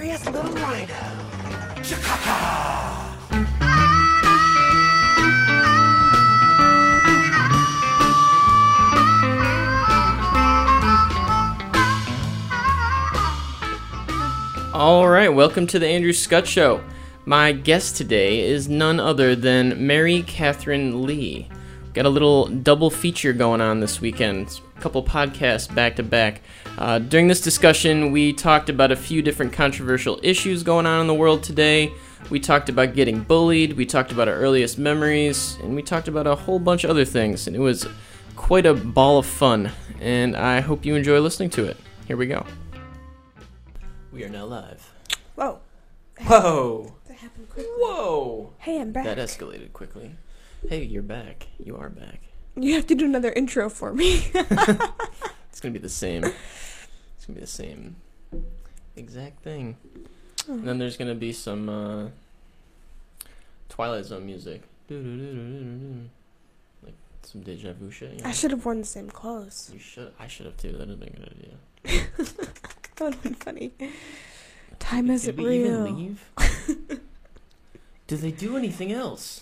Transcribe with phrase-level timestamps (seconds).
[0.00, 0.94] curious little rhino.
[1.82, 3.06] Chakata!
[14.72, 16.82] All right, welcome to the Andrew Scott Show.
[17.26, 21.46] My guest today is none other than Mary Catherine Lee.
[21.92, 26.42] Got a little double feature going on this weekend, a couple podcasts back to back.
[26.78, 31.06] Uh, during this discussion, we talked about a few different controversial issues going on in
[31.06, 31.92] the world today.
[32.30, 36.26] We talked about getting bullied, we talked about our earliest memories, and we talked about
[36.26, 37.46] a whole bunch of other things.
[37.46, 37.86] And it was
[38.36, 39.70] quite a ball of fun,
[40.00, 41.76] and I hope you enjoy listening to it.
[42.06, 42.44] Here we go.
[44.12, 44.92] We are now live.
[45.34, 45.60] Whoa,
[46.22, 46.94] Whoa!
[47.06, 47.70] that happened quickly.
[47.78, 48.52] Whoa!
[48.58, 49.04] Hey, I'm back.
[49.04, 50.16] That escalated quickly.
[50.68, 51.46] Hey, you're back.
[51.58, 52.29] You are back.
[52.62, 54.30] You have to do another intro for me.
[55.50, 56.24] It's gonna be the same.
[56.24, 57.96] It's gonna be the same
[58.96, 59.76] exact thing.
[60.48, 62.08] And then there's gonna be some uh,
[63.68, 64.62] Twilight Zone music.
[64.88, 68.12] Like some deja vu shit.
[68.14, 68.28] You, know?
[68.28, 69.70] I should have worn the same clothes.
[69.74, 70.12] you should.
[70.18, 70.72] I should have too.
[70.72, 71.58] That'd have been a good idea.
[72.96, 73.70] That would have been funny.
[74.78, 75.86] Time Did isn't we real.
[75.86, 76.30] even leave?
[78.06, 79.40] Did they do anything else?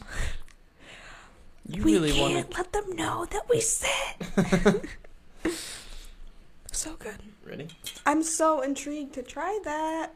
[1.69, 4.86] You we really can't want let them know that we sit.
[6.72, 7.16] so good.
[7.47, 7.69] Ready?
[8.06, 10.14] I'm so intrigued to try that.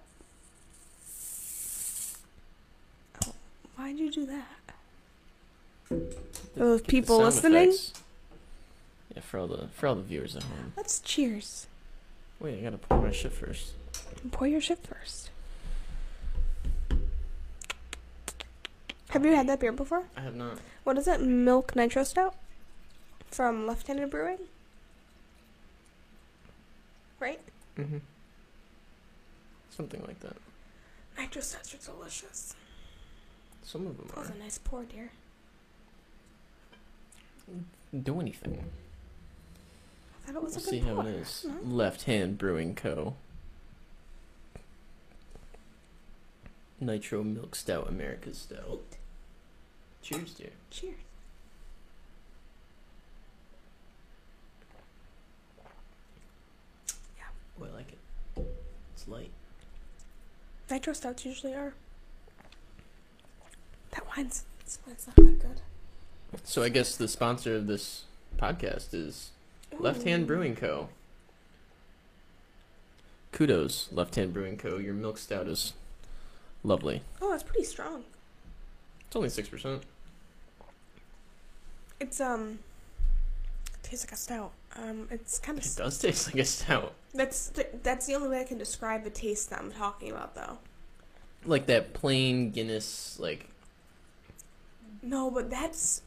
[3.26, 3.34] Oh,
[3.76, 4.46] why'd you do that?
[6.56, 7.68] Those Get the people sound listening?
[7.68, 7.92] effects.
[9.14, 10.72] Yeah, for all the for all the viewers at home.
[10.74, 11.66] Let's cheers.
[12.40, 13.72] Wait, I gotta pour my shit first.
[14.30, 15.28] Pour your shit first.
[19.12, 20.04] Have you had that beer before?
[20.16, 20.58] I have not.
[20.84, 21.20] What is it?
[21.20, 22.34] Milk Nitro Stout?
[23.30, 24.38] From Left Handed Brewing?
[27.20, 27.40] Right?
[27.78, 27.98] Mm-hmm.
[29.70, 30.36] Something like that.
[31.18, 32.54] Nitro Stouts are delicious.
[33.62, 34.32] Some of them That was are.
[34.34, 35.10] a nice pour, dear.
[38.02, 38.64] Do anything.
[40.26, 41.08] I thought it was We'll a see how pour.
[41.08, 41.46] it is.
[41.46, 41.54] No?
[41.64, 43.14] Left Hand Brewing Co.
[46.80, 48.80] Nitro Milk Stout, America's Stout.
[50.02, 50.50] Cheers, dear.
[50.70, 50.94] Cheers.
[57.16, 57.24] Yeah.
[57.60, 57.98] Oh, I like it.
[58.94, 59.30] It's light.
[60.70, 61.74] Nitro Stouts usually are.
[63.92, 65.60] That wine's, this wine's not that good.
[66.44, 68.04] So I guess the sponsor of this
[68.38, 69.30] podcast is
[69.78, 70.88] Left Hand Brewing Co.
[73.32, 74.78] Kudos, Left Hand Brewing Co.
[74.78, 75.74] Your milk stout is
[76.64, 77.02] lovely.
[77.20, 78.04] Oh, it's pretty strong.
[79.06, 79.82] It's only six percent.
[82.02, 82.58] It's, um,
[83.82, 84.52] tastes like a stout.
[84.76, 85.64] Um, it's kind of.
[85.64, 89.04] It does taste like a stout, That's th- that's the only way I can describe
[89.04, 90.58] the taste that I'm talking about, though.
[91.44, 93.18] like that plain Guinness.
[93.20, 93.48] Like
[95.02, 96.02] No, but that's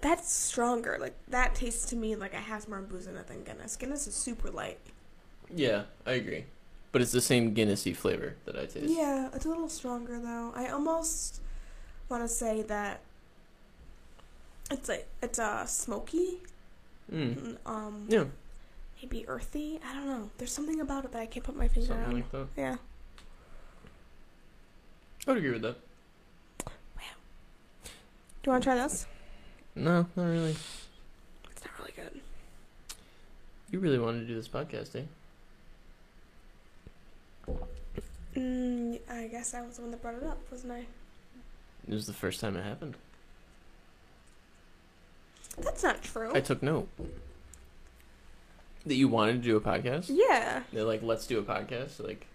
[0.00, 0.96] that's stronger.
[1.00, 3.76] Like that tastes to me like it has more booze in it than Guinness.
[3.76, 4.78] Guinness is super light.
[5.54, 6.44] yeah, I agree,
[6.92, 8.94] but it's the same Guinnessy flavor that I taste.
[8.96, 10.52] Yeah, it's a little stronger though.
[10.54, 11.40] I almost
[12.08, 13.00] want to say that
[14.70, 16.38] it's like it's a uh, smoky,
[17.12, 17.34] Mm.
[17.36, 18.24] mm, um, Yeah,
[19.02, 19.80] maybe earthy.
[19.88, 20.30] I don't know.
[20.38, 22.14] There's something about it that I can't put my finger something on.
[22.14, 22.46] like that.
[22.56, 22.76] yeah.
[25.26, 25.76] I would agree with that.
[26.66, 27.02] Wow.
[27.84, 27.90] Do
[28.44, 29.06] you want to try this?
[29.74, 30.56] No, not really.
[31.50, 32.20] It's not really good.
[33.70, 35.02] You really wanted to do this podcast, eh?
[38.36, 40.86] Mm, I guess I was the one that brought it up, wasn't I?
[41.86, 42.94] It was the first time it happened.
[45.62, 46.30] That's not true.
[46.34, 46.88] I took note
[48.86, 50.06] that you wanted to do a podcast.
[50.08, 50.62] yeah.
[50.72, 52.02] They're like, let's do a podcast.
[52.04, 52.26] Like,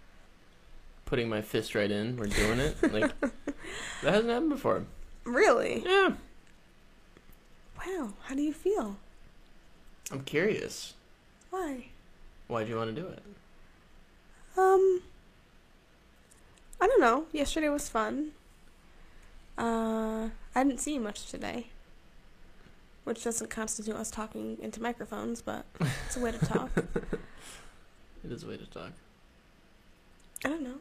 [1.05, 2.17] putting my fist right in.
[2.17, 2.93] We're doing it.
[2.93, 4.85] Like, that hasn't happened before.
[5.23, 5.83] Really?
[5.85, 6.13] Yeah.
[7.85, 8.13] Wow.
[8.23, 8.97] How do you feel?
[10.11, 10.93] I'm curious.
[11.49, 11.85] Why?
[12.47, 13.23] Why do you want to do it?
[14.57, 15.01] Um,
[16.79, 17.25] I don't know.
[17.31, 18.31] Yesterday was fun.
[19.57, 21.67] Uh, I didn't see you much today,
[23.03, 25.65] which doesn't constitute us talking into microphones, but
[26.05, 26.69] it's a way to talk.
[28.23, 28.91] It is a way to talk.
[30.45, 30.79] I don't know.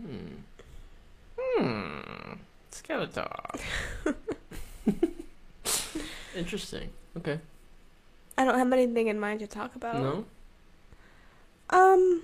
[0.00, 0.26] Hmm.
[1.38, 2.32] Hmm.
[3.12, 3.60] Talk.
[6.36, 6.90] Interesting.
[7.16, 7.38] Okay.
[8.36, 10.00] I don't have anything in mind to talk about.
[10.00, 10.24] No?
[11.70, 12.22] Um.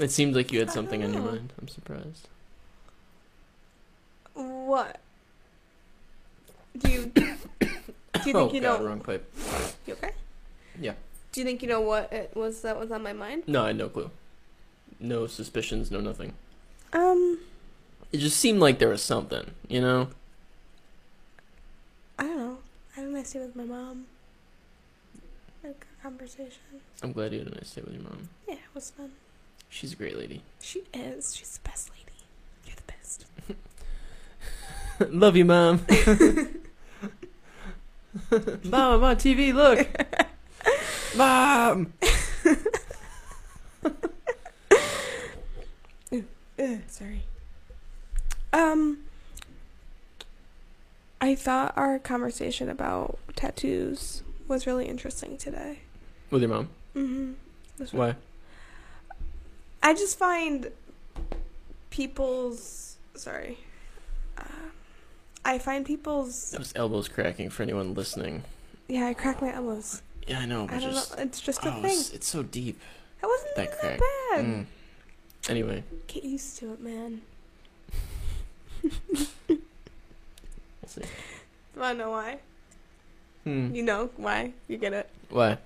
[0.00, 1.52] It seemed like you had something on your mind.
[1.60, 2.28] I'm surprised.
[4.34, 4.98] What?
[6.78, 7.20] Do you Do
[7.60, 8.86] you oh think you God, know?
[8.86, 9.30] wrong pipe.
[9.86, 10.12] You okay?
[10.80, 10.94] Yeah.
[11.32, 13.44] Do you think you know what it was that was on my mind?
[13.46, 14.10] No, I had no clue.
[14.98, 16.32] No suspicions, no nothing.
[16.92, 17.38] Um,
[18.12, 20.08] It just seemed like there was something, you know?
[22.18, 22.58] I don't know.
[22.96, 24.06] I had a nice day with my mom.
[25.62, 26.80] Like a conversation.
[27.02, 28.28] I'm glad you had a nice day with your mom.
[28.48, 29.12] Yeah, it was fun.
[29.70, 30.42] She's a great lady.
[30.60, 31.34] She is.
[31.34, 32.02] She's the best lady.
[32.66, 33.24] You're the best.
[35.14, 35.86] Love you, mom.
[38.64, 39.54] mom, I'm on TV.
[39.54, 39.88] Look,
[41.16, 41.92] mom.
[46.58, 47.22] Ugh, sorry.
[48.52, 48.98] Um,
[51.20, 55.78] I thought our conversation about tattoos was really interesting today.
[56.30, 56.68] With your mom.
[56.94, 57.96] Mm-hmm.
[57.96, 58.16] Why?
[59.82, 60.70] I just find
[61.90, 63.58] people's sorry.
[64.36, 64.44] Uh,
[65.44, 68.44] I find people's was elbows cracking for anyone listening.
[68.88, 69.06] yeah.
[69.06, 70.02] I crack my elbows.
[70.26, 71.22] Yeah, I know, but I don't just know.
[71.24, 71.98] It's just a oh, thing.
[71.98, 72.78] it's, it's so deep.
[73.20, 73.98] That wasn't that crack.
[73.98, 74.44] that bad.
[74.44, 74.66] Mm.
[75.48, 77.22] Anyway, Get used to it, man.
[79.48, 79.58] we'll
[80.86, 81.02] see.
[81.76, 82.38] Wanna know why?
[83.44, 83.74] Hmm.
[83.74, 84.52] You know why?
[84.68, 85.56] You get it Why?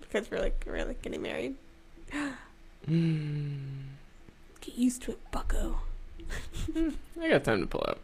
[0.00, 1.56] because we're like we're like getting married.
[4.60, 5.80] Get used to it, Bucko.
[7.20, 7.98] I got time to pull out.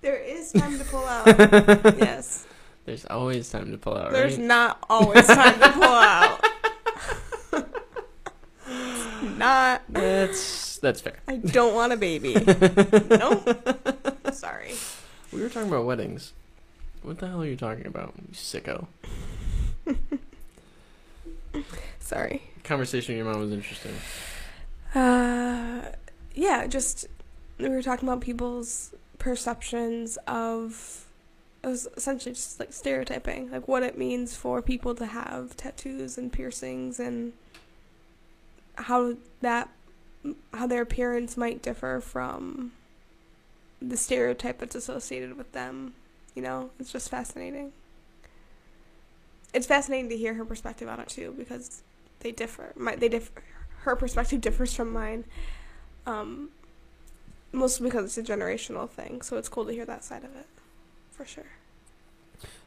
[0.00, 1.26] There is time to pull out.
[1.98, 2.46] yes.
[2.84, 4.46] There's always time to pull out, There's right?
[4.46, 6.44] not always time to pull out.
[9.36, 9.82] not.
[9.88, 11.18] That's that's fair.
[11.26, 12.34] I don't want a baby.
[13.10, 13.48] nope.
[14.32, 14.74] Sorry.
[15.32, 16.32] We were talking about weddings.
[17.02, 18.86] What the hell are you talking about, you sicko?
[22.00, 22.42] Sorry.
[22.64, 23.94] Conversation with your mom was interesting.
[24.94, 25.82] Uh,
[26.34, 27.06] yeah, just
[27.58, 31.06] we were talking about people's perceptions of
[31.62, 36.16] it was essentially just like stereotyping, like what it means for people to have tattoos
[36.16, 37.32] and piercings and
[38.76, 39.68] how that
[40.54, 42.72] how their appearance might differ from
[43.80, 45.94] the stereotype that's associated with them.
[46.34, 47.72] You know, it's just fascinating.
[49.54, 51.82] It's fascinating to hear her perspective on it too because
[52.20, 52.72] they differ.
[52.76, 53.42] My, they differ.
[53.82, 55.24] Her perspective differs from mine.
[56.06, 56.50] Um,
[57.52, 60.46] mostly because it's a generational thing, so it's cool to hear that side of it,
[61.10, 61.46] for sure.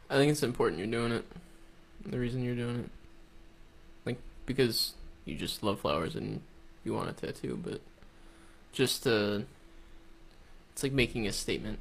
[0.10, 1.25] I think it's important you're doing it.
[2.06, 2.89] The reason you're doing it,
[4.06, 4.94] like because
[5.25, 6.42] you just love flowers and
[6.84, 7.80] you want a tattoo, but
[8.72, 9.39] just uh,
[10.72, 11.80] it's like making a statement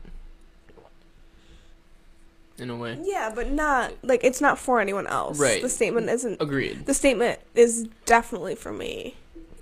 [2.61, 2.99] in a way.
[3.03, 5.39] Yeah, but not like it's not for anyone else.
[5.39, 5.63] Right.
[5.63, 6.41] The statement isn't.
[6.41, 9.17] Agreed, The statement is definitely for me.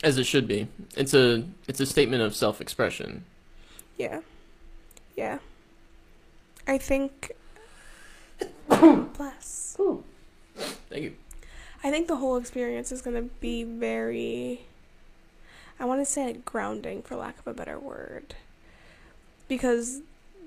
[0.04, 0.68] as it should be.
[0.96, 3.24] It's a it's a statement of self-expression.
[3.96, 4.20] Yeah.
[5.16, 5.38] Yeah.
[6.66, 7.32] I think.
[8.68, 9.76] Bless.
[10.90, 11.14] Thank you.
[11.82, 14.66] I think the whole experience is going to be very.
[15.80, 18.34] I want to say like grounding, for lack of a better word.
[19.46, 20.00] Because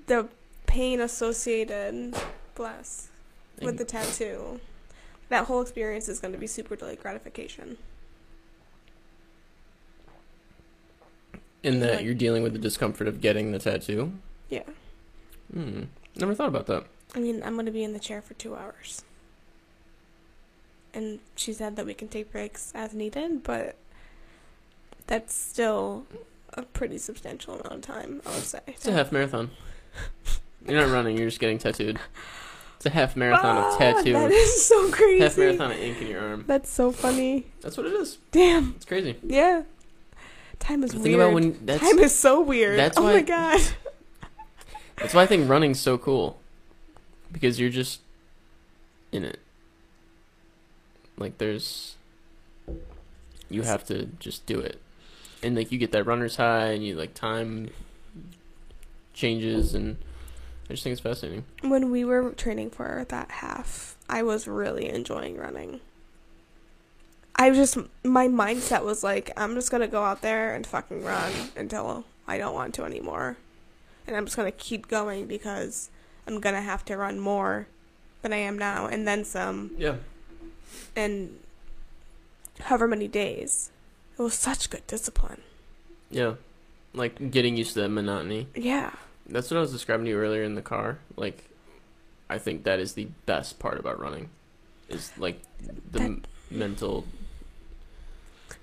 [0.06, 0.28] the
[0.66, 2.14] pain associated,
[2.54, 3.08] bless,
[3.56, 3.78] Thank with you.
[3.78, 4.60] the tattoo,
[5.28, 7.78] that whole experience is going to be super delayed gratification.
[11.62, 14.12] In that like- you're dealing with the discomfort of getting the tattoo.
[14.48, 14.64] Yeah.
[15.52, 15.84] Hmm.
[16.16, 16.84] Never thought about that.
[17.14, 19.04] I mean, I'm going to be in the chair for two hours.
[20.94, 23.76] And she said that we can take breaks as needed, but
[25.06, 26.04] that's still
[26.54, 28.60] a pretty substantial amount of time, I would say.
[28.66, 29.50] It's a half marathon.
[30.68, 31.16] You're not running.
[31.16, 31.98] You're just getting tattooed.
[32.82, 34.12] It's a half marathon Ah, of tattoo.
[34.14, 35.22] That is so crazy.
[35.22, 36.44] Half marathon of ink in your arm.
[36.48, 37.46] That's so funny.
[37.60, 38.18] That's what it is.
[38.32, 38.72] Damn.
[38.74, 39.14] It's crazy.
[39.22, 39.62] Yeah.
[40.58, 41.20] Time is Think weird.
[41.20, 42.76] about when that's Time is so weird.
[42.80, 43.60] that's oh why- my god.
[44.96, 46.40] that's why I think running's so cool.
[47.30, 48.00] Because you're just
[49.12, 49.38] in it.
[51.16, 51.94] Like there's
[53.48, 54.80] you have to just do it.
[55.40, 57.70] And like you get that runner's high and you like time
[59.14, 59.98] changes and
[60.72, 61.44] I just think it's fascinating.
[61.60, 65.80] When we were training for that half, I was really enjoying running.
[67.36, 71.04] I was just my mindset was like, I'm just gonna go out there and fucking
[71.04, 73.36] run until I don't want to anymore,
[74.06, 75.90] and I'm just gonna keep going because
[76.26, 77.66] I'm gonna have to run more
[78.22, 79.96] than I am now, and then some, Yeah.
[80.96, 81.38] and
[82.60, 83.70] however many days.
[84.18, 85.42] It was such good discipline.
[86.10, 86.36] Yeah.
[86.94, 88.46] Like getting used to that monotony.
[88.54, 88.92] Yeah.
[89.28, 90.98] That's what I was describing to you earlier in the car.
[91.16, 91.44] Like,
[92.28, 94.30] I think that is the best part about running,
[94.88, 97.06] is like the That- m- mental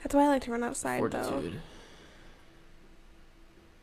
[0.04, 1.51] That's why I like to run outside though.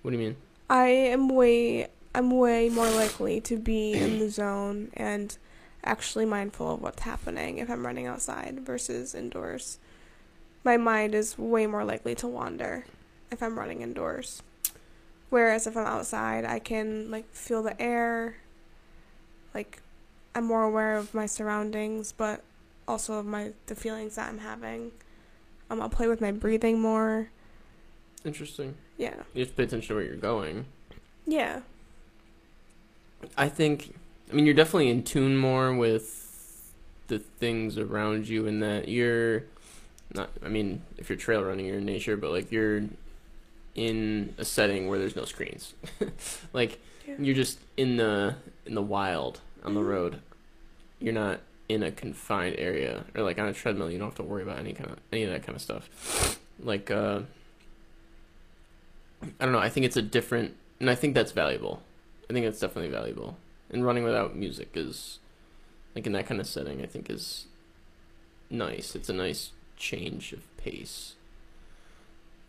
[0.03, 0.37] What do you mean?
[0.71, 5.37] I am way I'm way more likely to be in the zone and
[5.85, 9.79] actually mindful of what's happening if I'm running outside versus indoors.
[10.65, 12.87] My mind is way more likely to wander
[13.31, 14.43] if I'm running indoors.
[15.31, 18.37] Whereas if I'm outside, I can like feel the air.
[19.55, 19.83] Like
[20.35, 22.43] I'm more aware of my surroundings, but
[22.87, 24.93] also of my the feelings that I'm having.
[25.69, 27.31] Um, I'll play with my breathing more.
[28.25, 28.77] Interesting.
[28.99, 29.15] Yeah.
[29.35, 30.67] You have to pay attention to where you're going.
[31.27, 31.61] Yeah.
[33.37, 33.95] I think,
[34.31, 36.73] I mean, you're definitely in tune more with
[37.09, 39.45] the things around you, and that you're
[40.15, 40.31] not.
[40.45, 42.85] I mean, if you're trail running, you're in nature, but like you're
[43.77, 45.75] in a setting where there's no screens.
[46.53, 47.15] like Yeah.
[47.21, 49.87] you're just in the in the wild on the Mhm.
[49.89, 50.21] road.
[50.99, 53.91] You're not in a confined area or like on a treadmill.
[53.91, 56.39] You don't have to worry about any kind of any of that kind of stuff.
[56.59, 57.21] Like uh,
[59.41, 59.59] I don't know.
[59.59, 61.83] I think it's a different, and I think that's valuable.
[62.29, 63.37] I think that's definitely valuable.
[63.71, 65.19] And running without music is
[65.95, 66.83] like in that kind of setting.
[66.83, 67.47] I think is
[68.51, 68.95] nice.
[68.95, 71.15] It's a nice change of pace.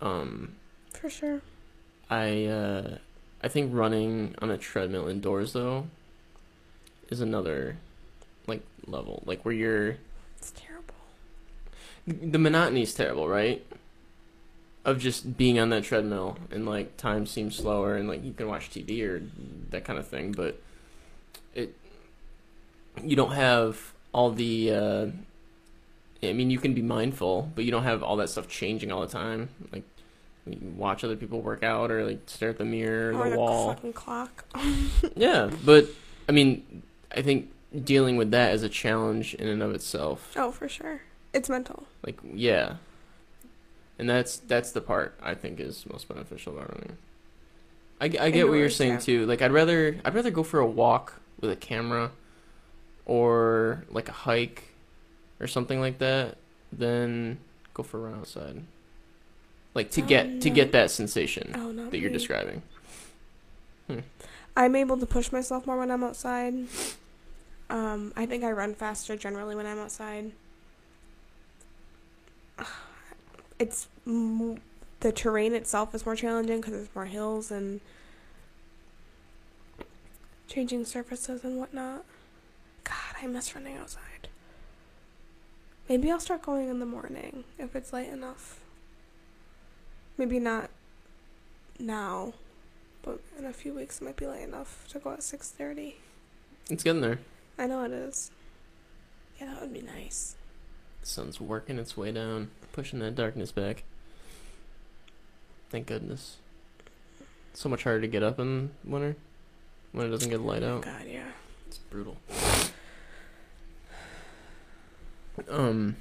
[0.01, 0.55] Um,
[0.99, 1.41] For sure.
[2.09, 2.97] I uh,
[3.41, 5.87] I think running on a treadmill indoors though
[7.09, 7.77] is another
[8.47, 9.97] like level, like where you're
[10.37, 10.95] It's terrible.
[12.07, 13.65] the monotony is terrible, right?
[14.85, 18.47] Of just being on that treadmill and like time seems slower and like you can
[18.47, 19.21] watch TV or
[19.69, 20.61] that kind of thing, but
[21.53, 21.75] it
[23.03, 25.07] you don't have all the uh
[26.23, 29.01] I mean you can be mindful, but you don't have all that stuff changing all
[29.01, 29.49] the time.
[29.71, 29.83] Like
[30.75, 33.37] watch other people work out or like stare at the mirror or or the the
[33.39, 33.67] wall.
[33.73, 34.45] fucking clock.
[35.15, 35.87] Yeah, but
[36.27, 36.83] I mean
[37.15, 37.51] I think
[37.83, 40.33] dealing with that is a challenge in and of itself.
[40.35, 41.01] Oh, for sure.
[41.33, 41.83] It's mental.
[42.05, 42.75] Like yeah,
[43.99, 46.97] and that's that's the part I think is most beneficial about running.
[47.99, 49.25] I, I get what you're saying too.
[49.25, 52.11] Like I'd rather I'd rather go for a walk with a camera,
[53.05, 54.63] or like a hike,
[55.39, 56.37] or something like that,
[56.71, 57.39] than
[57.73, 58.63] go for a run outside.
[59.77, 62.63] Like to get to get that sensation Oh that you're describing.
[64.55, 66.55] I'm able to push myself more when I'm outside.
[67.69, 70.31] Um, I think I run faster generally when I'm outside.
[73.59, 74.61] It's m-
[75.01, 77.79] the terrain itself is more challenging because there's more hills and
[80.47, 82.03] changing surfaces and whatnot.
[82.83, 84.27] God, I miss running outside.
[85.87, 88.59] Maybe I'll start going in the morning if it's light enough.
[90.17, 90.69] Maybe not
[91.79, 92.33] now,
[93.03, 95.97] but in a few weeks it might be late enough to go at six thirty.
[96.69, 97.19] It's getting there.
[97.57, 98.31] I know it is.
[99.39, 100.35] Yeah, that would be nice.
[101.01, 103.83] The sun's working its way down, pushing that darkness back.
[105.69, 106.37] Thank goodness.
[107.53, 109.15] So much harder to get up in winter
[109.91, 110.81] when it doesn't get light out.
[110.81, 111.27] God, yeah.
[111.67, 112.17] It's brutal.
[115.49, 115.97] Um.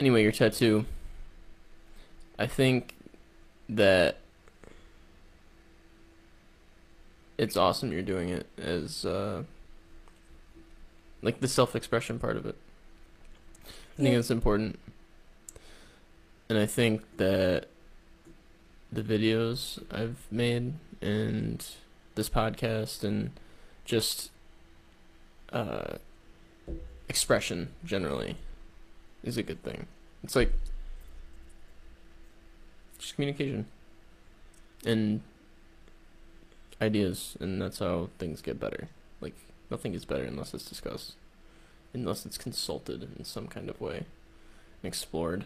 [0.00, 0.86] Anyway, your tattoo.
[2.38, 2.94] I think
[3.68, 4.18] that
[7.38, 9.42] it's awesome you're doing it as uh
[11.22, 12.56] like the self-expression part of it.
[13.64, 14.14] I think Yeah.
[14.16, 14.78] that's important.
[16.48, 17.66] And I think that
[18.90, 21.64] the videos I've made and
[22.16, 23.30] this podcast and
[23.84, 24.30] just
[25.52, 25.98] uh,
[27.08, 28.36] expression generally
[29.22, 29.86] is a good thing.
[30.24, 30.52] It's like
[33.02, 33.66] just communication
[34.86, 35.20] and
[36.80, 38.88] ideas, and that's how things get better.
[39.20, 39.34] Like
[39.70, 41.14] nothing gets better unless it's discussed,
[41.92, 45.44] unless it's consulted in some kind of way and explored.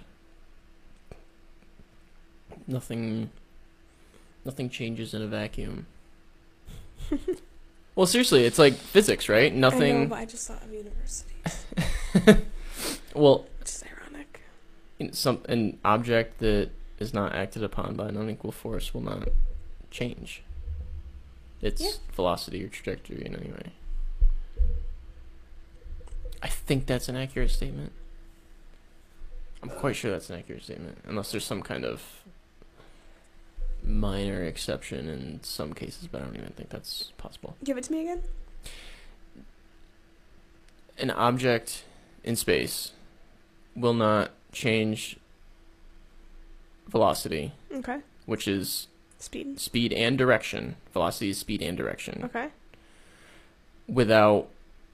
[2.66, 3.30] Nothing,
[4.44, 5.86] nothing changes in a vacuum.
[7.94, 9.52] well, seriously, it's like physics, right?
[9.52, 10.08] I know, Nothing.
[10.08, 11.34] but I just thought of university,
[13.14, 14.40] well, which is ironic.
[14.98, 19.28] in some an object that is not acted upon by an unequal force will not
[19.90, 20.42] change
[21.62, 21.90] its Yeah.
[22.14, 23.72] velocity or trajectory in any way.
[26.42, 27.92] I think that's an accurate statement.
[29.62, 32.22] I'm quite sure that's an accurate statement, unless there's some kind of
[33.82, 37.56] minor exception in some cases, but I don't even think that's possible.
[37.64, 38.22] Give it to me again.
[40.98, 41.84] An object
[42.24, 42.92] in space
[43.74, 45.18] will not change
[46.88, 48.00] velocity, Okay.
[48.26, 48.86] which is
[49.18, 49.58] Speed.
[49.60, 50.76] speed and direction.
[50.92, 52.22] Velocity is speed and direction.
[52.24, 52.48] Okay.
[53.88, 54.48] Without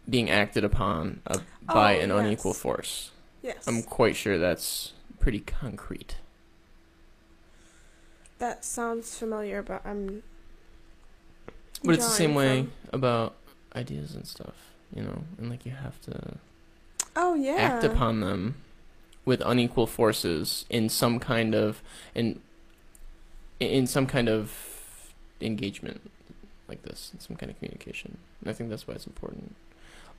[0.08, 3.10] being acted upon uh, by Oh, an unequal force.
[3.42, 3.66] Yes.
[3.66, 6.16] I'm quite sure that's pretty concrete.
[8.38, 10.22] that sounds familiar, but I'm
[11.84, 13.34] But it's the same way drawing about
[13.76, 14.54] ideas and stuff,
[14.94, 16.34] you know, and like you have to
[17.14, 17.54] Oh yeah.
[17.54, 18.56] act upon them
[19.24, 21.82] with unequal forces in some kind of
[22.14, 22.40] in
[23.60, 26.00] in some kind of engagement
[26.68, 28.18] like this, in some kind of communication.
[28.40, 29.54] And I think that's why it's important,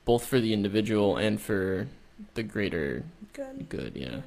[0.04, 1.88] both for the individual and for
[2.34, 3.68] the greater Good.
[3.68, 3.92] good.
[3.96, 4.08] Yeah.
[4.10, 4.20] Yeah.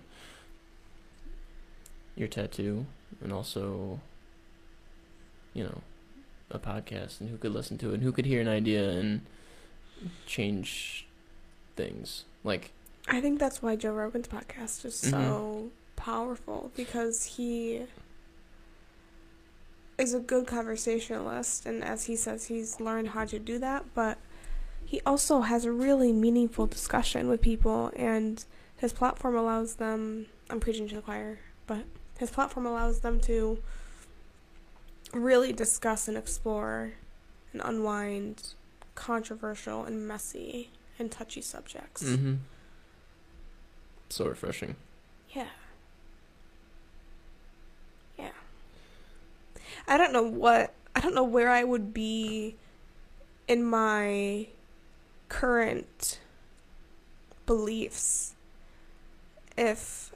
[2.16, 2.86] Your tattoo,
[3.24, 4.00] and also,
[5.54, 5.82] you know,
[6.50, 9.22] a podcast, and who could listen to it, and who could hear an idea and
[10.26, 11.06] change
[11.76, 12.26] things.
[12.44, 12.72] Like,
[13.08, 15.10] I think that's why Joe Rogan's podcast is Mm-hmm.
[15.12, 17.84] so powerful because he
[19.98, 24.18] is a good conversationalist and as he says he's learned how to do that but
[24.86, 28.46] he also has a really meaningful discussion with people and
[28.78, 31.84] his platform allows them I'm preaching to the choir but
[32.20, 33.58] his platform allows them to
[35.14, 36.94] really discuss and explore
[37.54, 38.54] and unwind
[38.94, 42.04] controversial and messy and touchy subjects.
[42.04, 42.36] mm-hmm.
[44.10, 44.76] So refreshing.
[45.32, 45.48] Yeah.
[48.18, 48.30] Yeah.
[49.88, 52.56] I don't know what I don't know where I would be
[53.48, 54.48] in my
[55.30, 56.20] current
[57.46, 58.36] beliefs
[59.58, 60.12] if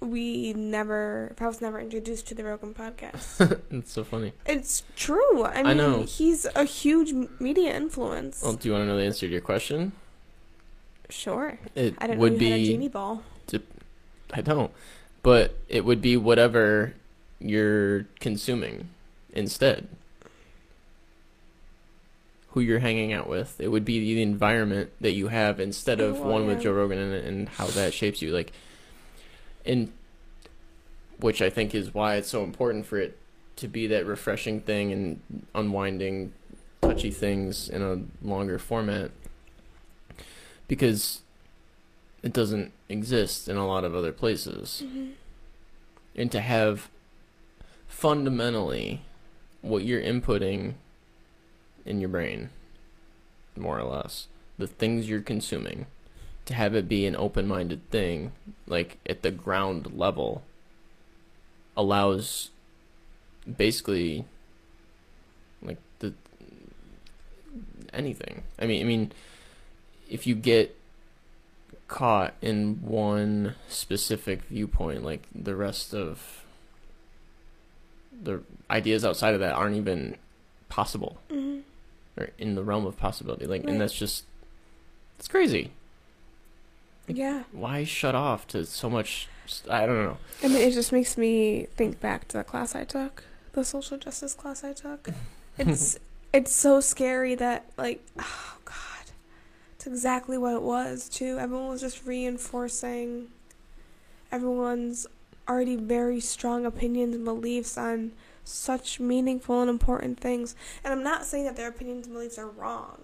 [0.00, 3.60] we never if I was never introduced to the Rogan podcast.
[3.70, 4.32] it's so funny.
[4.46, 5.44] it's true.
[5.44, 6.02] I mean, I know.
[6.02, 8.42] he's a huge media influence.
[8.42, 9.92] Well, do you want to know the answer to your question?
[11.10, 11.58] Sure.
[11.74, 12.46] It I didn't would know be.
[12.46, 13.22] you had a genie ball.
[14.32, 14.70] I don't.
[15.22, 16.94] But it would be whatever
[17.40, 18.88] you're consuming
[19.32, 19.88] instead.
[22.50, 23.60] Who you're hanging out with.
[23.60, 26.62] It would be the environment that you have instead of one with.
[26.62, 28.32] Joe Rogan and, and how that shapes you.
[28.32, 28.52] Like,
[29.64, 29.92] and
[31.18, 33.18] which I think is why it's so important for it
[33.56, 36.32] to be that refreshing thing and unwinding,
[36.80, 39.10] touchy things in a longer format.
[40.70, 41.22] Because
[42.22, 44.84] it doesn't exist in a lot of other places.
[44.86, 45.14] Mhm.
[46.14, 46.88] And to have
[47.88, 49.02] fundamentally
[49.62, 50.74] what you're inputting
[51.84, 52.50] in your brain,
[53.56, 54.28] more or less,
[54.58, 55.86] the things you're consuming,
[56.44, 58.30] to have it be an open minded thing,
[58.68, 60.44] like at the ground level,
[61.76, 62.50] allows
[63.56, 64.24] basically
[65.60, 66.14] like the
[67.92, 68.44] anything.
[68.56, 69.12] I mean I mean
[70.10, 70.76] if you get
[71.88, 76.44] caught in one specific viewpoint, like the rest of
[78.22, 80.16] the ideas outside of that aren't even
[80.68, 81.62] possible Mhm.
[82.16, 83.46] or in the realm of possibility.
[83.46, 83.72] Like, Right.
[83.72, 84.24] and that's just
[85.18, 85.70] it's crazy.
[87.08, 87.42] Like, Yeah.
[87.52, 89.28] Why shut off to so much?
[89.68, 90.18] I don't know.
[90.42, 93.98] I mean, it just makes me think back to the class I took, the social
[93.98, 95.08] justice class I took.
[95.58, 95.98] It's
[96.32, 98.74] it's so scary that like, oh god,
[99.80, 101.38] it's exactly what it was too.
[101.38, 103.28] Everyone was just reinforcing
[104.30, 105.06] everyone's
[105.48, 108.12] already very strong opinions and beliefs on
[108.44, 110.54] such meaningful and important things.
[110.84, 112.98] And I'm not saying that their opinions and beliefs are wrong.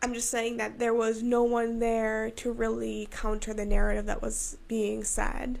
[0.00, 4.22] I'm just saying that there was no one there to really counter the narrative that
[4.22, 5.58] was being said.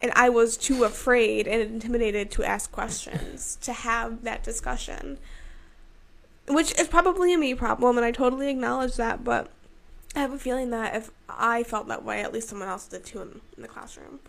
[0.00, 5.18] And I was too afraid and intimidated to ask questions, to have that discussion.
[6.48, 9.50] Which is probably a me problem, and I totally acknowledge that, but
[10.14, 13.04] I have a feeling that if I felt that way, at least someone else did
[13.04, 14.20] too in, in the classroom.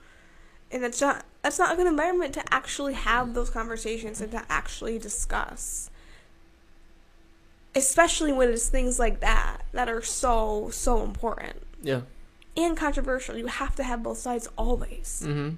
[0.72, 4.44] And that's not that's not a good environment to actually have those conversations and to
[4.50, 5.90] actually discuss
[7.76, 12.02] especially when it's things like that that are so so important Yeah.
[12.56, 13.38] and controversial.
[13.38, 15.24] You have to have both sides always.
[15.26, 15.56] Mm-hmm.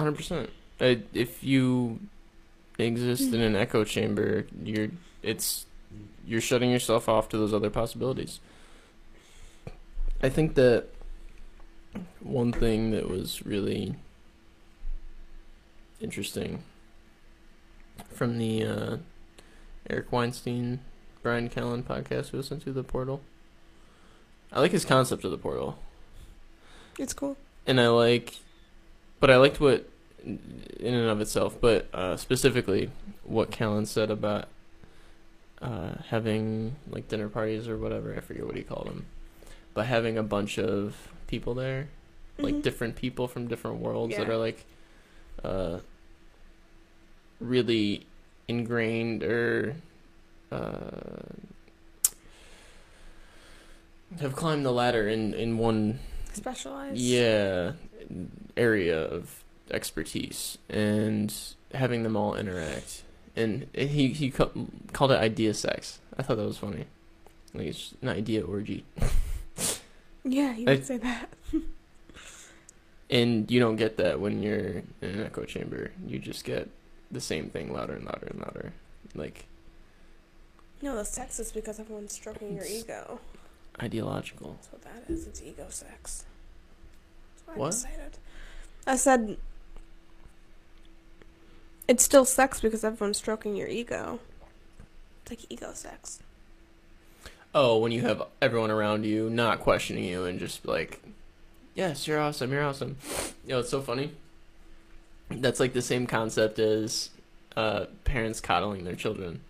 [0.00, 0.50] Hundred percent.
[0.80, 1.98] If you
[2.86, 4.88] exist in an echo chamber, you're
[5.22, 5.66] it's
[6.26, 8.40] you're shutting yourself off to those other possibilities.
[10.22, 10.86] I think that
[12.20, 13.94] one thing that was really
[16.00, 16.62] interesting
[18.12, 18.96] from the uh,
[19.88, 20.80] Eric Weinstein,
[21.22, 23.20] Brian Callen podcast we listened to, The Portal.
[24.52, 25.78] I like his concept of the portal
[26.98, 27.36] It's cool.
[27.66, 28.36] and I like,
[29.20, 29.88] but I liked what,
[30.28, 32.90] in and of itself, but uh, specifically
[33.24, 34.46] what Callen said about
[35.62, 38.14] uh, having like dinner parties or whatever.
[38.14, 39.06] I forget what he called them,
[39.74, 40.94] but having a bunch of
[41.26, 41.88] people there,
[42.38, 42.62] like Mhm.
[42.62, 44.64] different people from different worlds that are like,
[45.44, 45.80] uh,
[47.40, 48.06] really
[48.48, 49.76] ingrained or.
[50.50, 51.22] Uh,
[54.20, 55.98] have climbed the ladder in, in one
[56.32, 56.96] Specialized.
[56.96, 57.72] yeah
[58.56, 61.32] area of expertise and
[61.74, 63.02] having them all interact,
[63.36, 64.50] and he he ca-
[64.92, 66.00] called it idea sex.
[66.16, 66.86] I thought that was funny.
[67.54, 68.84] Like it's an idea orgy,
[70.24, 71.28] Yeah, you I- would say that.
[73.10, 75.92] and you don't get that when you're in an echo chamber.
[76.06, 76.68] You just get
[77.10, 78.72] the same thing louder and louder and louder.
[79.14, 79.46] Like
[80.82, 83.20] No, the sex is because everyone's stroking your ego.
[83.82, 84.56] ideological.
[84.60, 85.26] That's what that is.
[85.26, 86.24] It's ego sex.
[87.46, 87.66] That's why What?
[87.68, 88.18] I decided.
[88.86, 89.36] I said
[91.88, 94.20] it's still sucks because everyone's stroking your ego.
[95.22, 96.20] It's like ego sex.
[97.54, 101.02] Oh, when you have everyone around you not questioning you and just like,
[101.74, 102.96] yes, you're awesome, you're awesome.
[103.44, 104.12] You know, it's so funny.
[105.30, 107.10] That's like the same concept as
[107.56, 109.40] uh, parents coddling their children.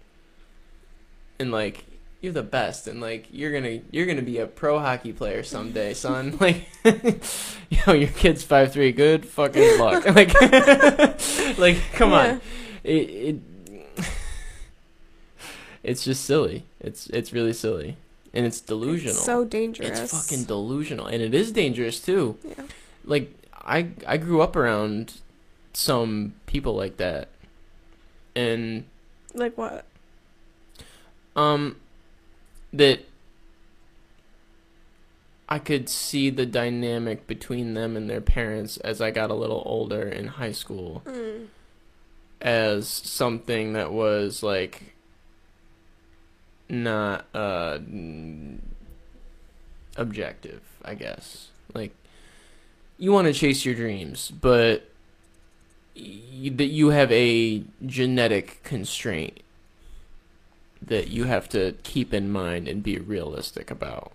[1.40, 1.84] And like,
[2.20, 5.94] you're the best, and like, you're gonna you're gonna be a pro hockey player someday,
[5.94, 6.36] son.
[6.40, 6.68] Like,
[7.70, 10.04] you know, your kid's five three, good fucking luck.
[10.14, 10.34] Like,
[11.58, 12.16] like, come Yeah.
[12.32, 12.40] on,
[12.84, 13.36] it, it
[15.82, 16.64] it's just silly.
[16.80, 17.96] It's it's really silly,
[18.34, 19.14] and it's delusional.
[19.14, 19.98] It's so dangerous.
[20.00, 22.36] It's fucking delusional, and it is dangerous too.
[22.44, 22.64] yeah.
[23.04, 25.14] Like I I grew up around
[25.72, 27.28] some people like that,
[28.34, 28.84] and
[29.34, 29.84] Like what?
[31.36, 31.76] um
[32.72, 33.00] that
[35.48, 39.62] I could see the dynamic between them and their parents as I got a little
[39.64, 41.46] older in high school Mm.
[42.40, 44.94] as something that was like
[46.68, 47.78] not uh
[49.96, 51.48] objective, I guess.
[51.74, 51.92] Like
[52.98, 54.90] you want to chase your dreams, but
[55.96, 59.40] that you have a genetic constraint
[60.82, 64.12] that you have to keep in mind and be realistic about.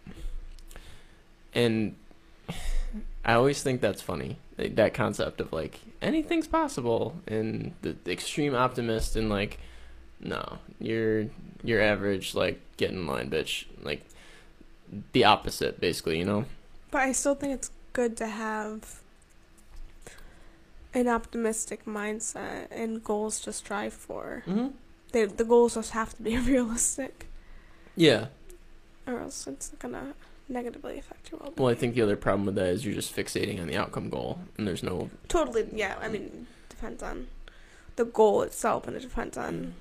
[1.53, 1.95] And
[3.25, 4.37] I always think that's funny.
[4.57, 9.59] That concept of like anything's possible and the, extreme optimist and like
[10.19, 11.27] no, you're
[11.63, 13.65] you're average like get in line bitch.
[13.81, 14.05] Like
[15.11, 16.45] the opposite basically, you know?
[16.91, 19.01] But I still think it's good to have
[20.93, 24.43] an optimistic mindset and goals to strive for.
[24.45, 24.73] Mhm.
[25.13, 27.27] They, the goals just have to be realistic,
[27.95, 28.27] Yeah.
[29.07, 30.13] or else it's gonna
[30.49, 31.63] negatively affect your well-being.
[31.63, 34.09] Well, I think the other problem with that is you're just fixating on the outcome
[34.09, 35.97] goal and there's no Totally, yeah.
[36.01, 37.27] I mean, depends on
[37.95, 39.75] the goal itself, and it depends on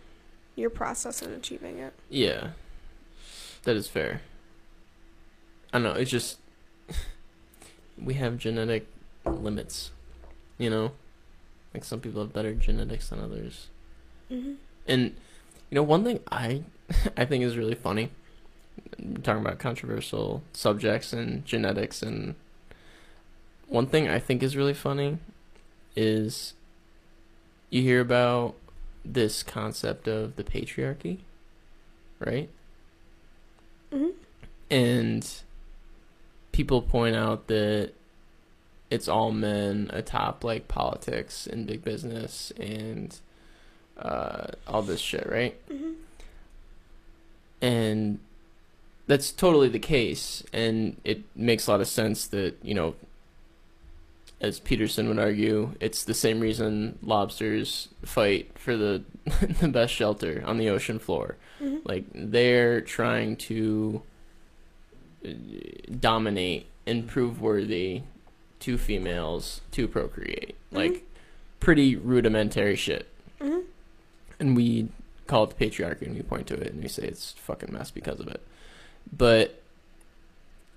[0.54, 1.94] your process in achieving it.
[2.10, 2.50] Yeah,
[3.64, 4.20] that is fair.
[5.72, 5.92] I don't know.
[5.98, 6.38] It's just
[7.98, 8.86] we have genetic
[9.24, 9.90] limits,
[10.58, 10.92] you know.
[11.72, 13.68] Like some people have better genetics than others,
[14.30, 14.52] Mm-hmm.
[14.86, 15.14] And
[15.70, 16.62] you know one thing I
[17.16, 18.10] I think is really funny.
[19.22, 22.34] Talking about controversial subjects and genetics, and
[23.68, 25.18] one thing I think is really funny
[25.96, 26.54] is
[27.70, 28.54] you hear about
[29.04, 31.18] this concept of the patriarchy,
[32.18, 32.48] right?
[33.92, 34.10] Mm-hmm.
[34.70, 35.42] and
[36.52, 37.92] people point out that
[38.90, 43.20] it's all men atop like politics and big business and
[44.02, 45.54] uh, all this shit, right?
[45.70, 45.92] Mm-hmm.
[47.60, 48.18] And
[49.06, 52.94] that's totally the case, and it makes a lot of sense that you know,
[54.40, 59.02] as Peterson would argue, it's the same reason lobsters fight for the
[59.60, 61.36] the best shelter on the ocean floor.
[61.60, 61.78] Mm-hmm.
[61.84, 64.02] Like they're trying to
[65.24, 65.30] uh,
[66.00, 68.02] dominate and prove worthy
[68.60, 70.56] to females to procreate.
[70.72, 71.04] Like
[71.60, 73.08] pretty rudimentary shit.
[73.40, 73.60] Mm-hmm.
[74.42, 74.88] And we
[75.28, 77.90] call it the patriarchy and we point to it and we say it's fucking mess
[77.92, 78.40] because of it.
[79.16, 79.62] But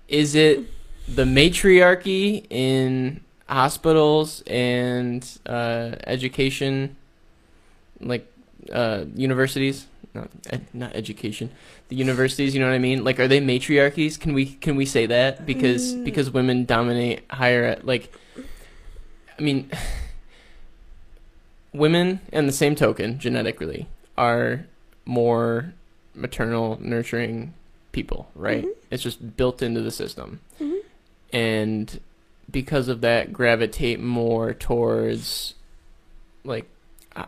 [0.08, 0.60] is it
[1.08, 6.94] the matriarchy in hospitals and uh, education
[8.00, 8.24] like
[8.72, 9.86] uh, universities?
[10.14, 11.50] Not ed- not education.
[11.88, 13.02] The universities, you know what I mean?
[13.02, 14.18] Like are they matriarchies?
[14.18, 16.04] Can we can we say that because Mm.
[16.04, 18.12] because women dominate higher at like
[19.38, 19.70] I mean
[21.76, 23.86] women in the same token genetically
[24.16, 24.66] are
[25.04, 25.72] more
[26.14, 27.52] maternal nurturing
[27.92, 28.70] people right Mhm.
[28.90, 30.76] it's just built into the system Mm-hmm.
[31.32, 32.00] and
[32.50, 35.54] because of that gravitate more towards
[36.44, 36.66] like
[37.16, 37.24] uh,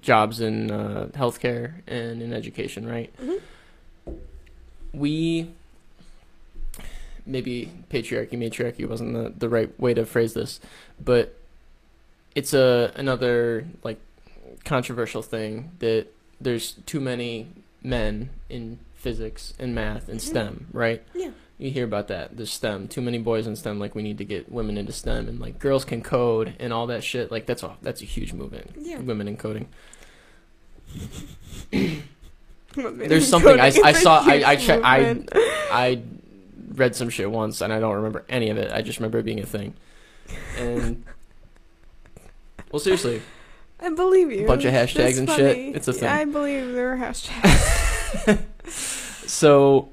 [0.00, 4.14] jobs in uh, healthcare and in education right Mm-hmm.
[4.92, 5.50] we
[7.26, 10.58] maybe patriarchy matriarchy wasn't the, the right way to phrase this
[11.02, 11.36] but
[12.34, 14.00] it's a another like
[14.64, 16.06] controversial thing that
[16.40, 17.48] there's too many
[17.82, 20.20] men in physics and math and.
[20.20, 21.02] STEM, right?
[21.14, 21.30] Yeah.
[21.58, 22.88] You hear about that, the STEM.
[22.88, 23.78] Too many boys in STEM.
[23.78, 26.86] Like we need to get women into STEM, and like girls can code and all
[26.86, 27.30] that shit.
[27.30, 28.70] Like that's a that's a huge movement.
[28.78, 28.98] Yeah.
[28.98, 29.68] Women in coding.
[32.72, 34.20] There's something I, I saw.
[34.24, 34.84] I I checked.
[34.84, 35.24] I.
[35.70, 36.02] I
[36.74, 38.72] read some shit once, and I don't remember any of it.
[38.72, 39.74] I just remember it being a thing.
[40.56, 41.04] And
[42.70, 43.22] well, seriously,
[43.80, 44.44] I believe you.
[44.44, 45.76] A bunch of hashtags That's and shit.
[45.76, 46.08] It's a thing.
[46.08, 48.38] I believe there are hashtags.
[49.28, 49.88] so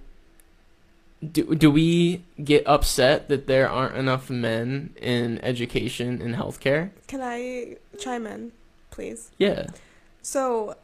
[1.32, 6.92] do do we get upset that there aren't enough men in education and healthcare?
[7.08, 8.52] Can I chime in,
[8.92, 9.32] please?
[9.38, 9.68] Yeah.
[10.22, 10.76] So,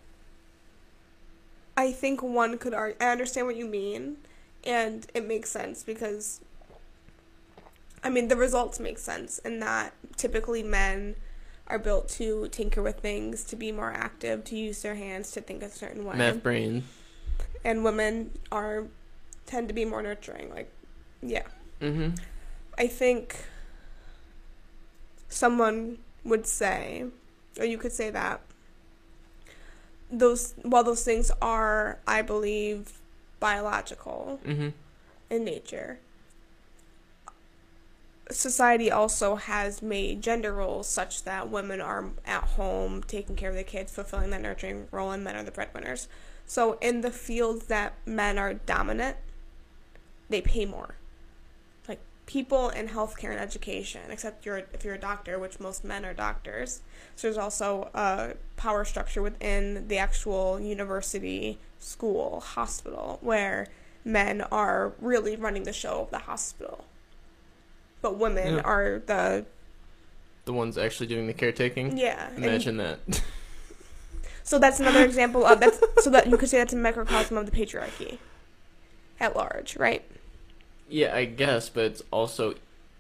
[1.76, 2.98] I think one could argue.
[3.00, 4.18] I understand what you mean,
[4.64, 6.40] and it makes sense because,
[8.04, 11.16] I mean, the results make sense in that typically men
[11.68, 15.42] are built to tinker with things, to be more active, to use their hands, to
[15.42, 16.84] think a certain way, Math brain.
[17.64, 18.86] and women are
[19.46, 20.50] tend to be more nurturing.
[20.50, 20.72] Like,
[21.22, 21.44] yeah.
[21.82, 22.16] Mm-hmm.
[22.78, 23.36] I think
[25.30, 27.06] someone would say,
[27.60, 28.42] or you could say that
[30.12, 33.00] those while those things are, I believe,
[33.40, 34.70] biological Mm-hmm.
[35.30, 36.00] in nature,
[38.34, 43.56] society also has made gender roles such that women are at home taking care of
[43.56, 46.08] the kids, fulfilling that nurturing role, and men are the breadwinners.
[46.46, 49.18] So in the fields that men are dominant,
[50.30, 50.96] they pay more.
[51.88, 56.06] Like people in healthcare and education, except you're if you're a doctor, which most men
[56.06, 56.82] are doctors.
[57.16, 63.68] So there's also a power structure within the actual university, school, hospital where
[64.06, 66.86] men are really running the show of the hospital.
[68.04, 68.62] But women Yeah.
[68.62, 69.46] are the
[70.46, 71.98] The ones actually doing the caretaking.
[71.98, 72.30] yeah.
[72.36, 73.00] and- Imagine that.
[74.46, 77.46] So that's another example of that's so that you could say that's a microcosm of
[77.50, 78.18] the patriarchy
[79.18, 80.04] at large, right?
[80.90, 82.56] yeah, I guess, but it's also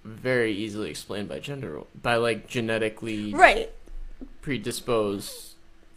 [0.06, 3.70] very easily explained by gender by like genetically Right.
[4.42, 5.53] predisposed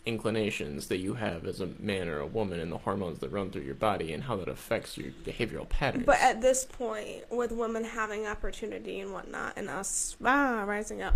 [0.06, 3.50] inclinations that you have as a man or a woman and the hormones that run
[3.50, 6.06] through your body and how that affects your behavioral patterns.
[6.06, 11.14] But at this point, with women having opportunity and whatnot, and us ah, rising up,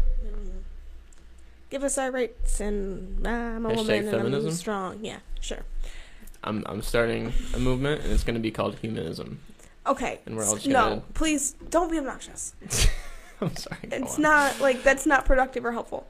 [1.70, 4.46] give us our rights, and ah, I'm a Hashtag woman and?
[4.46, 5.05] I'm strong.
[5.05, 5.64] Yeah, sure.
[6.42, 9.40] I'm I'm starting a movement and it's going to be called humanism.
[9.87, 10.20] Okay.
[10.26, 12.55] And we're all just gonna- no, please don't be obnoxious.
[13.40, 13.79] I'm sorry.
[13.85, 16.07] It's not like that's not productive or helpful.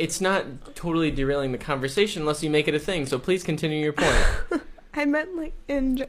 [0.00, 3.04] It's not totally derailing the conversation unless you make it a thing.
[3.04, 4.62] So please continue your point.
[4.94, 6.06] I meant like in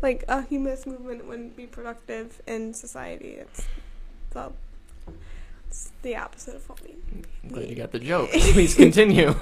[0.00, 3.30] like a humanist movement wouldn't be productive in society.
[3.30, 3.66] It's
[4.30, 4.52] the
[5.66, 6.94] it's the opposite of what we.
[7.42, 8.30] I'm glad you got the joke.
[8.32, 9.34] Please continue.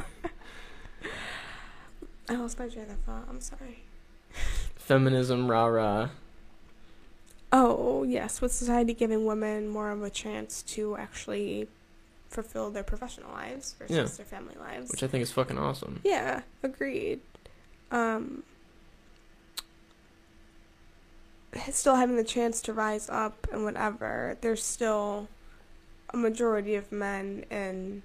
[2.31, 3.27] I lost my train of thought.
[3.29, 3.85] I'm sorry.
[4.77, 6.09] Feminism, rah rah.
[7.53, 11.69] Oh yes, with society giving women more of a chance to actually
[12.31, 14.05] fulfill their professional lives versus Yeah.
[14.05, 14.91] their family lives.
[14.91, 16.01] Which I think is fucking awesome.
[16.05, 17.21] yeah, agreed.
[17.91, 18.45] Um,
[21.71, 25.29] still having the chance to rise up and whatever, there's still
[26.15, 28.03] a majority of men in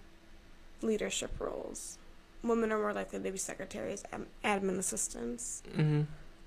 [0.81, 1.97] leadership roles.
[2.43, 4.03] Women are more likely to be secretaries,
[4.43, 6.01] admin assistants, hmm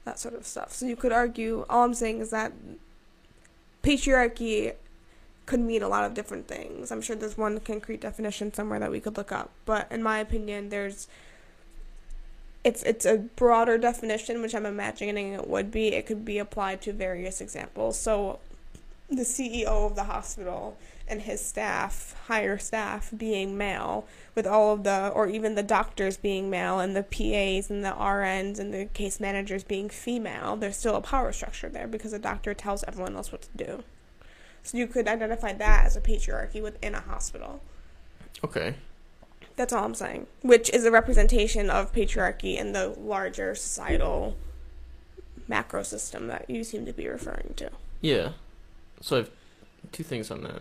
[0.04, 0.72] that sort of stuff.
[0.72, 2.52] So you could argue, all I'm saying is that
[3.82, 4.72] patriarchy
[5.48, 6.92] could mean a lot of different things.
[6.92, 10.18] I'm sure there's one concrete definition somewhere that we could look up, but in my
[10.18, 11.08] opinion, there's
[12.64, 15.88] it's it's a broader definition, which I'm imagining it would be.
[15.88, 17.98] It could be applied to various examples.
[17.98, 18.40] So
[19.08, 20.76] the CEO of the hospital
[21.08, 26.18] and his staff, higher staff being male, with all of the, or even the doctors
[26.18, 30.76] being male, and the PAs and the RNs and the case managers being female, there's
[30.76, 33.82] still a power structure there because the doctor tells everyone else what to do.
[34.68, 37.62] So you could identify that as a patriarchy within a hospital.
[38.44, 38.74] Okay.
[39.56, 40.26] That's all I'm saying.
[40.42, 44.36] Which is a representation of patriarchy in the larger societal
[45.48, 47.70] macro system that you seem to be referring to.
[48.02, 48.32] Yeah.
[49.00, 49.30] So I have
[49.90, 50.60] two things on that.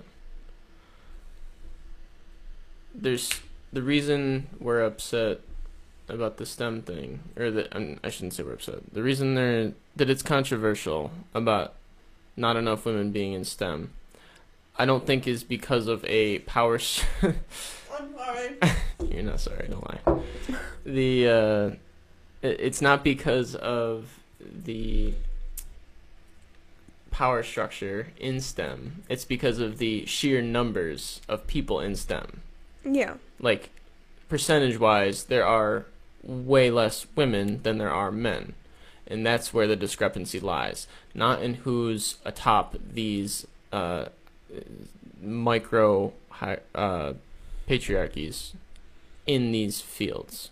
[2.96, 3.30] There's
[3.74, 5.42] the reason we're upset
[6.08, 8.94] about the STEM thing, or that um, I shouldn't say we're upset.
[8.94, 11.74] The reason there that it's controversial about
[12.38, 13.92] not enough women being in STEM,
[14.78, 16.80] I don't think is because of a power.
[16.80, 18.58] Sh- I'm sorry.
[19.12, 20.22] You're not sorry, don't lie.
[20.86, 21.76] The uh,
[22.42, 25.14] it's not because of the
[27.12, 29.04] power structure in STEM.
[29.10, 32.42] It's because of the sheer numbers of people in STEM.
[32.86, 33.16] Yeah.
[33.40, 33.72] Like
[34.30, 35.86] percentage wise, there are
[36.22, 38.54] way less women than there are men.
[39.08, 40.88] And that's where the discrepancy lies.
[41.14, 44.06] Not in who's atop these uh,
[45.22, 46.14] micro
[46.76, 47.14] uh,
[47.68, 48.54] patriarchies
[49.26, 50.50] in these fields.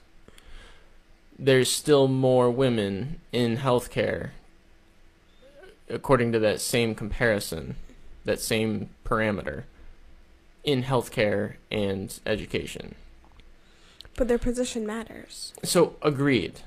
[1.38, 4.30] There's still more women in healthcare,
[5.90, 7.76] according to that same comparison,
[8.24, 9.64] that same parameter,
[10.64, 12.96] in healthcare and education.
[14.18, 15.54] But their position matters.
[15.64, 16.62] So agreed.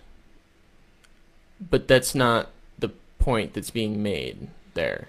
[1.60, 5.08] But that's not the point that's being made there.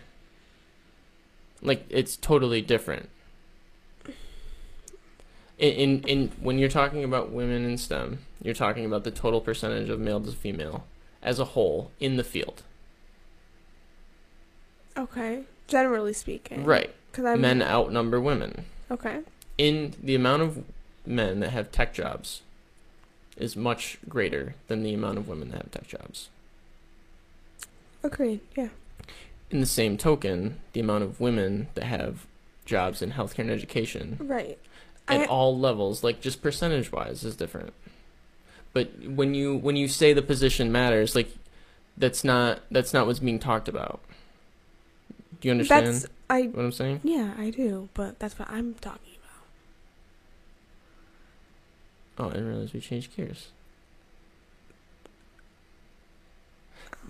[1.62, 3.09] Like it's totally different.
[5.57, 9.41] In, in in when you're talking about women in STEM, you're talking about the total
[9.41, 10.85] percentage of male to female
[11.21, 12.63] as a whole in the field.
[14.97, 15.43] Okay.
[15.67, 16.63] Generally speaking.
[16.65, 16.93] Right.
[17.12, 18.65] Because Men outnumber women.
[18.89, 19.19] Okay.
[19.57, 20.63] In the amount of
[21.05, 22.41] men that have tech jobs
[23.38, 26.29] is much greater than the amount of women that have tech jobs.
[28.03, 28.39] Agreed.
[28.55, 28.69] Yeah.
[29.51, 32.27] in the same token, the amount of women that have
[32.65, 34.59] jobs in healthcare and education Right.
[35.07, 37.73] at I- all levels, like just percentage wise, is different.
[38.73, 41.29] But when you when you say the position matters, like
[41.97, 43.99] that's not that's not what's being talked about.
[45.41, 46.43] Do you understand That's I.
[46.43, 46.99] what I'm saying?
[47.03, 47.89] Yeah, I do.
[47.95, 49.13] But that's what I'm talking
[52.17, 52.25] about.
[52.27, 53.47] Oh, I didn't realize we changed gears.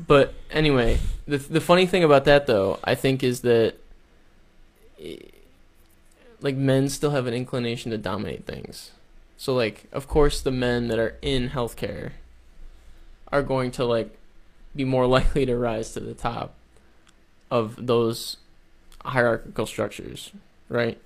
[0.10, 3.76] But anyway, the the funny thing about that though, I think is that
[6.41, 8.89] like men still have an inclination to dominate things.
[9.38, 12.13] So like of course the men that are in healthcare
[13.32, 14.17] are going to like
[14.76, 16.56] be more likely to rise to the top
[17.52, 18.38] of those
[19.06, 20.32] hierarchical structures,
[20.69, 21.00] right?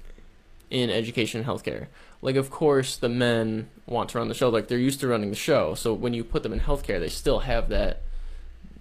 [0.70, 1.88] In education and healthcare.
[2.22, 5.30] Like of course the men want to run the show like they're used to running
[5.30, 5.74] the show.
[5.76, 8.03] So when you put them in healthcare, they still have that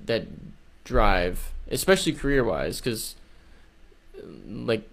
[0.07, 0.27] that
[0.85, 3.17] drive, especially career wise, because
[4.47, 4.89] like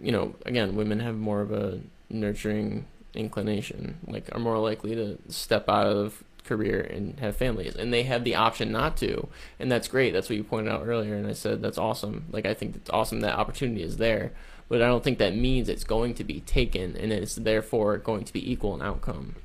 [0.00, 5.18] you know, again, women have more of a nurturing inclination, like are more likely to
[5.28, 9.72] step out of career and have families, and they have the option not to, and
[9.72, 10.12] that's great.
[10.12, 12.26] That's what you pointed out earlier, and I said that's awesome.
[12.30, 14.32] Like I think it's awesome that opportunity is there,
[14.68, 18.24] but I don't think that means it's going to be taken, and it's therefore going
[18.24, 19.36] to be equal in outcome.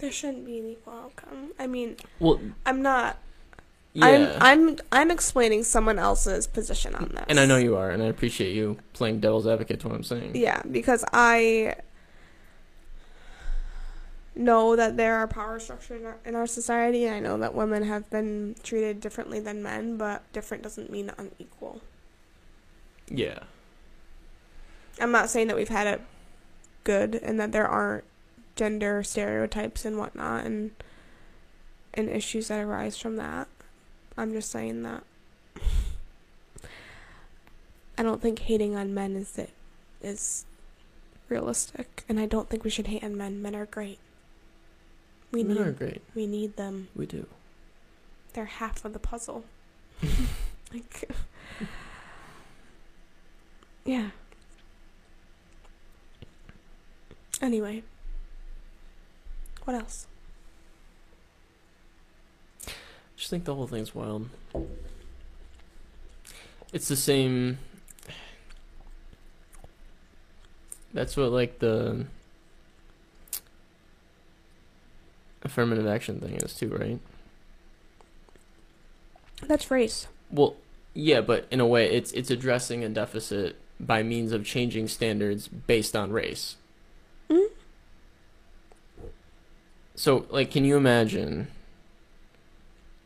[0.00, 1.52] There shouldn't be an equal outcome.
[1.58, 3.18] I mean, Well, I'm not.
[3.92, 4.38] yeah.
[4.40, 7.24] I'm I'm I'm explaining someone else's position on this.
[7.28, 10.04] And I know you are, and I appreciate you playing devil's advocate to what I'm
[10.04, 10.32] saying.
[10.34, 11.74] Yeah, because I
[14.34, 17.54] know that there are power structures in our, in our society, and I know that
[17.54, 21.82] women have been treated differently than men, but different doesn't mean unequal.
[23.08, 23.40] Yeah.
[25.00, 26.00] I'm not saying that we've had it
[26.84, 28.04] good and that there aren't
[28.56, 30.70] gender stereotypes and whatnot and
[31.94, 33.48] and issues that arise from that.
[34.16, 35.02] I'm just saying that
[37.98, 39.50] I don't think hating on men is it
[40.02, 40.44] is
[41.28, 43.40] realistic, and I don't think we should hate on men.
[43.42, 43.98] Men are great.
[45.32, 46.02] We Men need are great.
[46.14, 46.88] we need them.
[46.96, 47.26] We do.
[48.32, 49.44] They're half of the puzzle.
[50.72, 51.10] like
[53.84, 54.10] Yeah.
[57.42, 57.82] Anyway.
[59.64, 60.06] What else?
[62.66, 62.70] I
[63.16, 64.28] just think the whole thing's wild.
[66.72, 67.58] It's the same.
[70.92, 72.06] That's what like the
[75.42, 76.98] affirmative action thing is too, right?
[79.46, 80.06] That's race.
[80.30, 80.56] Well,
[80.94, 85.48] yeah, but in a way, it's it's addressing a deficit by means of changing standards
[85.48, 86.56] based on race.
[87.28, 87.46] Mhm.
[90.00, 91.48] So, like, can you imagine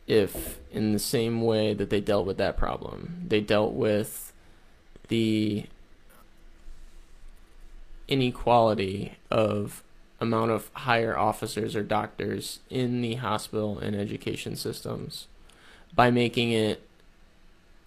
[0.07, 4.31] if, in the same way that they dealt with that problem, they dealt with
[5.09, 5.65] the
[8.07, 9.83] inequality of
[10.21, 15.27] amount of higher officers or doctors in the hospital and education systems
[15.93, 16.87] by making it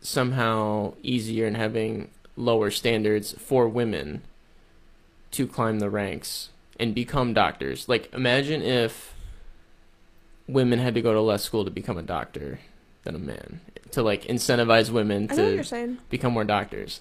[0.02, 4.20] somehow easier and having lower standards for women
[5.30, 7.88] to climb the ranks and become doctors.
[7.88, 9.14] Like imagine if
[10.46, 12.58] women had to go to less school to become a doctor
[13.04, 13.60] than a man
[13.92, 17.00] to like incentivize women I know what you're to become more doctors.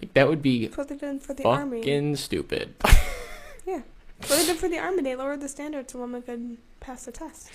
[0.00, 2.16] Like that would be what they did for the fucking army.
[2.16, 2.74] stupid.
[3.66, 3.82] yeah,
[4.18, 5.02] what they did for the army.
[5.02, 7.50] They lowered the standard so women could pass the test.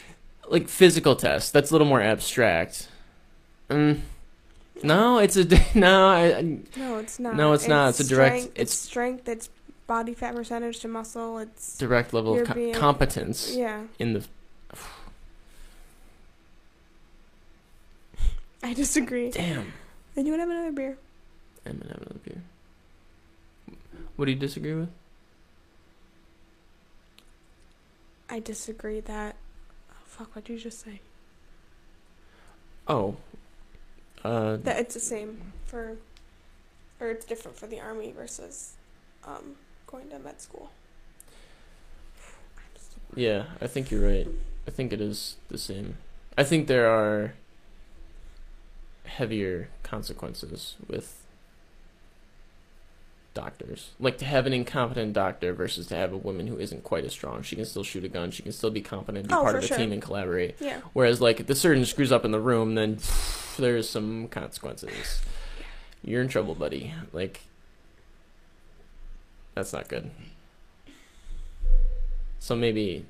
[0.49, 1.51] like physical tests.
[1.51, 2.87] That's a little more abstract.
[3.69, 3.99] Mm,
[4.81, 5.45] no, it's a
[5.77, 6.07] no.
[6.07, 7.35] I, No, it's not.
[7.35, 7.89] No, it's not.
[7.89, 9.27] It's a direct- Strength, it's- it's strength.
[9.27, 9.49] It's
[9.87, 11.39] body fat percentage to muscle.
[11.39, 13.83] It's direct level of co- being- competence yeah.
[13.97, 14.23] in the.
[18.63, 19.31] I disagree.
[19.31, 19.71] Damn.
[20.15, 20.97] Then you would have another beer.
[21.65, 22.41] I'm gonna have another beer.
[24.15, 24.89] What do you disagree with?
[28.29, 29.35] I disagree that.
[29.91, 31.01] Oh, fuck, what did you just say?
[32.87, 33.15] Oh.
[34.23, 35.97] Uh, That it's the same for.
[36.99, 38.73] Or it's different for the army versus
[39.23, 39.55] um,
[39.87, 40.69] going to med school.
[43.15, 44.27] Yeah, I think you're right.
[44.67, 45.97] I think it is the same.
[46.37, 47.33] I think there are
[49.05, 51.23] heavier consequences with
[53.33, 53.91] doctors.
[53.99, 57.13] Like to have an incompetent doctor versus to have a woman who isn't quite as
[57.13, 57.41] strong.
[57.43, 58.31] She can still shoot a gun.
[58.31, 59.77] She can still be competent, be Oh, part of a sure.
[59.77, 60.55] team, and collaborate.
[60.59, 60.81] Yeah.
[60.93, 62.97] Whereas, like, if the surgeon screws up in the room, then
[63.57, 65.21] there's some consequences.
[66.03, 66.93] You're in trouble, buddy.
[67.13, 67.41] Like,
[69.57, 70.11] that's not good.
[72.39, 73.05] So maybe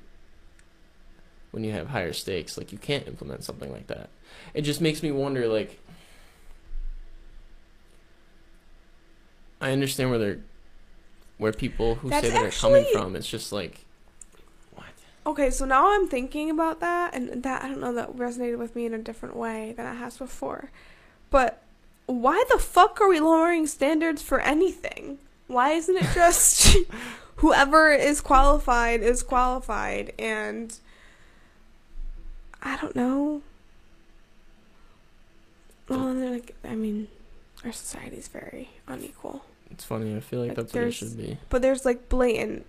[1.50, 4.08] when you have higher stakes, like, you can't implement something like that.
[4.54, 5.78] It just makes me wonder, like,
[9.60, 10.40] I understand where they're,
[11.36, 13.14] where people who That's say that are coming from.
[13.14, 13.84] It's just like,
[14.74, 14.86] what?
[15.26, 18.74] Okay, so now I'm thinking about that, and that I don't know that resonated with
[18.74, 20.70] me in a different way than it has before.
[21.30, 21.62] But
[22.06, 25.18] why the fuck are we lowering standards for anything?
[25.48, 26.76] Why isn't it just
[27.36, 30.74] whoever is qualified is qualified, and
[32.62, 33.42] I don't know.
[35.88, 37.08] Well, and then, like, I mean,
[37.64, 39.44] our society is very unequal.
[39.70, 40.14] It's funny.
[40.16, 41.38] I feel like Like, that's what it should be.
[41.48, 42.66] But there's like blatant,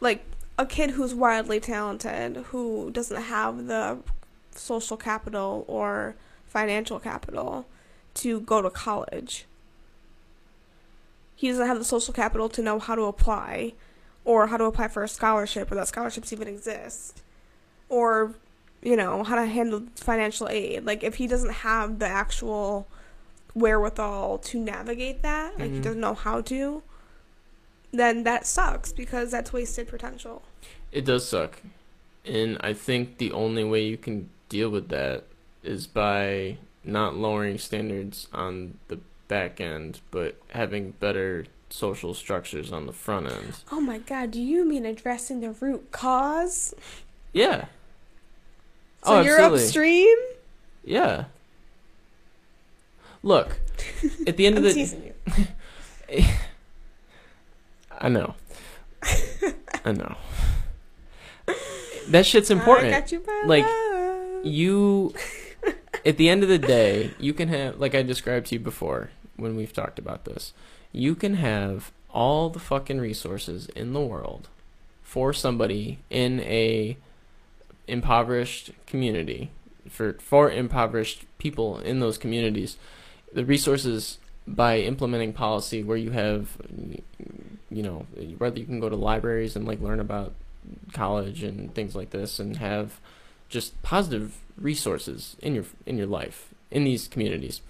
[0.00, 0.24] like
[0.58, 3.98] a kid who's wildly talented who doesn't have the
[4.52, 6.16] social capital or
[6.46, 7.66] financial capital
[8.14, 9.44] to go to college.
[11.36, 13.74] He doesn't have the social capital to know how to apply
[14.24, 17.22] or how to apply for a scholarship or that scholarships even exist
[17.88, 18.34] or
[18.82, 22.88] you know how to handle financial aid like if he doesn't have the actual
[23.54, 25.82] wherewithal to navigate that like he Mhm.
[25.82, 26.82] doesn't know how to
[27.92, 30.42] then that sucks because that's wasted potential
[30.92, 31.60] It does suck.
[32.24, 35.24] And I think the only way you can deal with that
[35.62, 38.98] is by not lowering standards on the
[39.28, 43.56] back end, but having better social structures on the front end.
[43.72, 46.72] oh my god do you mean addressing the root cause
[47.32, 47.64] Yeah.
[49.04, 49.64] so oh, you're absolutely.
[49.64, 50.18] upstream
[50.84, 51.24] Yeah.
[53.24, 53.58] Look,
[54.28, 55.12] at the end of the teasing
[56.08, 56.24] you
[57.98, 58.34] I know.
[59.84, 60.16] I know.
[62.08, 62.94] That shit's important.
[62.94, 64.44] I got you Like, love.
[64.46, 65.14] you
[66.06, 69.10] at the end of the day you can have like i described to you before
[69.36, 70.54] when we've talked about this
[70.92, 74.48] you can have all the fucking resources in the world
[75.02, 76.96] for somebody in a
[77.86, 79.50] impoverished community
[79.88, 82.76] for for impoverished people in those communities.
[83.32, 86.56] The resources by implementing policy where you have
[87.70, 88.06] you know
[88.38, 90.32] whether you can go to libraries and like learn about
[90.92, 93.00] college and things like this and have
[93.48, 97.60] just positive resources in your in your life in these communities.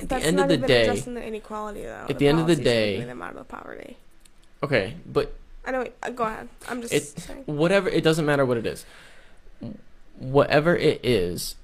[0.00, 2.06] At That's the end not of the even day, addressing the inequality though.
[2.08, 3.96] At the end of the day- them out of the poverty.
[4.62, 5.34] okay, but
[5.64, 5.86] I know.
[6.02, 6.48] uh, Go ahead.
[6.68, 7.42] I'm just It- saying.
[7.46, 8.84] whatever it doesn't matter what it is.
[10.18, 11.56] Whatever it is,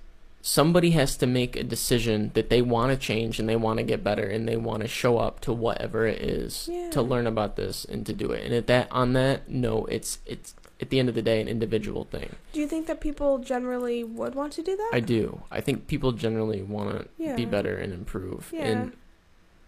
[0.42, 3.82] somebody has to make a decision that they want to change and they want to
[3.82, 6.90] get better and they want to show up to whatever it is Yeah.
[6.90, 8.44] to learn about this and to do it.
[8.44, 11.48] And at that on that, no, it's it's at the end of the day an
[11.48, 12.36] individual thing.
[12.52, 14.90] Do you think that people generally would want to do that?
[14.92, 15.42] I do.
[15.50, 17.34] I think people generally want to Yeah.
[17.34, 18.50] be better and improve.
[18.52, 18.64] Yeah.
[18.66, 18.92] And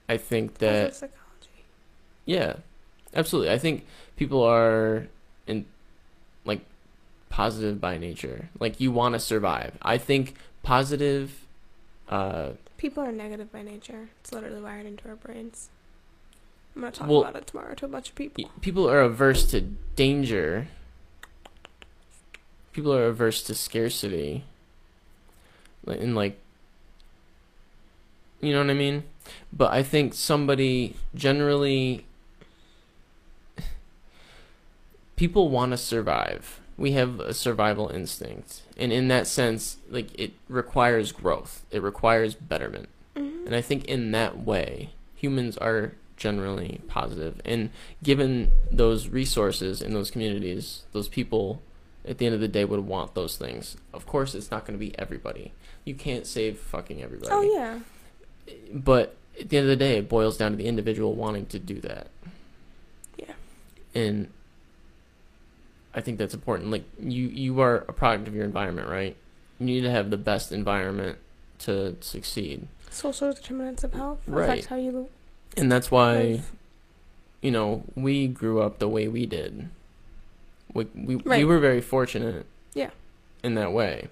[0.09, 1.65] I think that psychology.
[2.27, 2.57] yeah,
[3.15, 3.51] absolutely.
[3.53, 3.87] I think
[4.17, 5.09] people are
[5.47, 5.67] in
[6.45, 6.61] like
[7.29, 8.49] positive by nature.
[8.61, 9.77] Like you want to survive.
[9.83, 11.47] I think positive
[12.09, 14.09] uh People are negative by nature.
[14.21, 15.69] It's literally wired into our brains.
[16.75, 18.45] I'm gonna talk Well, about it tomorrow to a bunch of people.
[18.61, 19.61] people are averse to
[19.97, 20.69] danger.
[22.73, 24.45] People are averse to scarcity.
[25.87, 26.39] And like
[28.41, 29.05] you know what I mean?
[29.53, 32.07] But I think somebody generally
[35.17, 36.61] people want to survive.
[36.79, 38.63] We have a survival instinct.
[38.79, 41.65] And in that sense, like it requires growth.
[41.71, 42.89] It requires betterment.
[43.15, 43.47] Mhm.
[43.47, 47.41] And I think in that way, humans are generally positive.
[47.45, 47.71] And
[48.03, 51.61] given those resources in those communities, those people
[52.11, 53.77] at the end of the day would want those things.
[53.95, 55.53] Of course, it's not going to be everybody.
[55.85, 57.31] You can't save fucking everybody.
[57.33, 57.79] Oh yeah.
[58.75, 61.59] But at the end of the day, it boils down to the individual wanting to
[61.59, 62.09] do that.
[63.17, 63.33] Yeah.
[63.95, 64.29] And
[65.95, 66.71] I think that's important.
[66.71, 69.17] Like you, you are a product of your environment, right?
[69.59, 71.19] You need to have the best environment
[71.61, 72.67] to succeed.
[72.91, 74.49] Social determinants of health Right.
[74.51, 75.09] affect how you
[75.57, 76.53] And that's why, live.
[77.41, 79.69] you know, we grew up the way we did.
[80.75, 82.47] We we, we were very fortunate.
[82.75, 82.91] Yeah.
[83.43, 84.09] In that way.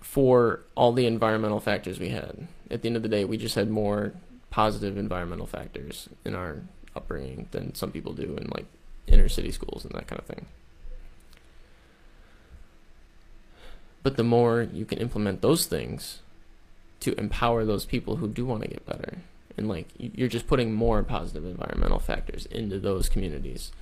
[0.00, 2.46] For all the environmental factors we had.
[2.70, 4.12] At the end of the day, we just had more
[4.50, 6.60] positive environmental factors in our
[6.94, 8.66] upbringing than some people do in like
[9.06, 10.46] inner city schools and that kind of thing.
[14.02, 16.20] But the more you can implement those things
[17.00, 19.18] to empower those people who do want to get better,
[19.56, 23.72] and like you're just putting more positive environmental factors into those communities,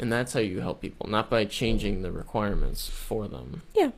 [0.00, 3.62] and that's how you help people, not by changing the requirements for them.
[3.74, 3.90] Yeah.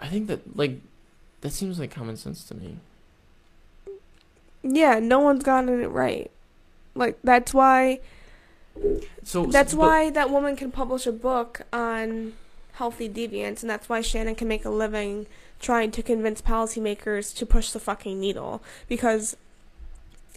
[0.00, 0.80] I think that like
[1.42, 2.76] that seems like common sense to me.
[4.62, 6.30] Yeah, no one's gotten it right.
[6.94, 8.00] Like that's why
[9.22, 12.34] So that's but- why that woman can publish a book on
[12.72, 15.26] healthy deviance and that's why Shannon can make a living
[15.60, 19.36] trying to convince policymakers to push the fucking needle because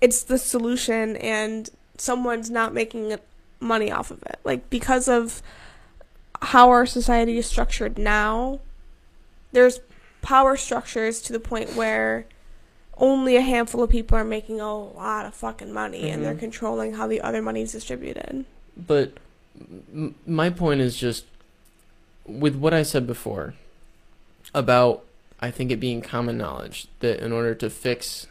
[0.04, 3.16] it's the solution and someone's not making
[3.62, 4.38] money off of it.
[4.44, 5.42] Like because of
[6.42, 8.60] how our society is structured now,
[9.54, 9.80] there's
[10.22, 12.26] power structures to the point where
[12.98, 16.40] only a handful of people are making a lot of fucking money and they're Mhm.
[16.40, 18.44] controlling how the other money is distributed.
[18.76, 19.14] But
[19.94, 21.24] m- my point is just
[22.26, 23.54] with what I said before
[24.54, 25.06] about
[25.40, 28.28] I think it being common knowledge that in order to fix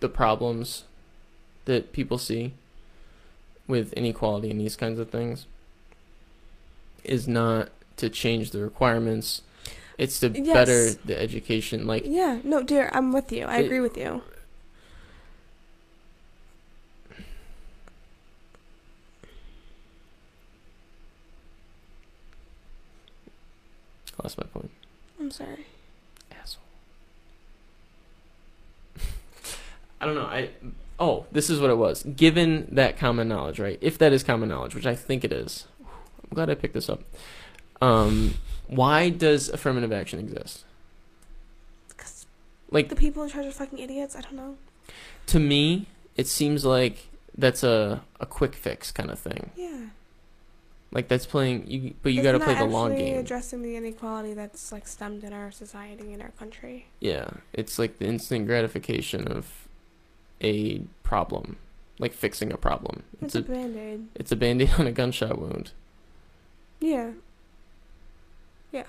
[0.00, 0.84] the problems
[1.64, 2.52] that people see
[3.66, 5.46] with inequality and these kinds of things
[7.04, 9.42] is not to change the requirements
[9.98, 10.46] it's to Yes.
[10.54, 13.44] better the education like Yeah, no, dear, I'm with you.
[13.44, 14.22] I It- agree with you.
[24.22, 24.70] Lost my point
[25.20, 25.66] I'm sorry.
[26.40, 26.62] asshole.
[30.00, 30.22] I don't know.
[30.26, 30.50] I
[31.00, 32.02] oh, this is what it was.
[32.02, 33.78] Given that common knowledge, right?
[33.80, 36.88] If that is common knowledge, which I think it is, I'm glad I picked this
[36.88, 37.02] up.
[37.80, 38.34] Um,
[38.66, 40.64] why does affirmative action exist?
[41.88, 42.26] Because
[42.70, 44.16] Like the people in charge are fucking idiots.
[44.16, 44.56] I don't know.
[45.26, 45.86] to me,
[46.16, 49.50] it seems like that's a a quick fix kind of thing.
[49.56, 49.86] Yeah.
[50.90, 53.18] Like that's playing you, but you got to play the long game.
[53.18, 56.86] addressing the inequality that's like stemmed in our society in our country.
[56.98, 59.67] Yeah, it's like the instant gratification of
[60.42, 61.56] a problem,
[61.98, 63.02] like fixing a problem.
[63.20, 64.06] It's, It's a a band aid.
[64.14, 65.72] it's a band-aid on a gunshot wound.
[66.80, 67.10] Yeah.
[68.72, 68.84] Yeah.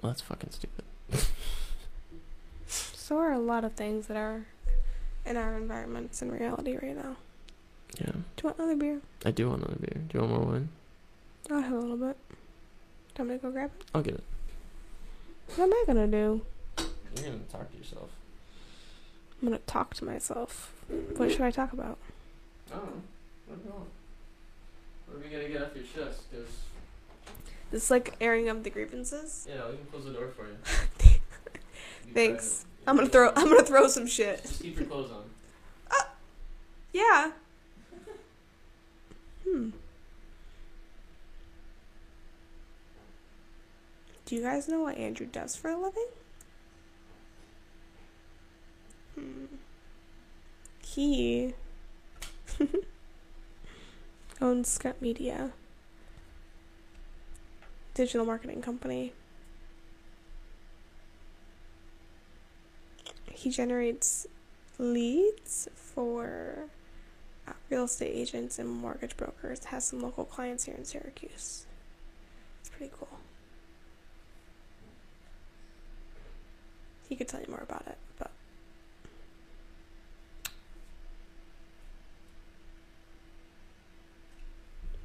[0.00, 0.84] Well, that's fucking stupid.
[2.66, 4.46] So are a lot of things that are
[5.26, 7.16] in our environments in reality right now.
[8.00, 8.12] Yeah, Do
[8.42, 9.00] you want another beer?
[9.26, 10.02] I do want another beer.
[10.08, 10.68] Do you want more wine?
[11.50, 12.16] I'll have a little bit.
[13.14, 13.84] Do you want me to go grab it?
[13.94, 14.24] I'll get it.
[15.56, 16.40] What am I gonna do?
[17.16, 18.10] You're gonna talk to yourself.
[19.40, 20.72] I'm gonna talk to myself.
[21.16, 21.98] What should I talk about?
[22.72, 22.78] Oh,
[23.46, 23.88] what do you want?
[25.06, 26.22] What are we gonna get off your chest?
[26.32, 26.48] Cause
[27.70, 29.46] This is like airing of the grievances.
[29.48, 30.56] yeah, we can close the door for you.
[32.14, 32.64] Thanks.
[32.84, 32.90] private.
[32.90, 33.28] I'm gonna throw.
[33.36, 34.42] I'm gonna throw some shit.
[34.42, 35.24] Just keep your clothes on.
[35.90, 36.06] Oh
[36.92, 37.32] yeah.
[39.48, 39.70] Hmm.
[44.26, 46.06] Do you guys know what Andrew does for a living?
[50.82, 51.54] He
[54.40, 55.52] owns Scut Media,
[57.94, 59.12] digital marketing company.
[63.32, 64.26] He generates
[64.78, 66.66] leads for
[67.46, 69.64] uh, real estate agents and mortgage brokers.
[69.64, 71.66] Has some local clients here in Syracuse.
[72.60, 73.18] It's pretty cool.
[77.08, 78.30] He could tell you more about it, but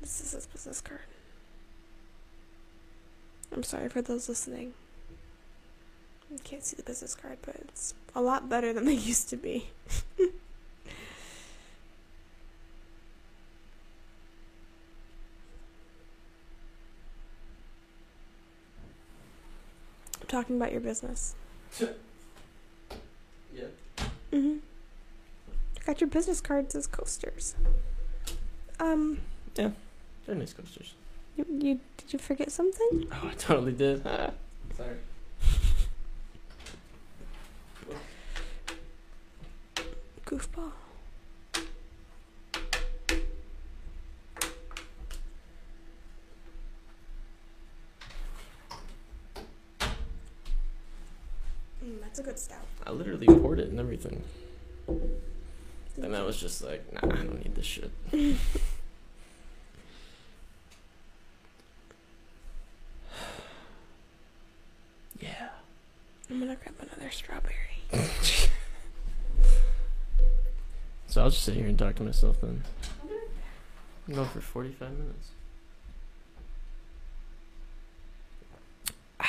[0.02, 1.02] this is his business card.
[3.54, 4.74] I'm sorry for those listening.
[6.32, 9.38] You can't see the business card, but it's a lot better than they used to
[9.38, 9.70] be.
[10.20, 10.28] I'm
[20.28, 21.36] talking about your business.
[23.52, 23.66] Yeah.
[24.32, 24.58] Mm-hmm.
[25.86, 27.56] Got your business cards as coasters.
[28.80, 29.20] Um,
[30.38, 30.94] Nice coasters.
[31.36, 33.08] You, you did you forget something?
[33.14, 34.04] Oh, I totally did.
[34.78, 34.98] Sorry.
[40.26, 40.72] Goofball.
[51.84, 52.58] Mm, that's a good stout.
[52.86, 54.24] I literally poured it and everything.
[56.02, 57.92] And I was just like, nah, I don't need this shit.
[66.66, 67.54] I'm grab another strawberry.
[71.08, 72.64] So I'll just sit here and talk to myself then.
[74.08, 75.30] I'm going for 45 minutes.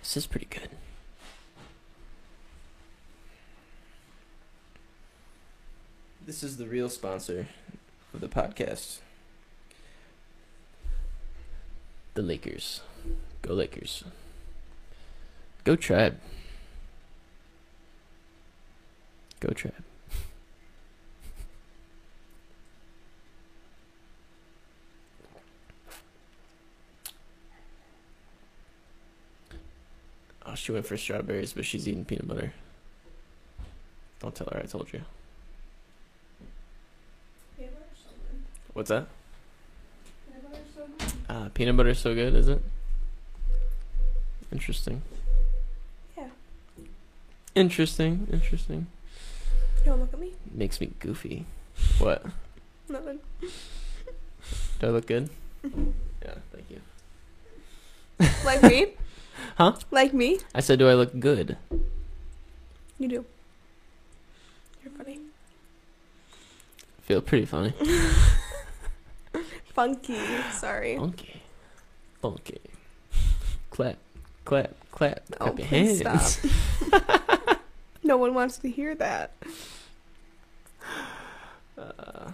[0.00, 0.68] This is pretty good.
[6.26, 7.48] This is the real sponsor
[8.12, 8.98] of the podcast.
[12.12, 12.82] The Lakers.
[13.42, 14.04] Go Lakers.
[15.64, 16.18] Go Tribe.
[19.40, 19.72] Go Tribe.
[30.46, 32.52] Oh, she went for strawberries, but she's eating peanut butter.
[34.20, 35.00] Don't tell her I told you.
[38.74, 39.06] What's that?
[41.30, 42.60] Uh, peanut butter's so good, is it?
[44.52, 45.00] Interesting.
[47.54, 47.60] Yeah.
[47.62, 48.26] Interesting.
[48.32, 48.86] Interesting.
[49.84, 50.32] You wanna look at me?
[50.52, 51.46] Makes me goofy.
[51.98, 52.24] What?
[52.88, 53.18] Nothing.
[54.80, 55.30] Do I look good?
[56.24, 56.80] Yeah, thank you.
[58.46, 58.94] Like me?
[59.58, 59.74] Huh?
[59.90, 60.38] Like me?
[60.54, 61.58] I said, do I look good?
[62.98, 63.24] You do.
[64.82, 65.18] You're funny.
[67.02, 67.74] Feel pretty funny.
[69.74, 70.16] Funky.
[70.52, 70.96] Sorry.
[70.96, 71.42] Funky.
[72.22, 72.60] Funky.
[73.68, 73.98] Clap.
[74.46, 74.72] Clap.
[74.92, 75.22] Clap.
[75.32, 76.40] Oh, Clap your please hands.
[78.04, 79.32] No one wants to hear that.
[81.76, 82.30] Uh,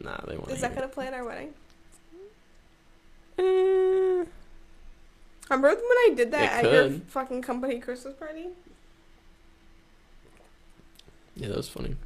[0.00, 0.50] nah, they won't.
[0.50, 1.52] Is that gonna play at our wedding?
[3.38, 4.24] Eh,
[5.50, 8.46] Remember when I did that It at your fucking company Christmas party?
[11.36, 11.96] yeah, that was funny.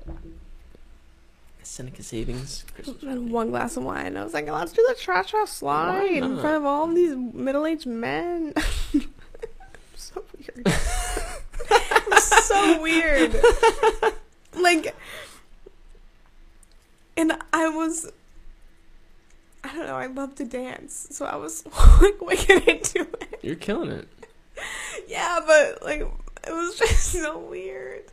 [1.63, 2.65] Seneca Savings.
[2.75, 4.17] Christmas I one glass of wine.
[4.17, 7.67] I was like, let's do the tra tra slide in front of all these middle
[7.67, 8.55] aged men.
[9.97, 10.67] so weird.
[12.45, 13.35] so weird.
[14.55, 14.95] like,
[17.17, 18.11] and I was,
[19.65, 21.09] I don't know, I love to dance.
[21.11, 21.65] So I was
[22.01, 23.39] like wicked into it.
[23.43, 24.09] You're killing it.
[25.09, 28.05] Yeah, but like, it was just so weird.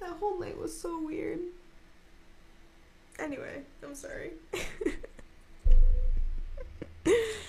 [0.00, 1.40] That whole night was so weird.
[3.18, 4.32] Anyway, I'm sorry.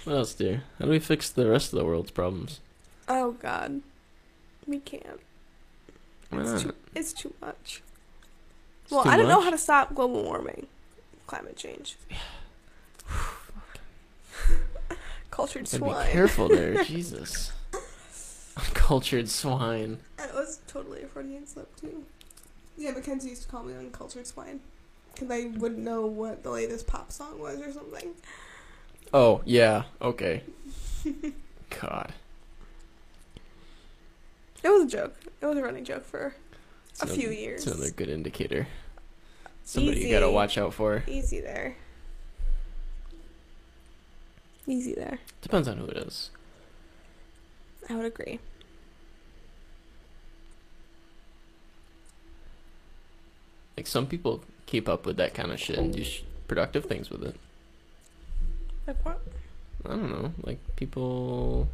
[0.04, 0.64] What else, dear?
[0.80, 2.60] How do we fix the rest of the world's problems?
[3.08, 3.82] Oh God,
[4.68, 5.20] we can't.
[6.30, 7.82] Why It's too, it's too much.
[8.84, 10.68] It's well, too I don't know how to stop global warming,
[11.28, 11.98] climate change.
[15.34, 16.06] Cultured swine.
[16.06, 17.54] be careful there, Jesus.
[18.56, 19.98] Uncultured swine.
[20.18, 22.04] That was totally a Freudian slip too.
[22.78, 24.60] Yeah, Mackenzie used to call me uncultured swine
[25.12, 28.12] because I wouldn't know what the latest pop song was or something.
[29.12, 29.86] Oh yeah.
[30.00, 30.44] Okay.
[31.82, 32.14] God.
[34.64, 35.16] It was a joke.
[35.42, 36.36] It was a running joke for
[37.00, 37.66] a another- few years.
[37.66, 38.68] It's another good indicator.
[39.66, 41.04] Somebody you gotta watch out for.
[41.08, 41.76] Easy there.
[44.68, 45.20] Easy there.
[45.42, 46.30] Depends on who it is.
[47.90, 48.40] I would agree.
[53.78, 57.10] Like some people keep up with that kind of shit and do sh- productive things
[57.10, 57.36] with it.
[58.88, 59.20] Like what?
[59.86, 60.34] I don't know.
[60.44, 61.68] Like people.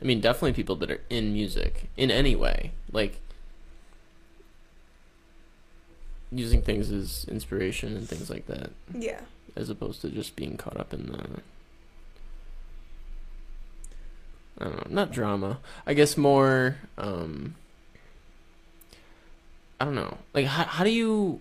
[0.00, 2.72] I mean, definitely people that are in music in any way.
[2.92, 3.20] Like
[6.30, 9.20] using things as inspiration and things like that, Yeah.
[9.56, 11.40] as opposed to just being caught up in the.
[14.60, 15.58] I don't know, not drama.
[15.86, 16.76] I guess more.
[16.96, 17.54] Um,
[19.80, 20.18] I don't know.
[20.34, 21.40] Like, how how do you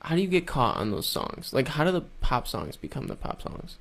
[0.00, 1.52] how do you get caught on those songs?
[1.52, 3.76] Like, how do the pop songs become the pop songs?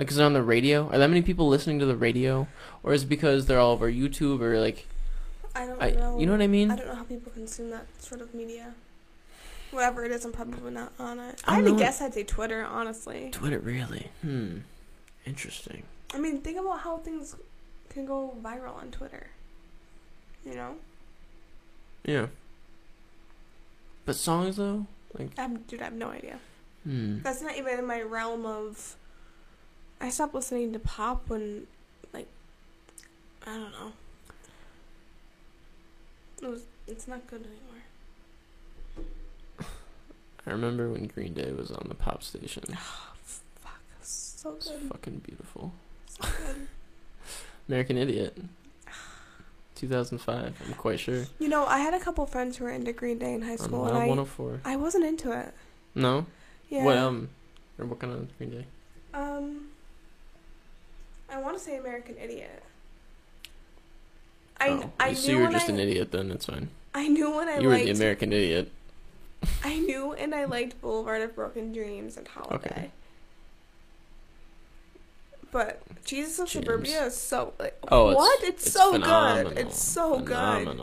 [0.00, 0.88] Like, is it on the radio?
[0.88, 2.48] Are that many people listening to the radio,
[2.82, 4.86] or is it because they're all over YouTube or like,
[5.54, 6.18] I don't I, know.
[6.18, 6.70] you know what I mean?
[6.70, 8.72] I don't know how people consume that sort of media.
[9.72, 11.42] Whatever it is, I'm probably not on it.
[11.46, 13.28] I I had to guess I'd say Twitter, honestly.
[13.30, 14.08] Twitter, really?
[14.22, 14.60] Hmm.
[15.26, 15.82] Interesting.
[16.14, 17.36] I mean, think about how things
[17.90, 19.26] can go viral on Twitter.
[20.46, 20.76] You know?
[22.06, 22.28] Yeah.
[24.06, 24.86] But songs though,
[25.18, 26.38] like, I have, dude, I have no idea.
[26.84, 27.18] hmm.
[27.18, 28.96] That's not even in my realm of.
[30.00, 31.66] I stopped listening to pop when,
[32.12, 32.26] like,
[33.46, 33.92] I don't know.
[36.42, 36.62] It was.
[36.86, 37.82] It's not good anymore.
[40.46, 42.64] I remember when Green Day was on the pop station.
[42.72, 44.80] Oh, Fuck, so It's good.
[44.90, 45.72] fucking beautiful.
[46.08, 46.66] So good.
[47.68, 48.36] American Idiot.
[49.76, 50.54] 2005.
[50.66, 51.26] I'm quite sure.
[51.38, 53.58] You know, I had a couple friends who were into Green Day in high On
[53.58, 54.60] school, Wild and I 104.
[54.64, 55.52] I wasn't into it.
[55.94, 56.26] No.
[56.70, 56.84] Yeah.
[56.84, 57.28] What um?
[57.78, 58.64] Or what kind of Green Day?
[59.14, 59.69] Um,
[61.30, 62.62] I want to say American Idiot.
[64.60, 66.28] I oh, I so knew you were just I, an idiot then.
[66.28, 66.68] That's fine.
[66.94, 68.70] I knew when I you were liked the American Idiot.
[69.64, 72.56] I knew and I liked Boulevard of Broken Dreams and Holiday.
[72.56, 72.90] Okay.
[75.50, 76.48] But Jesus of.
[76.48, 78.42] Suburbia is so like Oh, what?
[78.44, 79.52] It's, it's so phenomenal.
[79.52, 79.58] good.
[79.58, 80.80] It's so good.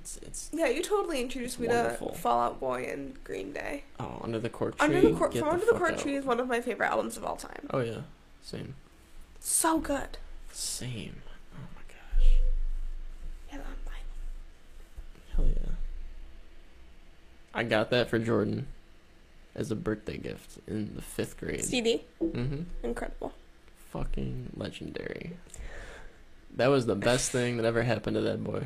[0.00, 2.10] It's it's Yeah, you totally introduced me Wonderful.
[2.10, 3.84] to Fall Out Boy and Green Day.
[3.98, 4.86] oh Under the Cork Tree.
[4.86, 5.98] Under the Cork, from Under the Cork out.
[5.98, 7.66] Tree is one of my favorite albums of all time.
[7.70, 8.00] Oh yeah,
[8.42, 8.74] same.
[9.40, 10.16] So good.
[10.52, 11.16] Same.
[11.54, 11.82] Oh my
[12.22, 12.28] gosh.
[13.50, 15.72] Yeah, I'm like, Hell yeah.
[17.54, 18.68] I got that for Jordan
[19.54, 21.62] as a birthday gift in the fifth grade.
[21.64, 22.62] CD, Mm-hmm.
[22.84, 23.32] incredible.
[23.90, 25.32] Fucking legendary.
[26.56, 28.64] That was the best thing that ever happened to that boy.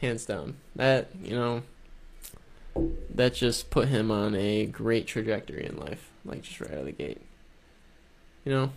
[0.00, 0.56] Hands down.
[0.74, 1.62] That, you know,
[3.14, 6.10] that just put him on a great trajectory in life.
[6.24, 7.20] Like, just right out of the gate.
[8.44, 8.70] You know?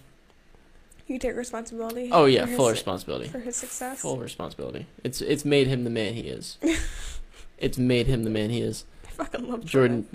[1.08, 2.10] You take responsibility.
[2.12, 3.30] Oh, yeah, full his, responsibility.
[3.30, 4.02] for his success.
[4.02, 4.86] Full responsibility.
[5.04, 6.60] It's it's made him the man he is.
[7.58, 8.86] it's made him the man he is.
[9.08, 10.08] I fucking love Jordan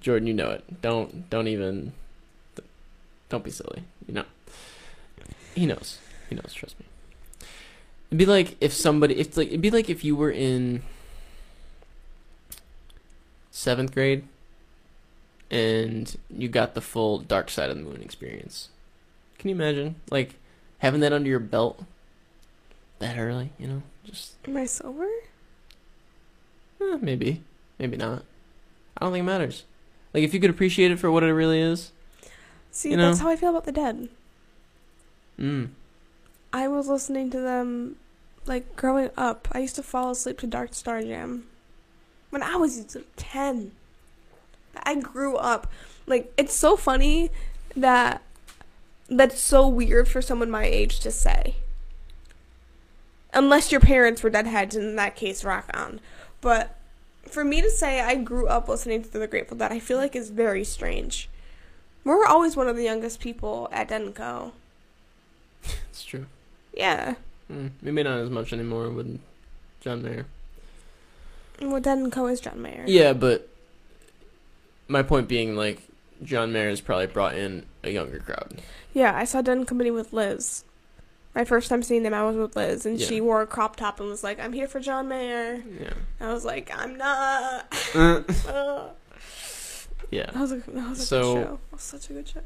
[0.00, 0.82] Jordan, you know it.
[0.82, 1.92] Don't don't even
[3.28, 3.82] don't be silly.
[4.06, 4.24] You know.
[5.54, 5.98] He knows.
[6.28, 6.86] He knows, trust me.
[8.12, 10.82] It'd be like if somebody it's like it'd be like if you were in
[13.50, 14.24] seventh grade
[15.50, 18.68] and you got the full dark side of the moon experience.
[19.38, 19.94] Can you imagine?
[20.10, 20.34] Like
[20.80, 21.82] having that under your belt
[22.98, 23.82] that early, you know?
[24.04, 25.08] Just Am I sober?
[26.82, 27.42] Eh, maybe.
[27.78, 28.24] Maybe not.
[28.98, 29.64] I don't think it matters.
[30.12, 31.92] Like, if you could appreciate it for what it really is.
[32.70, 33.08] See, You know?
[33.08, 34.10] that's how I feel about the dead.
[35.40, 35.70] Mm.
[36.52, 37.96] I was listening to them,
[38.46, 39.48] like growing up.
[39.52, 41.46] I used to fall asleep to Dark Star Jam
[42.30, 43.72] when I was ten.
[44.82, 45.70] I grew up.
[46.06, 47.30] Like it's so funny
[47.76, 48.22] that
[49.08, 51.56] that's so weird for someone my age to say.
[53.34, 56.00] Unless your parents were deadheads, in that case, rock on.
[56.40, 56.76] But
[57.26, 60.14] for me to say I grew up listening to the Grateful Dead, I feel like
[60.14, 61.30] is very strange.
[62.04, 64.52] We're always one of the youngest people at Dead & Co.
[65.90, 66.26] It's true.
[66.74, 67.14] Yeah.
[67.50, 67.70] Mm.
[67.82, 69.20] Maybe not as much anymore with
[69.80, 70.26] John Mayer.
[71.60, 72.84] Well, Dead & Co is John Mayer.
[72.86, 73.48] Yeah, but
[74.88, 75.82] my point being, like,
[76.22, 78.60] John Mayer has probably brought in a younger crowd.
[78.94, 80.64] Yeah, I saw Dead & Company with Liz.
[81.34, 83.06] My first time seeing them, I was with Liz, and Yeah.
[83.06, 85.92] she wore a crop top and was like, "I'm here for John Mayer." Yeah.
[86.20, 88.20] I was like, "I'm not." Uh,
[90.10, 90.26] yeah.
[90.26, 91.50] that was a that was a So- good show.
[91.50, 92.40] That was such a good show.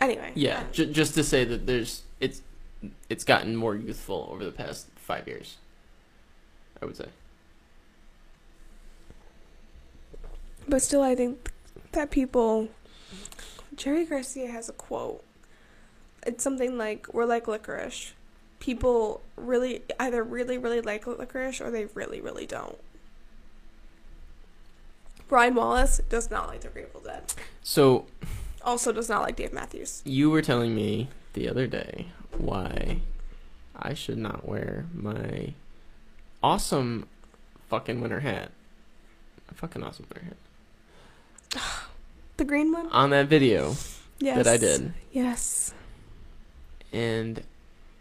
[0.00, 0.32] Anyway.
[0.34, 0.60] Yeah.
[0.60, 2.42] um, J- just to say that there's it's
[3.08, 5.56] it's gotten more youthful over the past five years.
[6.82, 7.06] I would say.
[10.68, 11.52] But still, I think
[11.92, 12.68] that people.
[13.76, 15.22] Jerry Garcia has a quote.
[16.26, 18.12] It's something like, "We're like licorice."
[18.60, 22.78] People really either really really like licorice or they really really don't.
[25.28, 27.34] Brian Wallace does not like the Grateful Dead.
[27.62, 28.06] So
[28.64, 30.02] Also does not like Dave Matthews.
[30.04, 32.06] You were telling me the other day
[32.36, 33.00] why
[33.76, 35.52] I should not wear my
[36.42, 37.06] awesome
[37.68, 38.50] fucking winter hat.
[39.50, 40.34] A fucking awesome winter
[41.52, 41.62] hat.
[42.36, 42.88] The green one?
[42.88, 43.76] On that video
[44.18, 44.38] Yes.
[44.44, 44.92] that I did.
[45.12, 45.72] Yes.
[46.92, 47.44] And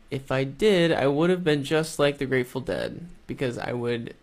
[0.10, 4.16] if I did, I would have been just like the Grateful Dead because I would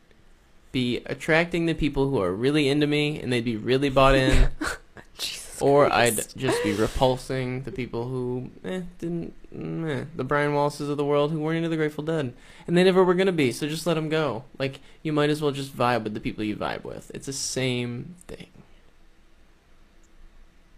[0.73, 4.49] be attracting the people who are really into me and they'd be really bought in.
[5.63, 6.35] Or Christ.
[6.35, 10.97] I'd just be repulsing the people who eh, didn't, mm, eh, the Brian Wallaces of
[10.97, 12.33] the world who weren't into the Grateful Dead,
[12.67, 13.53] and they never were gonna be.
[13.53, 14.45] So just let them go.
[14.59, 17.11] Like you might as well just vibe with the people you vibe with.
[17.15, 18.47] It's the same thing.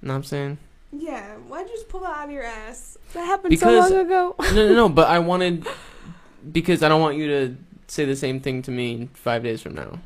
[0.01, 0.59] Know what I'm saying?
[0.93, 2.99] Yeah, why'd you just pull that out of your ass?
[3.15, 4.35] That happened Because- so long ago.
[4.41, 4.89] no, no, no.
[4.89, 5.67] But I wanted
[6.53, 7.57] because I don't want you to
[7.87, 10.01] say the same thing to me five days from now.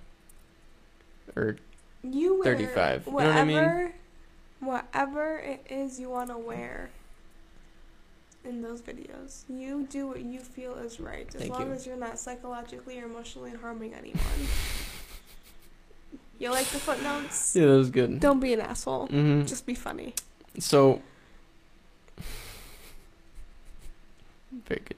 [1.34, 1.56] Or
[2.02, 3.92] You wear 35, you know what I mean?
[4.60, 6.90] Whatever, it is you want to wear
[8.44, 9.42] in those videos.
[9.48, 11.72] You do what you feel is right, as Thank long you.
[11.72, 14.20] as you're not psychologically or emotionally harming anyone.
[16.38, 17.56] you like the footnotes?
[17.56, 18.20] yeah, that was good.
[18.20, 19.06] Don't be an asshole.
[19.08, 20.14] hmm Just be funny.
[20.58, 21.02] So,
[24.66, 24.96] very good.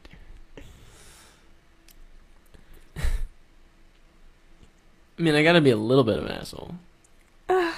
[5.19, 6.75] I mean, I gotta be a little bit of an asshole.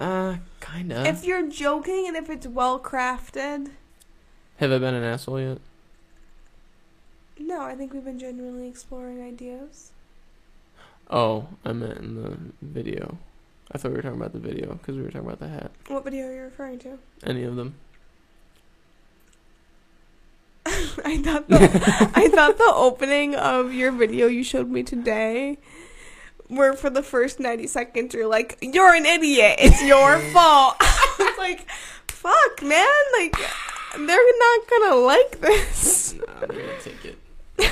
[0.00, 1.06] Uh, kinda.
[1.06, 3.70] If you're joking and if it's well crafted,
[4.58, 5.58] Have I been an asshole yet?
[7.40, 9.90] no, I think we've been genuinely exploring ideas.
[11.10, 13.18] Oh, I meant in the video.
[13.72, 15.70] I thought we were talking about the video because we were talking about the hat.
[15.88, 16.98] What video are you referring to?
[17.24, 17.74] Any of them?
[20.66, 25.58] I thought the I thought the opening of your video you showed me today,
[26.48, 29.56] where for the first ninety seconds you're like, "You're an idiot.
[29.58, 31.66] It's your fault." I was like,
[32.08, 32.86] "Fuck, man!
[33.18, 33.36] Like,
[33.96, 37.18] they're not gonna like this." Nah, they're gonna take it.
[37.56, 37.70] they're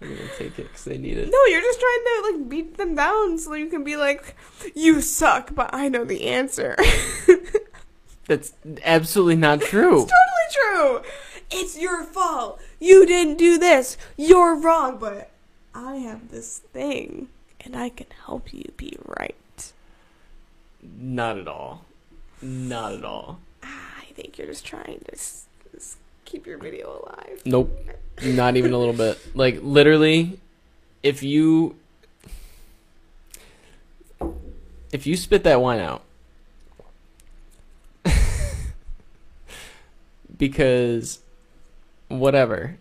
[0.00, 1.28] gonna take it because they need it.
[1.30, 4.36] No, you're just trying to like beat them down so you can be like,
[4.74, 6.76] "You suck," but I know the answer.
[8.26, 8.52] That's
[8.84, 10.02] absolutely not true.
[10.02, 11.10] It's totally true.
[11.50, 12.60] It's your fault.
[12.80, 13.98] You didn't do this.
[14.16, 15.30] You're wrong, but
[15.74, 17.28] I have this thing
[17.64, 19.72] and I can help you be right.
[20.98, 21.84] Not at all.
[22.40, 23.38] Not at all.
[23.62, 25.46] I think you're just trying to s-
[25.76, 27.40] s- keep your video alive.
[27.44, 27.70] Nope.
[28.22, 29.18] Not even a little bit.
[29.34, 30.40] Like literally,
[31.02, 31.76] if you
[34.92, 36.02] if you spit that wine out
[40.36, 41.20] because
[42.08, 42.76] whatever,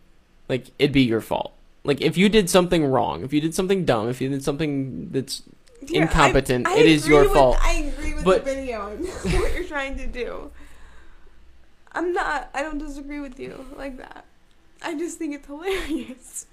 [0.49, 1.53] like it'd be your fault.
[1.83, 5.09] Like if you did something wrong, if you did something dumb, if you did something
[5.11, 5.43] that's
[5.81, 6.67] I- Incompetent.
[6.67, 7.57] I It is your with- fault.
[7.59, 8.81] I agree with But- the video.
[8.81, 9.09] I know
[9.41, 10.51] what you're trying to do.
[11.93, 12.49] I'm not.
[12.53, 14.25] I don't disagree with you like that.
[14.83, 16.45] I just think it's hilarious.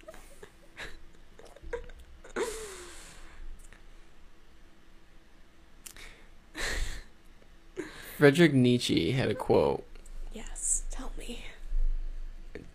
[8.17, 9.85] Frederick Nietzsche had a quote
[10.33, 11.45] Yes, tell me.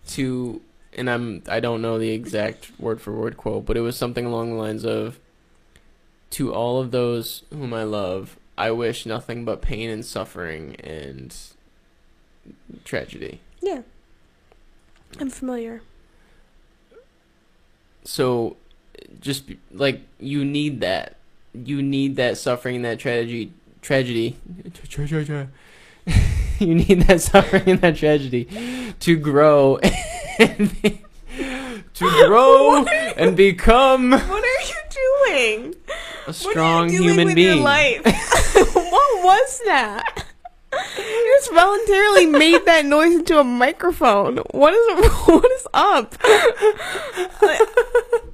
[0.07, 0.61] to
[0.95, 4.25] and I'm I don't know the exact word for word quote, but it was something
[4.25, 5.19] along the lines of
[6.31, 11.35] to all of those whom I love, I wish nothing but pain and suffering and
[12.83, 13.41] tragedy.
[13.61, 13.81] Yeah,
[15.19, 15.81] I'm familiar.
[18.03, 18.57] So
[19.19, 21.17] just be, like you need that.
[21.53, 24.37] You need that suffering and that tragedy tragedy.
[26.59, 29.79] you need that suffering and that tragedy to grow
[31.93, 32.85] to grow
[33.17, 34.75] and become What are you
[35.27, 35.75] doing?
[36.27, 37.57] a strong what are you doing human with being.
[37.57, 38.01] Your life?
[38.73, 40.25] what was that?
[40.97, 44.37] You just voluntarily made that noise into a microphone.
[44.51, 46.15] What is what is up?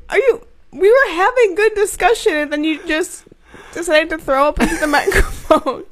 [0.09, 0.45] Are you?
[0.71, 3.25] We were having good discussion, and then you just
[3.73, 5.83] decided to throw up into the microphone.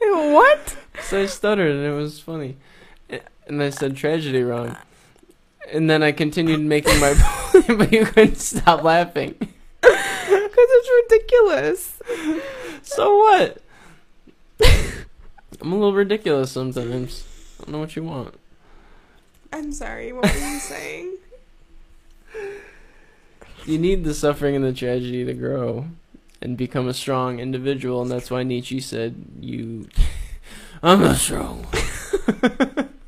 [0.00, 0.76] what?
[1.02, 2.56] So I stuttered and it was funny.
[3.46, 4.76] And I said tragedy wrong.
[5.72, 9.34] And then I continued making my point, but you couldn't stop laughing.
[9.38, 11.98] Because it's ridiculous.
[12.82, 13.62] So what?
[15.60, 17.24] I'm a little ridiculous sometimes.
[17.58, 18.34] I don't know what you want.
[19.52, 20.12] I'm sorry.
[20.12, 21.18] What were you saying?
[23.66, 25.86] You need the suffering and the tragedy to grow
[26.40, 29.88] and become a strong individual, and that's why Nietzsche said, "You,
[30.82, 31.66] I'm not strong."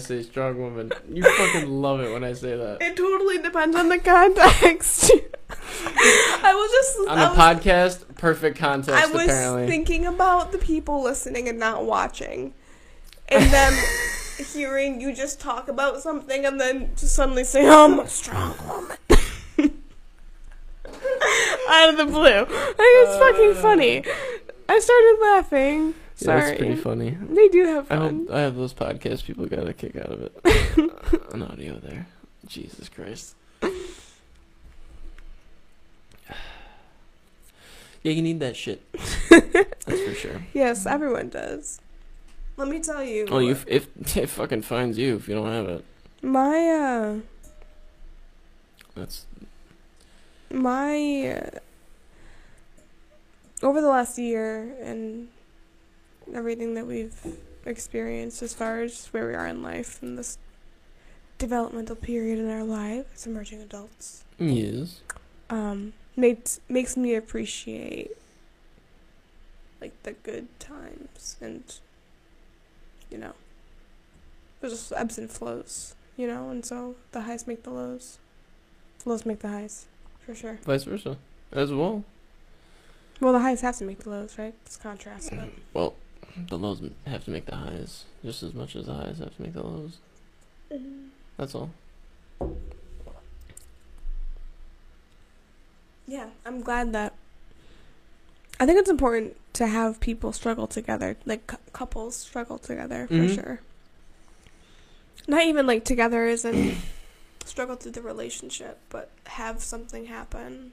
[0.00, 0.92] say strong woman.
[1.08, 2.78] You fucking love it when I say that.
[2.80, 5.10] It totally depends on the context.
[5.52, 9.66] I was just On I a was, podcast, perfect context I was apparently.
[9.66, 12.54] thinking about the people listening and not watching,
[13.28, 13.72] and them
[14.52, 18.96] hearing you just talk about something and then just suddenly say, "I'm a strong woman."
[21.68, 23.98] Out of the blue, I think it's fucking funny.
[24.04, 24.12] Uh.
[24.68, 25.94] I started laughing.
[26.20, 27.16] Yeah, Sorry, that's pretty funny.
[27.30, 28.26] they do have I fun.
[28.26, 31.32] hope I have those podcast people got a kick out of it.
[31.32, 32.06] An audio there.
[32.46, 33.34] Jesus Christ.
[38.02, 38.82] Yeah, you need that shit.
[39.30, 40.42] That's for sure.
[40.54, 41.80] Yes, everyone does.
[42.56, 43.26] Let me tell you.
[43.30, 45.84] Oh, you if it fucking finds you if you don't have it.
[46.22, 47.16] my uh
[48.94, 49.26] That's
[50.52, 51.50] my uh,
[53.62, 55.28] over the last year and
[56.34, 57.14] everything that we've
[57.64, 60.38] experienced as far as where we are in life and this
[61.38, 65.00] developmental period in our lives as emerging adults yes.
[65.48, 68.10] um, makes makes me appreciate
[69.80, 71.78] like the good times and
[73.10, 73.32] you know
[74.60, 78.18] there's just ebbs and flows, you know, and so the highs make the lows.
[79.04, 79.86] Lows make the highs,
[80.24, 80.58] for sure.
[80.64, 81.16] Vice versa,
[81.52, 82.04] as well.
[83.20, 84.54] Well, the highs have to make the lows, right?
[84.66, 85.94] It's contrast, but Well,
[86.36, 89.42] the lows have to make the highs just as much as the highs have to
[89.42, 89.98] make the lows.
[91.36, 91.70] That's all.
[96.06, 97.14] Yeah, I'm glad that.
[98.58, 103.14] I think it's important to have people struggle together, like cou- couples struggle together for
[103.14, 103.34] Mhm.
[103.34, 103.60] sure.
[105.26, 106.76] Not even like together in
[107.44, 110.72] struggle through the relationship, but have something happen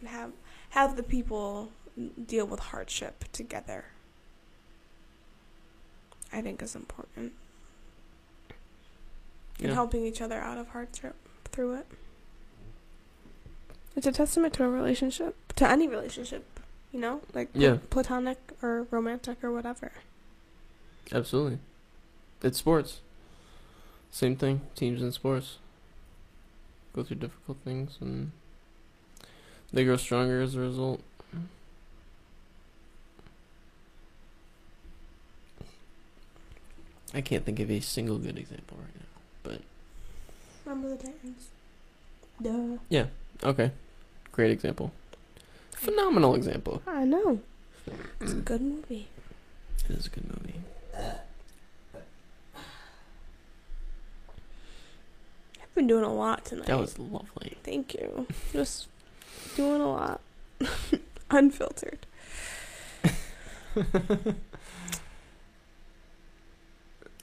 [0.00, 0.32] and have
[0.70, 1.70] have the people
[2.26, 3.84] deal with hardship together.
[6.32, 7.32] I think is important.
[9.60, 11.14] And helping each other out of hardship
[11.44, 11.86] through it.
[13.94, 16.44] It's a testament to a relationship, to any relationship,
[16.90, 17.78] you know, like Yeah.
[17.90, 19.92] platonic or romantic or whatever.
[21.12, 21.58] Absolutely.
[22.42, 23.02] It's sports.
[24.10, 24.62] Same thing.
[24.74, 25.58] Teams in sports
[26.94, 28.32] go through difficult things and
[29.72, 31.02] they grow stronger as a result.
[37.14, 39.06] I can't think of a single good example right now.
[39.42, 39.60] But.
[40.64, 41.48] Remember the Titans?
[42.40, 42.78] Duh.
[42.88, 43.06] Yeah.
[43.44, 43.70] Okay.
[44.32, 44.92] Great example.
[45.72, 46.82] Phenomenal example.
[46.86, 47.40] I know.
[48.20, 49.08] It's a good movie.
[49.88, 50.60] It is a good movie.
[55.60, 56.66] I've been doing a lot tonight.
[56.66, 57.56] That was lovely.
[57.64, 58.26] Thank you.
[58.52, 58.86] Just
[59.56, 60.20] doing a lot.
[61.30, 62.06] Unfiltered.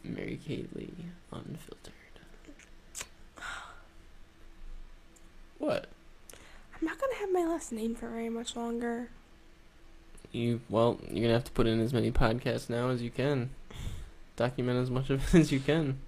[0.03, 0.93] Mary Kate Lee,
[1.31, 1.93] unfiltered.
[5.57, 5.89] What?
[6.79, 9.09] I'm not gonna have my last name for very much longer.
[10.31, 13.49] You well, you're gonna have to put in as many podcasts now as you can.
[14.35, 15.99] Document as much of it as you can.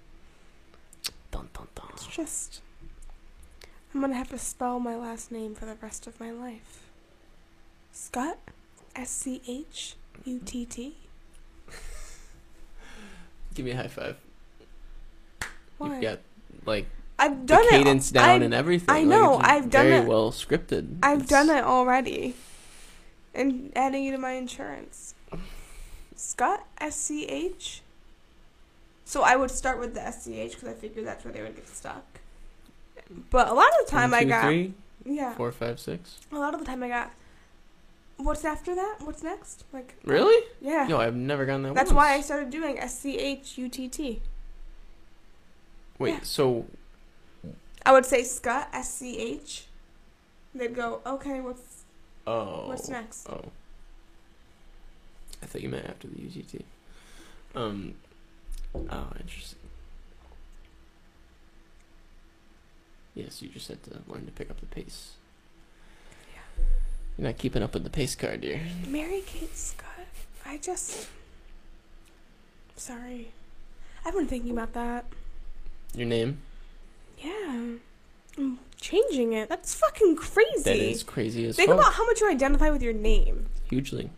[1.30, 1.88] Dun dun dun.
[1.92, 2.62] It's just
[3.94, 6.88] I'm gonna have to spell my last name for the rest of my life.
[7.92, 8.38] Scott,
[8.96, 10.96] S C H U T T.
[13.54, 14.16] Give me a high five.
[15.78, 15.88] Why?
[15.94, 16.18] You've got
[16.64, 16.86] like
[17.18, 18.14] I've the done cadence it.
[18.14, 18.94] down I've, and everything.
[18.94, 20.06] I know, just I've done very it.
[20.06, 20.98] well scripted.
[21.02, 22.34] I've It's- done it already.
[23.34, 25.14] And adding you to my insurance.
[26.16, 27.80] Scott S C H.
[29.04, 31.42] So I would start with the S C H because I figured that's where they
[31.42, 32.04] would get stuck.
[33.30, 34.74] But a lot of the time One, I got three,
[35.04, 35.34] yeah.
[35.34, 36.18] four, five, six.
[36.30, 37.10] A lot of the time I got.
[38.22, 38.98] What's after that?
[39.00, 39.64] What's next?
[39.72, 40.44] Like Really?
[40.60, 40.86] yeah.
[40.88, 41.70] No, I've never gotten that.
[41.70, 41.74] Way.
[41.74, 41.96] That's once.
[41.96, 44.22] why I started doing S C H U T T.
[45.98, 46.20] Wait, yeah.
[46.22, 46.66] so
[47.84, 49.66] I would say Scott S C H.
[50.54, 51.84] They'd go, okay, what's
[52.26, 53.28] oh, what's next?
[53.28, 53.50] Oh.
[55.42, 56.64] I thought you meant after the U T T.
[57.54, 57.94] Um.
[58.74, 59.58] Oh, interesting.
[63.14, 65.12] Yes, you just had to learn to pick up the pace.
[67.18, 68.60] You're not keeping up with the pace car, dear.
[68.86, 69.88] Mary Kate Scott.
[70.46, 71.08] I just.
[72.76, 73.28] Sorry.
[74.04, 75.04] I've been thinking about that.
[75.94, 76.38] Your name?
[77.18, 77.76] Yeah.
[78.38, 79.48] I'm changing it.
[79.48, 80.62] That's fucking crazy.
[80.64, 81.78] That is crazy as Think fuck.
[81.78, 83.46] about how much you identify with your name.
[83.68, 84.10] Hugely.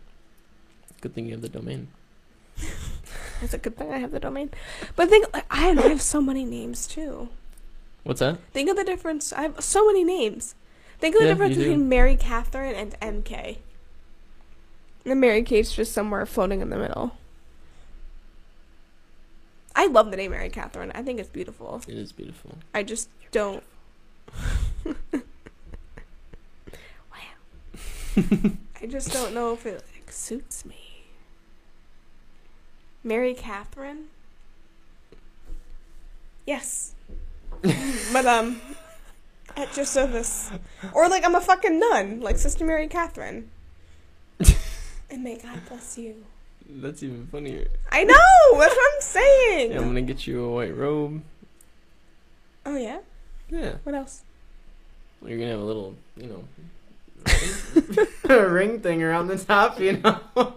[1.01, 1.89] Good thing you have the domain.
[3.41, 4.49] It's a good thing I have the domain.
[4.95, 7.27] But think, like, I have, I have so many names too.
[8.03, 8.39] What's that?
[8.53, 9.33] Think of the difference.
[9.33, 10.55] I have so many names.
[10.99, 11.61] Think of the Yeah, difference do.
[11.61, 13.57] between Mary Catherine and MK.
[15.05, 17.17] And Mary Kate's just somewhere floating in the middle.
[19.75, 20.91] I love the name Mary Catherine.
[20.95, 21.81] I think it's beautiful.
[21.87, 22.57] It is beautiful.
[22.73, 23.63] I just don't.
[24.85, 24.93] wow.
[28.81, 31.03] I just don't know if it like, suits me.
[33.03, 34.05] Mary Catherine?
[36.47, 36.95] Yes.
[38.13, 38.61] Madame.
[39.57, 40.51] At your service.
[40.93, 43.49] Or like I'm a fucking nun, like Sister Mary Catherine.
[45.09, 46.25] and may God bless you.
[46.67, 47.67] That's even funnier.
[47.91, 48.59] I know!
[48.59, 49.71] That's what I'm saying!
[49.71, 51.21] Yeah, I'm gonna get you a white robe.
[52.65, 52.99] Oh, yeah?
[53.49, 53.75] Yeah.
[53.83, 54.23] What else?
[55.23, 56.43] You're gonna have a little, you know,
[58.27, 60.19] ring, ring thing around the top, you know.
[60.35, 60.51] You're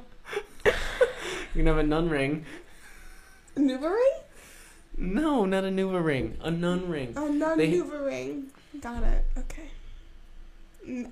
[1.64, 2.44] gonna have a nun ring.
[3.56, 4.22] NuvaRing?
[4.96, 6.34] No, not a NuvaRing.
[6.40, 7.14] A nun ring.
[7.14, 8.50] Non They- Nuva ring.
[8.80, 9.24] Got it.
[9.38, 9.70] Okay.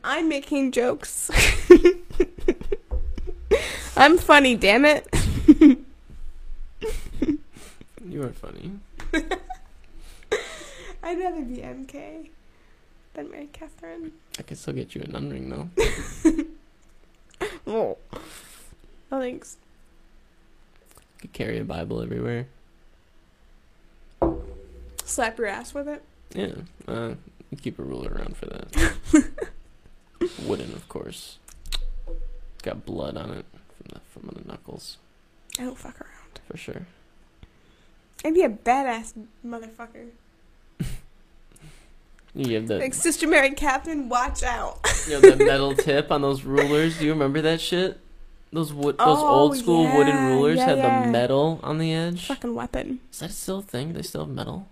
[0.05, 1.31] I'm making jokes.
[3.97, 5.07] I'm funny, damn it.
[8.09, 8.71] You are funny.
[11.03, 12.29] I'd rather be MK.
[13.15, 14.13] than Mary Catherine.
[14.39, 15.69] I could still get you a nun ring though.
[17.67, 17.99] Oh.
[19.11, 19.57] No thanks.
[21.19, 22.47] could carry a Bible everywhere.
[25.05, 26.03] Slap your ass with it.
[26.33, 26.55] Yeah.
[26.87, 27.15] Uh,
[27.63, 28.93] keep a ruler around for that.
[30.47, 31.39] Wooden, of course.
[32.63, 33.45] Got blood on it
[33.77, 34.97] from the from the knuckles
[35.59, 36.41] I don't fuck around.
[36.51, 36.87] for sure.
[38.25, 39.13] I'd be a badass
[39.47, 40.09] motherfucker.
[42.35, 44.81] You have the Like Sister Mary Catherine, watch out.
[45.07, 46.99] you know the metal tip on those rulers.
[46.99, 47.99] Do you remember that shit?
[48.53, 51.07] Those wood, those Oh, old school wooden rulers yeah, had yeah.
[51.07, 52.27] the metal on the edge.
[52.27, 53.01] Fucking weapon.
[53.11, 53.95] Is that still a thing?
[53.95, 54.69] They still have metal?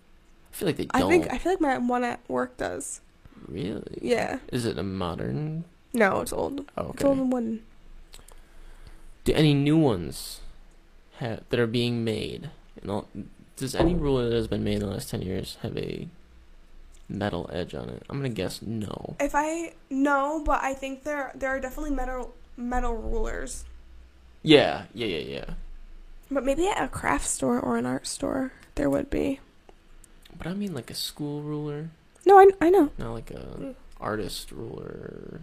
[0.54, 1.10] I feel like they don't.
[1.10, 3.00] think I feel like my one at work does.
[3.48, 3.98] really.
[4.00, 4.38] Yeah.
[4.52, 5.64] Is it a modern?
[5.92, 6.70] No, it's old.
[6.78, 7.22] Oh, It's old okay.
[7.22, 7.62] and wooden.
[9.24, 10.40] Do any new ones
[11.18, 12.50] have that are being made?
[12.80, 13.08] And all,
[13.56, 16.06] does any ruler that has been made in the last ten years have a
[17.08, 18.04] metal edge on it?
[18.08, 19.16] I'm gonna guess no.
[19.18, 23.64] If I no, but I think there there are definitely metal metal rulers.
[24.42, 25.54] Yeah, yeah, yeah, yeah.
[26.30, 29.40] But maybe at a craft store or an art store there would be.
[30.36, 31.90] But I mean like a school ruler,
[32.26, 32.90] No, I I know.
[32.98, 33.74] not like a Mm.
[34.00, 35.40] artist ruler,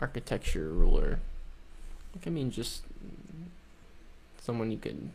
[0.00, 1.18] architecture ruler.
[2.14, 2.82] Like I mean just
[4.40, 5.10] someone you could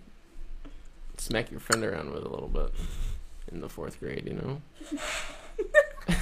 [1.18, 2.72] smack your friend around with a little bit
[3.51, 4.62] in the fourth grade, you know.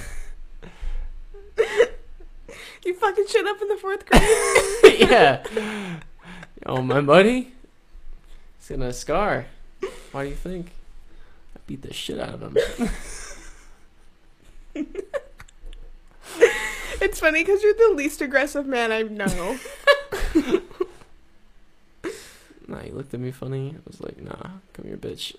[2.86, 4.06] You fucking shit up in the fourth
[4.86, 5.10] grade.
[5.10, 5.44] yeah.
[6.66, 7.52] Oh, my buddy.
[8.60, 9.48] He's got a scar.
[10.14, 10.72] Why do you think?
[11.68, 12.58] I beat the shit out of him.
[17.02, 19.60] it's funny because you're the least aggressive man I know.
[22.70, 23.74] Nah, he looked at me funny.
[23.78, 25.38] I was like, nah, come here, bitch.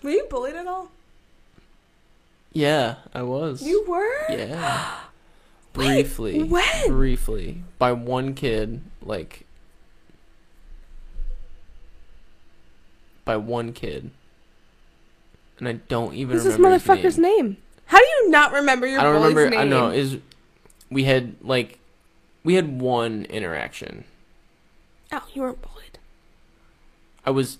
[0.00, 0.92] Were you bullied at all?
[2.52, 3.62] Yeah, I was.
[3.62, 4.30] You were.
[4.30, 5.00] Yeah.
[5.74, 6.42] Wait, Briefly.
[6.42, 6.88] when?
[6.88, 7.62] Briefly.
[7.78, 9.44] By one kid, like.
[13.24, 14.10] By one kid.
[15.58, 17.46] And I don't even What's this remember his motherfucker's name.
[17.46, 17.56] name?
[17.86, 19.50] How do you not remember your I don't remember.
[19.50, 19.60] name?
[19.60, 20.18] I know is
[20.90, 21.78] we had like
[22.42, 24.04] we had one interaction.
[25.12, 25.98] Oh, you weren't bullied.
[27.24, 27.58] I was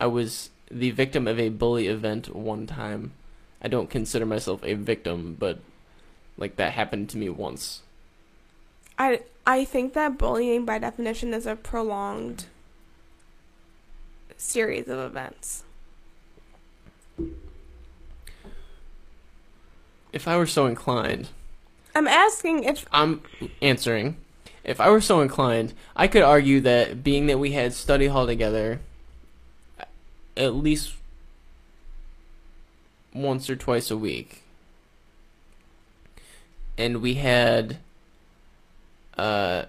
[0.00, 3.12] I was the victim of a bully event one time.
[3.60, 5.60] I don't consider myself a victim, but
[6.42, 7.82] like that happened to me once.
[8.98, 12.46] I I think that bullying by definition is a prolonged
[14.36, 15.62] series of events.
[20.12, 21.28] If I were so inclined,
[21.94, 23.22] I'm asking if I'm
[23.62, 24.16] answering.
[24.64, 28.26] If I were so inclined, I could argue that being that we had study hall
[28.26, 28.80] together
[30.36, 30.94] at least
[33.14, 34.42] once or twice a week.
[36.78, 37.78] And we had
[39.16, 39.64] uh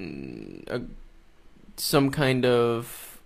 [0.00, 0.80] a,
[1.76, 3.20] some kind of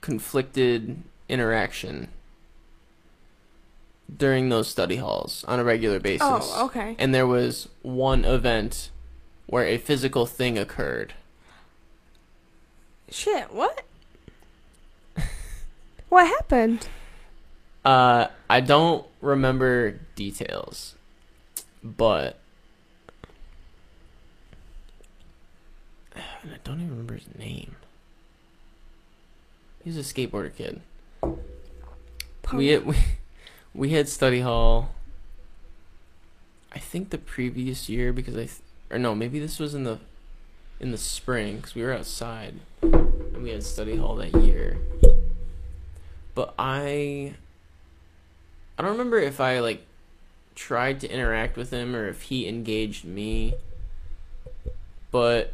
[0.00, 2.08] conflicted interaction
[4.14, 6.20] during those study halls on a regular basis.
[6.22, 6.96] Oh, okay.
[6.98, 8.90] And there was one event
[9.46, 11.14] where a physical thing occurred.
[13.10, 13.82] Shit, what?
[16.08, 16.88] what happened?
[17.84, 20.94] Uh, I don't remember details,
[21.82, 22.38] but
[26.16, 26.20] I
[26.64, 27.76] don't even remember his name.
[29.82, 30.80] He was a skateboarder kid.
[32.52, 32.96] We had, we
[33.74, 34.94] we had study hall.
[36.72, 38.60] I think the previous year because I th-
[38.90, 39.98] or no maybe this was in the
[40.80, 44.78] in the spring because we were outside and we had study hall that year.
[46.34, 47.34] But I
[48.82, 49.86] I don't remember if I like
[50.56, 53.54] tried to interact with him or if he engaged me.
[55.12, 55.52] But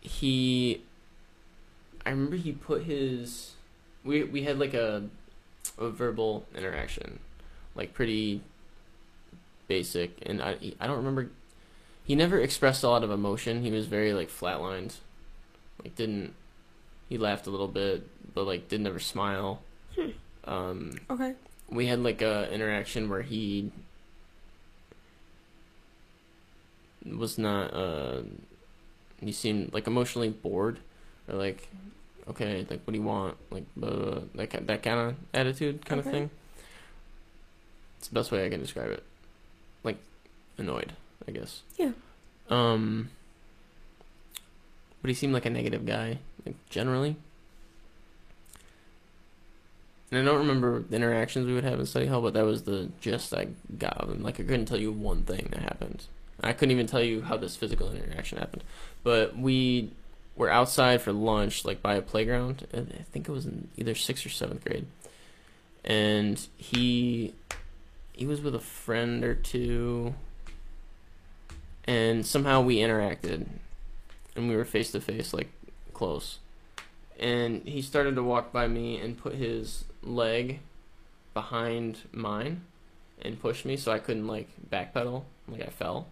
[0.00, 0.82] he
[2.04, 3.54] I remember he put his
[4.04, 5.08] we we had like a
[5.76, 7.18] a verbal interaction,
[7.74, 8.42] like pretty
[9.66, 11.30] basic, and I I don't remember.
[12.04, 13.62] He never expressed a lot of emotion.
[13.62, 14.98] He was very like flatlined,
[15.82, 16.34] like didn't.
[17.08, 19.62] He laughed a little bit, but like didn't ever smile.
[20.44, 21.34] Um, Okay.
[21.70, 23.70] We had like a interaction where he
[27.04, 27.72] was not.
[27.74, 28.22] Uh,
[29.20, 30.78] he seemed like emotionally bored,
[31.28, 31.68] or like
[32.28, 33.36] okay, like what do you want?
[33.50, 36.18] Like uh, that that kind of attitude, kind of Okay.
[36.18, 36.30] thing.
[37.98, 39.02] It's the best way I can describe it.
[39.84, 39.98] Like
[40.58, 40.92] annoyed.
[41.26, 41.62] I guess.
[41.76, 41.92] Yeah.
[42.50, 43.10] Um.
[45.02, 47.16] But he seemed like a negative guy, like generally.
[50.16, 52.62] And I don't remember the interactions we would have in study hall, but that was
[52.62, 54.22] the gist I got of him.
[54.22, 56.04] Like I couldn't tell you one thing that happened.
[56.42, 58.64] I couldn't even tell you how this physical interaction happened.
[59.02, 59.90] But we
[60.34, 62.66] were outside for lunch, like by a playground.
[62.72, 62.80] I
[63.12, 64.86] think it was in either sixth or seventh grade.
[65.84, 67.34] And he
[68.14, 70.14] he was with a friend or two
[71.84, 73.46] and somehow we interacted
[74.34, 75.50] and we were face to face like
[75.92, 76.38] close
[77.20, 80.60] and he started to walk by me and put his leg
[81.34, 82.62] behind mine
[83.22, 86.06] and pushed me so i couldn't like backpedal like i fell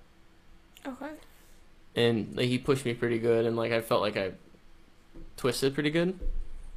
[0.86, 1.10] Okay.
[1.96, 4.32] and like he pushed me pretty good and like i felt like i
[5.36, 6.18] twisted pretty good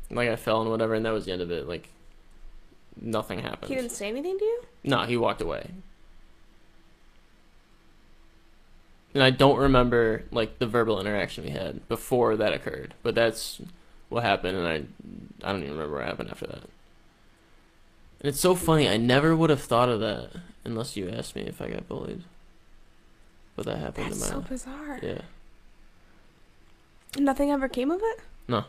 [0.10, 1.90] like i fell and whatever and that was the end of it like
[3.02, 4.62] nothing happened He didn't say anything to you?
[4.84, 5.70] no, he walked away.
[9.14, 13.60] And I don't remember like the verbal interaction we had before that occurred, but that's
[14.10, 14.76] what happened, and I
[15.48, 16.64] I don't even remember what happened after that.
[18.20, 18.88] And it's so funny.
[18.90, 20.30] I never would have thought of that
[20.66, 22.24] unless you asked me if I got bullied.
[23.56, 25.00] But that happened That's to so my bizarre.
[25.02, 25.22] yeah.
[27.18, 28.20] Nothing ever came of it?
[28.48, 28.66] No.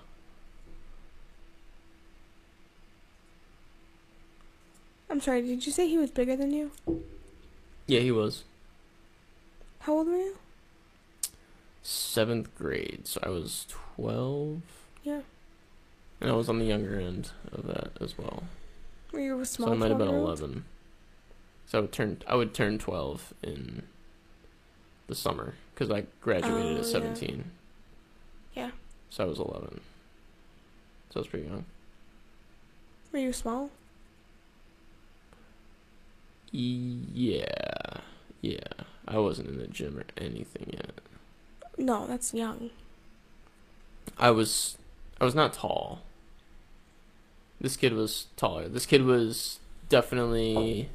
[5.10, 6.70] I'm sorry, did you say he was bigger than you?
[7.86, 8.44] Yeah, he was
[9.80, 10.36] How old were you?
[11.82, 14.60] seventh grade, so I was twelve,
[15.02, 15.20] Yeah.
[16.20, 18.42] and I was on the younger end of that as well.
[19.12, 20.64] Were you a small so I might have been eleven.
[21.66, 23.82] So I would turn I would turn twelve in
[25.06, 26.92] the summer because I graduated Oh, at yeah.
[26.92, 27.50] seventeen.
[28.54, 28.70] Yeah.
[29.10, 29.80] So I was eleven.
[31.10, 31.64] So I was pretty young.
[33.12, 33.70] Were you small?
[36.50, 38.00] Yeah,
[38.40, 38.58] yeah.
[39.06, 40.92] I wasn't in the gym or anything yet.
[41.76, 42.70] No, that's young.
[44.18, 44.76] I was
[45.20, 46.00] I was not tall.
[47.60, 48.68] This kid was taller.
[48.68, 49.58] This kid was
[49.88, 50.88] definitely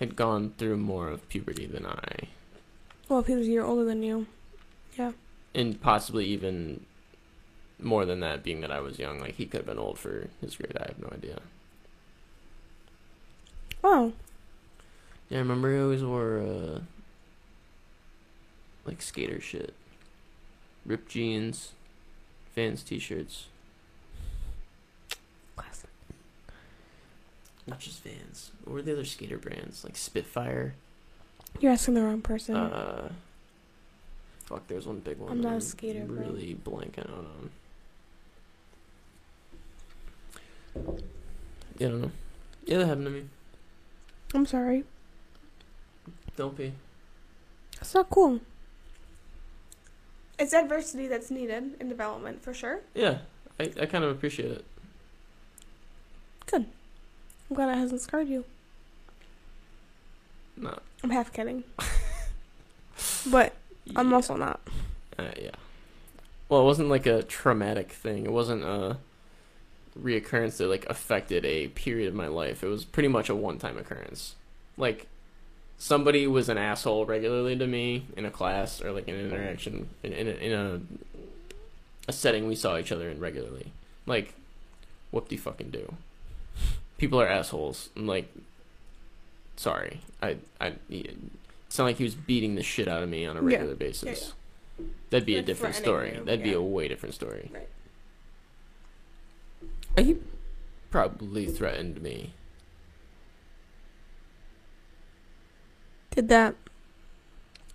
[0.00, 2.28] had gone through more of puberty than I.
[3.08, 4.26] Well, if he was a year older than you.
[4.98, 5.12] Yeah.
[5.54, 6.84] And possibly even
[7.80, 9.18] more than that, being that I was young.
[9.20, 10.76] Like he could have been old for his grade.
[10.78, 11.40] I have no idea.
[13.84, 14.12] Oh,
[15.28, 16.80] Yeah, I remember he always wore uh,
[18.84, 19.74] like skater shit,
[20.84, 21.72] ripped jeans,
[22.54, 23.46] Vans t-shirts.
[23.46, 23.55] classic.
[27.66, 28.52] Not just Vans.
[28.64, 29.84] What were the other skater brands?
[29.84, 30.74] Like Spitfire.
[31.60, 32.54] You're asking the wrong person.
[32.54, 33.10] Uh,
[34.44, 35.32] fuck, there's one big one.
[35.32, 36.18] I'm not a skater, bro.
[36.18, 37.50] Really blanking out on.
[41.78, 42.10] Yeah, I don't know.
[42.64, 43.24] Yeah, that happened to me.
[44.34, 44.84] I'm sorry.
[46.36, 46.72] Don't be.
[47.76, 48.40] That's not cool.
[50.38, 52.80] It's adversity that's needed in development, for sure.
[52.94, 53.18] Yeah,
[53.58, 54.64] I, I kind of appreciate it.
[56.44, 56.66] Good.
[57.48, 58.44] I'm glad it hasn't scarred you.
[60.56, 60.78] No.
[61.02, 61.64] I'm half kidding.
[63.30, 63.54] but
[63.94, 64.14] I'm yeah.
[64.14, 64.60] also not.
[65.18, 65.50] Uh, yeah.
[66.48, 68.24] Well, it wasn't like a traumatic thing.
[68.24, 68.98] It wasn't a
[70.00, 72.62] reoccurrence that like affected a period of my life.
[72.62, 74.34] It was pretty much a one-time occurrence.
[74.76, 75.06] Like
[75.78, 79.88] somebody was an asshole regularly to me in a class or like in an interaction
[80.02, 80.80] in in a, in a
[82.08, 83.72] a setting we saw each other in regularly.
[84.06, 84.34] Like,
[85.10, 85.94] whoop de fucking do.
[86.98, 87.90] People are assholes.
[87.96, 88.32] I'm like,
[89.56, 90.00] sorry.
[90.22, 90.74] I I.
[90.88, 93.46] It's not like he was beating the shit out of me on a Yeah.
[93.58, 94.32] regular basis.
[95.10, 96.18] That'd be a different story.
[96.24, 97.50] That'd be a way different story.
[97.52, 97.68] Right.
[100.04, 100.16] He
[100.90, 102.32] probably threatened me.
[106.10, 106.54] Did that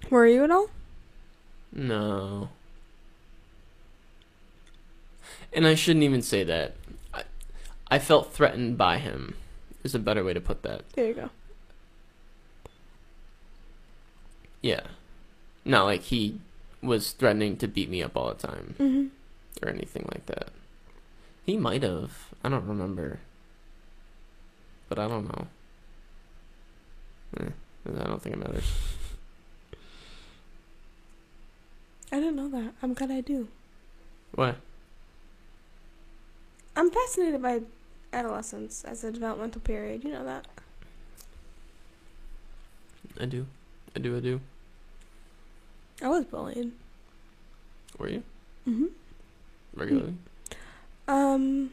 [0.10, 0.70] worry you at all?
[1.74, 2.50] No.
[5.54, 6.76] And I shouldn't even say that.
[7.92, 9.36] I, felt threatened by him.
[9.84, 10.90] Is a better way to put that.
[10.94, 11.30] There you go.
[14.62, 14.82] Yeah.
[15.66, 16.40] Not like he
[16.82, 19.08] was threatening to beat me up all the time Mm-hmm.
[19.66, 20.50] or anything like that.
[21.46, 22.12] He might have.
[22.44, 23.20] I don't remember.
[24.88, 25.48] But I don't know.
[27.40, 27.50] Eh,
[27.90, 28.72] I don't think it matters.
[32.12, 32.74] I didn't know that.
[32.84, 33.48] I'm glad I do.
[34.36, 34.58] What?
[36.76, 37.62] I'm fascinated by
[38.14, 40.04] adolescence as a developmental period.
[40.04, 40.46] You know that.
[43.20, 43.46] I do.
[43.96, 44.42] I do, I do.
[46.02, 46.72] I was bullied.
[47.98, 48.24] Were you?
[48.68, 48.86] Mm-hmm.
[49.76, 50.16] Regularly?
[51.08, 51.72] Um.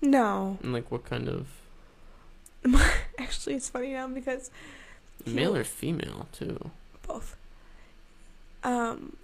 [0.00, 0.58] No.
[0.62, 1.46] And like what kind of
[3.18, 4.50] Actually, it's funny now because
[5.26, 6.70] Male or female too?
[7.06, 7.36] both.
[8.64, 9.16] Um,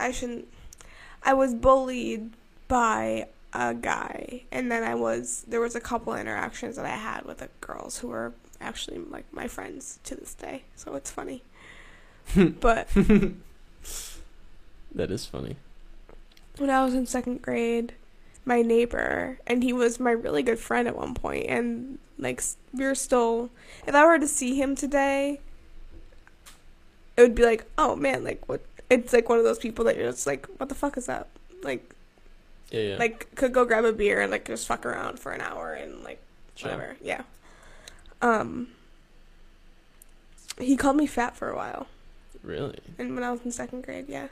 [0.00, 0.48] I shouldn't.
[1.24, 2.30] I was bullied
[2.68, 7.24] by a guy, and then I was there was a couple interactions that I had
[7.24, 10.64] with the girls who were actually like my friends to this day.
[10.76, 11.42] So it's funny,
[12.36, 12.88] but
[14.94, 15.56] That is funny.
[16.58, 17.94] when I was in second grade,
[18.44, 22.42] my neighbor, and he was my really good friend at one point, and like
[22.72, 23.50] we were still.
[23.86, 25.40] If I were to see him today,
[27.16, 28.62] it would be like, oh man, like what?
[28.90, 31.28] It's like one of those people that you're just like, what the fuck is that?
[31.62, 31.94] Like,
[32.70, 32.96] Yeah, yeah.
[32.96, 36.02] like could go grab a beer and like just fuck around for an hour and
[36.04, 36.20] like
[36.54, 36.70] Sure.
[36.70, 36.96] whatever.
[37.02, 37.22] Yeah.
[38.22, 38.68] Um.
[40.58, 41.88] He called me fat for a while,
[42.44, 42.78] Really?
[42.98, 44.28] and when I was in second grade, yeah.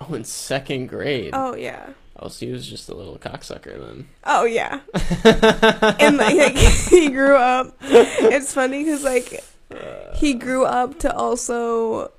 [0.00, 1.30] Oh, in second grade.
[1.32, 1.90] Oh yeah.
[2.18, 4.08] Oh, so he was just a little cocksucker then.
[4.24, 4.80] Oh yeah.
[6.00, 6.56] and like, like,
[6.90, 7.76] he grew up.
[7.82, 9.44] It's funny because like
[10.16, 12.10] he grew up to also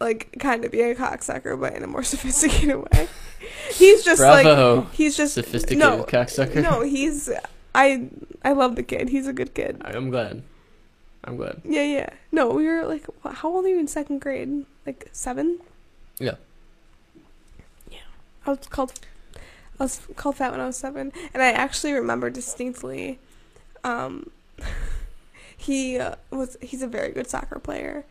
[0.00, 3.08] like kind of be a cocksucker, but in a more sophisticated way.
[3.72, 4.76] He's just Bravo.
[4.76, 6.62] like he's just Sophisticated no, cocksucker.
[6.62, 6.82] no.
[6.82, 7.30] He's
[7.74, 8.08] I
[8.44, 9.08] I love the kid.
[9.08, 9.80] He's a good kid.
[9.84, 10.42] I'm glad.
[11.24, 11.60] I'm glad.
[11.64, 12.10] Yeah, yeah.
[12.32, 14.64] No, we were like, how old are you in second grade?
[14.86, 15.58] Like seven?
[16.18, 16.36] Yeah.
[17.90, 17.98] Yeah.
[18.46, 18.92] I was called,
[19.78, 23.18] I was called fat when I was seven, and I actually remember distinctly.
[23.84, 24.30] Um,
[25.56, 28.04] he uh, was he's a very good soccer player,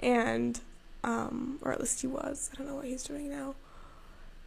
[0.00, 0.60] and
[1.04, 2.50] um, or at least he was.
[2.52, 3.54] I don't know what he's doing now.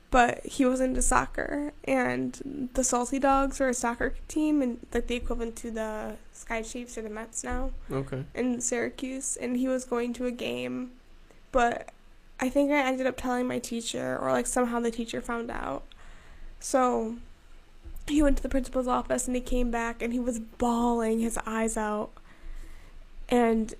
[0.10, 5.08] But he was into soccer, and the Salty Dogs are a soccer team, and like
[5.08, 8.24] the equivalent to the SkyChiefs or the Mets now Okay.
[8.34, 10.92] in Syracuse and he was going to a game,
[11.52, 11.90] but
[12.40, 15.84] I think I ended up telling my teacher or like somehow the teacher found out.
[16.60, 17.18] So
[18.08, 21.38] he went to the principal's office and he came back and he was bawling his
[21.46, 22.12] eyes out.
[23.28, 23.74] And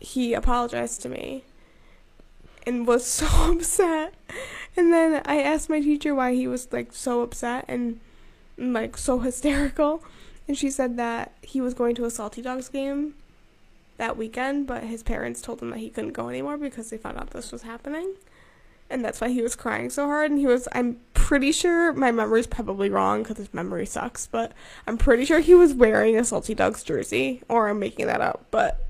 [0.00, 1.44] he apologized to me
[2.66, 4.14] and was so upset.
[4.76, 8.00] And then I asked my teacher why he was like so upset and,
[8.56, 10.02] like so hysterical.
[10.46, 13.14] And she said that he was going to a Salty Dogs game
[13.98, 17.18] that weekend, but his parents told him that he couldn't go anymore because they found
[17.18, 18.14] out this was happening.
[18.88, 20.32] And that's why he was crying so hard.
[20.32, 24.50] And he was, I'm pretty sure, my memory's probably wrong because his memory sucks, but
[24.88, 28.46] I'm pretty sure he was wearing a Salty Dogs jersey, or I'm making that up.
[28.50, 28.84] But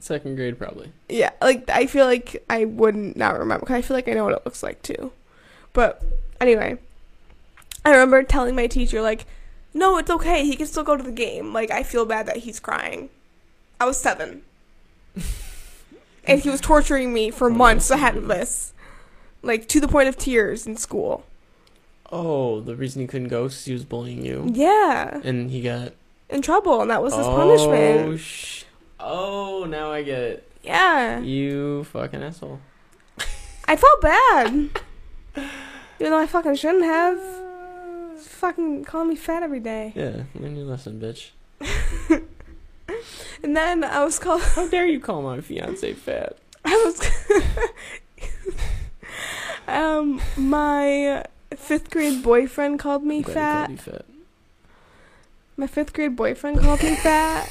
[0.00, 0.90] Second grade, probably.
[1.08, 4.24] yeah, like, I feel like I wouldn't not remember because I feel like I know
[4.24, 5.12] what it looks like too.
[5.72, 6.02] But
[6.40, 6.78] anyway,
[7.84, 9.26] I remember telling my teacher, like,
[9.74, 10.44] no, it's okay.
[10.44, 11.52] He can still go to the game.
[11.52, 13.10] Like, I feel bad that he's crying.
[13.80, 14.42] I was seven.
[16.24, 18.16] and he was torturing me for Oh, months weird.
[18.16, 18.72] of this.
[19.42, 21.24] Like, to the point of tears in school.
[22.10, 25.20] Oh, the reason he couldn't go is he was bullying you, Yeah.
[25.24, 25.92] and he got
[26.28, 27.72] In trouble, and that was his punishment.
[27.72, 28.20] oh, punishment.
[28.20, 28.61] Sh-
[29.02, 30.48] oh, now I get it.
[30.62, 31.20] Yeah.
[31.20, 32.60] You fucking asshole.
[33.66, 34.70] I felt bad.
[35.98, 37.18] Even though I fucking shouldn't have.
[38.20, 39.92] Fucking calling me fat every day.
[39.94, 41.30] Yeah, learn your lesson, bitch.
[43.42, 44.42] And then I was called.
[44.42, 46.36] How dare you call my fiance fat?
[46.64, 47.70] I was.
[49.68, 51.24] um, my
[51.56, 53.84] fifth grade boyfriend called me I'm glad he fat.
[53.84, 54.04] called fat.
[55.56, 57.50] My fifth grade boyfriend called me fat.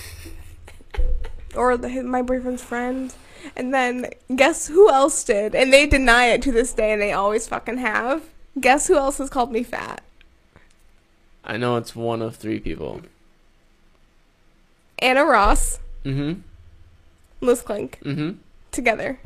[1.55, 3.13] Or the, my boyfriend's friend.
[3.55, 4.05] And then
[4.35, 5.55] guess who else did?
[5.55, 8.23] And they deny it to this day, and they always fucking have.
[8.59, 10.01] Guess who else has called me fat?
[11.43, 13.01] I know it's one of three people.
[14.99, 16.41] Anna Ross, Mm-hmm.
[17.41, 18.31] Liz Clink, Mm-hmm.
[18.71, 19.19] together.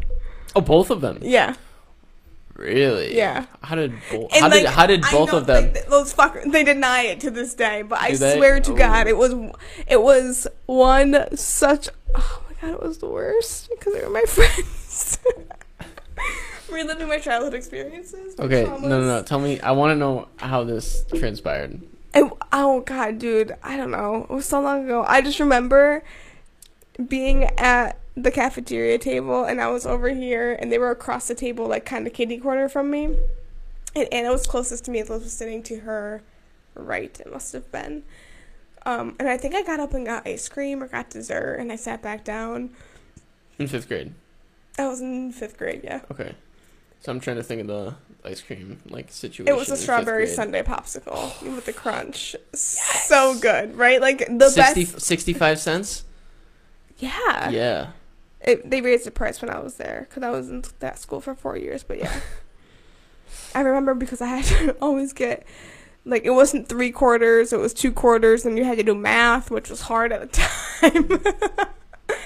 [0.56, 1.19] Oh, both of them.
[1.22, 1.56] Yeah,
[2.56, 3.18] Really?
[3.18, 3.45] yeah.
[3.61, 5.73] How did bo- how did how did both know, of them?
[5.73, 8.38] like, those fucker, they deny it to this day, but I they?
[8.38, 8.76] swear to Oh.
[8.76, 9.34] God, it was,
[9.88, 11.89] it was one such.
[12.16, 15.20] Oh my God, it was the worst because they were my friends.
[16.72, 18.38] Reliving my childhood experiences.
[18.38, 19.24] my okay, no, no, no.
[19.24, 19.60] Tell me.
[19.60, 21.82] I want to know how this transpired.
[22.14, 24.26] It, oh God, dude, I don't know.
[24.30, 25.04] It was so long ago.
[25.08, 26.04] I just remember
[27.08, 31.36] being at the cafeteria table, and I was over here, and they were across the
[31.36, 33.18] table, like kind of kitty corner from me.
[33.96, 35.04] And Anna was closest to me.
[35.04, 36.24] Liz was sitting to her
[36.74, 37.18] right.
[37.20, 38.04] It must have been.
[38.86, 41.72] Um, and I think I got up and got ice cream or got dessert, and
[41.72, 42.70] I sat back down.
[43.57, 44.14] In fifth grade.
[44.78, 45.82] I was in fifth grade.
[45.84, 46.36] Yeah, Okay.
[47.02, 49.48] So I'm trying to think of the ice cream like situation.
[49.48, 50.26] it was a strawberry.
[50.28, 52.36] sundae popsicle with the crunch.
[52.53, 54.02] So good, right?
[54.02, 55.02] Like the 60, best.
[55.02, 56.03] 65 cents?
[56.98, 57.49] Yeah.
[57.49, 57.88] Yeah.
[58.41, 61.22] It, they raised the price when I was there because I was in that school
[61.22, 61.84] for four years.
[61.84, 62.20] But yeah,
[63.56, 65.45] I remember because I had to always get
[66.06, 69.49] Like it wasn't three quarters, it was two quarters, and you had to do math,
[69.49, 70.27] which was hard at the
[70.82, 71.07] time.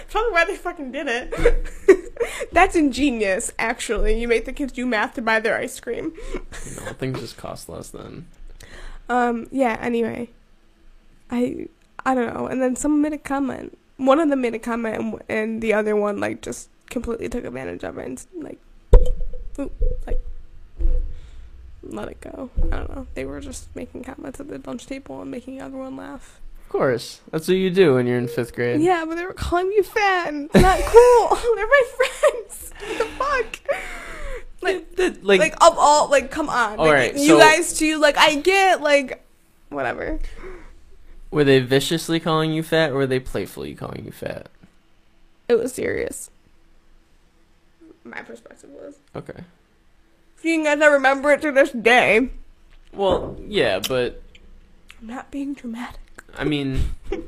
[0.09, 2.51] Probably why they fucking did it.
[2.51, 4.19] That's ingenious, actually.
[4.19, 6.13] You make the kids do math to buy their ice cream.
[6.65, 8.27] You know, things just cost less then.
[9.07, 10.29] Um, yeah, anyway.
[11.31, 11.67] I
[12.05, 12.47] I don't know.
[12.47, 13.77] And then someone made a comment.
[13.97, 17.45] One of them made a comment and, and the other one like just completely took
[17.45, 18.59] advantage of it and like
[19.59, 19.71] oop,
[20.07, 20.19] like
[21.83, 22.49] let it go.
[22.71, 23.07] I don't know.
[23.13, 26.39] They were just making comments at the lunch table and making everyone laugh.
[26.65, 28.79] Of course, that's what you do when you're in fifth grade.
[28.81, 31.29] Yeah, but they were calling me fat and not cool.
[31.55, 32.71] They're my friends.
[32.79, 33.77] What the fuck?
[34.61, 36.77] Like That- like, like, of all like come on.
[36.79, 39.23] All like, right, you so- guys too, like I get like
[39.69, 40.19] whatever.
[41.31, 44.49] were they viciously calling you fat, or were they playfully calling you fat?
[45.47, 46.29] It was serious.
[48.03, 48.97] My perspective was.
[49.15, 49.43] Okay.
[50.41, 52.29] Seeing as I remember it to this day.
[52.93, 54.21] Well, yeah, but
[55.01, 55.99] I'm not being dramatic.
[56.37, 56.79] I mean,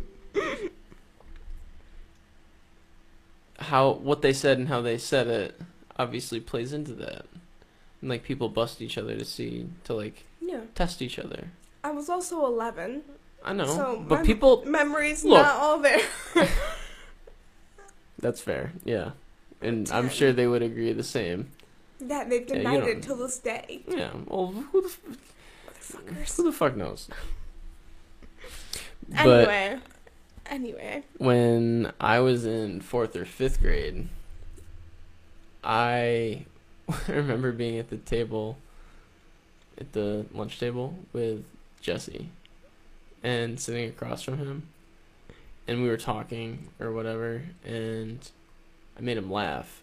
[3.59, 5.59] how what they said and how they said it
[5.97, 7.25] obviously plays into that.
[8.01, 10.61] And like people bust each other to see to like Yeah.
[10.75, 11.49] test each other.
[11.83, 13.03] I was also 11.
[13.43, 14.63] I know, So but people.
[14.65, 15.43] Memories Look.
[15.43, 16.01] not all there.
[18.19, 18.71] That's fair.
[18.85, 19.11] Yeah,
[19.61, 21.49] and I'm sure they would agree the same.
[22.01, 23.81] That they've denied don't- it till this day.
[23.87, 24.11] Yeah.
[24.27, 25.01] Well, who the f-
[25.95, 26.35] Motherfuckers.
[26.37, 27.07] who the fuck knows?
[29.09, 29.79] But Anyway.
[30.47, 31.03] Anyway.
[31.17, 34.07] when I was in fourth or fifth grade,
[35.63, 36.45] I
[37.07, 38.57] remember being at the table,
[39.79, 41.45] at the lunch table with
[41.81, 42.29] Jesse,
[43.23, 44.63] and sitting across from him,
[45.67, 48.29] and we were talking or whatever, and
[48.97, 49.81] I made him laugh,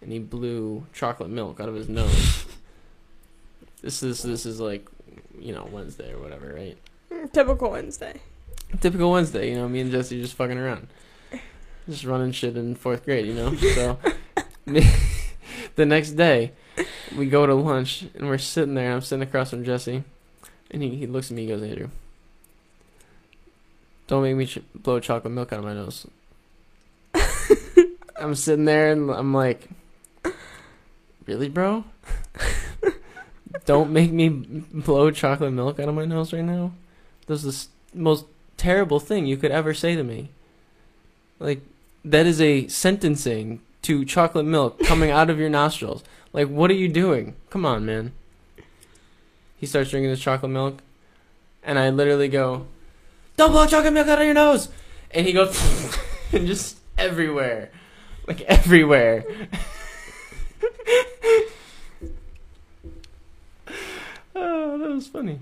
[0.00, 2.44] and he blew chocolate milk out of his nose.
[3.82, 4.88] this is this is like,
[5.38, 6.78] you know, Wednesday or whatever, right?
[7.10, 8.20] Mm, typical Wednesday.
[8.80, 10.88] Typical Wednesday, you know, me and Jesse just fucking around.
[11.88, 13.54] Just running shit in fourth grade, you know?
[13.54, 13.98] So
[14.66, 16.52] the next day,
[17.16, 20.02] we go to lunch and we're sitting there and I'm sitting across from Jesse.
[20.70, 21.90] And he, he looks at me and goes, Andrew,
[24.08, 26.06] don't make me ch- blow chocolate milk out of my nose.
[28.18, 29.68] I'm sitting there and I'm like,
[31.26, 31.84] really, bro?
[33.64, 36.72] don't make me blow chocolate milk out of my nose right now?
[37.26, 38.26] This is the most
[38.56, 40.30] terrible thing you could ever say to me.
[41.38, 41.60] Like,
[42.04, 46.02] that is a sentencing to chocolate milk coming out of your nostrils.
[46.32, 47.34] Like, what are you doing?
[47.50, 48.12] Come on, man.
[49.56, 50.82] He starts drinking his chocolate milk,
[51.62, 52.66] and I literally go,
[53.36, 54.68] Don't blow chocolate milk out of your nose!
[55.10, 55.58] And he goes,
[56.32, 57.70] and just everywhere.
[58.26, 59.24] Like, everywhere.
[64.34, 65.40] oh, that was funny.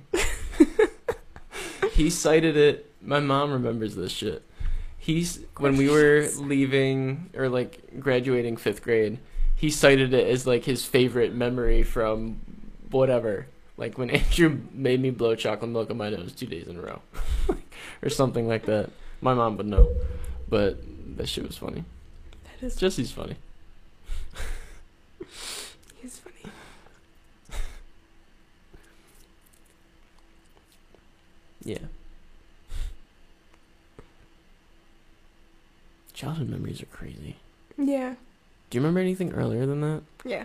[1.93, 2.90] he cited it.
[3.02, 4.43] My mom remembers this shit.
[4.98, 9.19] He's when we were leaving or like graduating fifth grade.
[9.55, 12.40] He cited it as like his favorite memory from
[12.90, 13.47] whatever.
[13.77, 16.81] Like when Andrew made me blow chocolate milk on my nose two days in a
[16.81, 17.02] row,
[18.02, 18.90] or something like that.
[19.20, 19.89] My mom would know,
[20.48, 20.78] but
[21.16, 21.85] that shit was funny.
[22.61, 23.36] That is Jesse's funny.
[26.01, 26.52] he's funny.
[31.65, 31.78] Yeah.
[36.12, 37.36] Childhood memories are crazy.
[37.77, 38.15] Yeah.
[38.70, 40.03] Do you remember anything earlier than that?
[40.24, 40.45] Yeah.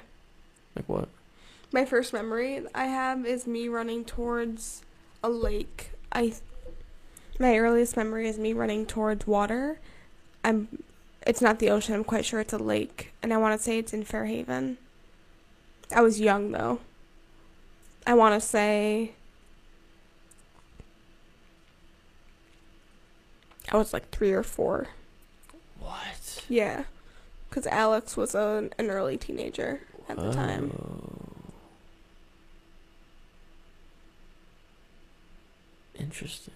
[0.76, 1.10] Like what?
[1.72, 4.84] My first memory I have is me running towards
[5.24, 5.92] a lake.
[6.12, 6.34] I
[7.38, 9.80] my earliest memory is me running towards water.
[10.44, 10.84] I'm
[11.28, 13.78] it's not the ocean, I'm quite sure it's a lake, and I want to say
[13.78, 14.78] it's in Fairhaven.
[15.96, 16.80] I was young though.
[18.08, 19.12] I want to say
[23.72, 24.88] I was like 3 or 4.
[25.80, 26.46] What?
[26.50, 26.84] Yeah.
[27.52, 30.72] Cuz Alex was an, an early teenager at the time.
[30.76, 31.30] Oh.
[36.00, 36.54] Interesting.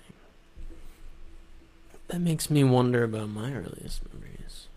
[2.08, 4.68] That makes me wonder about my earliest memories.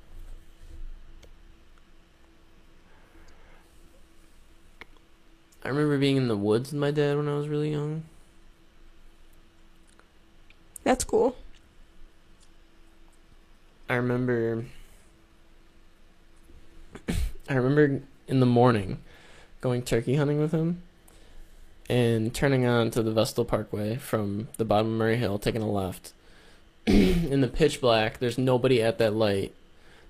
[5.62, 8.04] I remember being in the woods with my dad when I was really young.
[10.84, 11.36] That's cool.
[13.88, 14.64] I remember
[17.48, 18.98] I remember in the morning
[19.60, 20.82] going turkey hunting with him
[21.88, 25.70] and turning on to the Vestal Parkway from the bottom of Murray Hill, taking a
[25.70, 26.12] left.
[26.86, 29.54] in the pitch black, there's nobody at that light.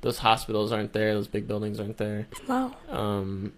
[0.00, 2.26] Those hospitals aren't there, those big buildings aren't there.
[2.48, 2.74] Wow.
[2.88, 3.52] Um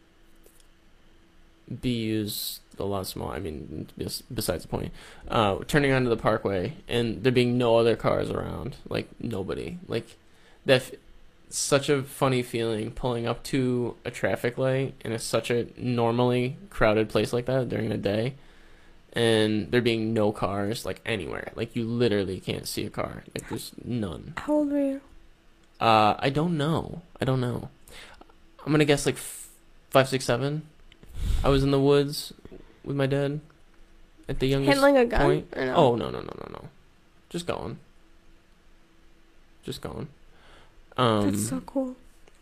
[1.70, 3.30] BU's a lot small.
[3.30, 4.92] I mean, bes- besides the point.
[5.28, 10.16] Uh, turning onto the parkway and there being no other cars around, like nobody, like
[10.66, 10.82] that.
[10.82, 10.92] F-
[11.50, 16.58] such a funny feeling pulling up to a traffic light in a, such a normally
[16.68, 18.34] crowded place like that during the day,
[19.14, 21.52] and there being no cars like anywhere.
[21.54, 23.24] Like you literally can't see a car.
[23.34, 24.34] Like there's none.
[24.36, 25.00] How old were you?
[25.80, 27.00] Uh, I don't know.
[27.18, 27.70] I don't know.
[28.66, 29.48] I'm gonna guess like f-
[29.90, 30.62] five, six, seven.
[31.42, 32.34] I was in the woods
[32.88, 33.40] with my dad
[34.28, 35.20] at the youngest Handling a gun?
[35.20, 35.56] point.
[35.56, 35.74] No?
[35.76, 36.68] Oh no no no no no,
[37.28, 37.78] just going.
[39.62, 40.08] Just going.
[40.96, 41.94] Um, That's so cool.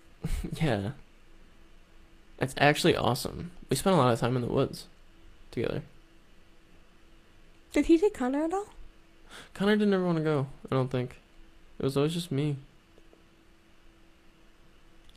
[0.62, 0.90] yeah.
[2.38, 3.50] It's actually awesome.
[3.68, 4.84] We spent a lot of time in the woods
[5.50, 5.82] together.
[7.72, 8.66] Did he take Connor at all?
[9.54, 10.46] Connor didn't ever want to go.
[10.70, 11.16] I don't think.
[11.78, 12.56] It was always just me.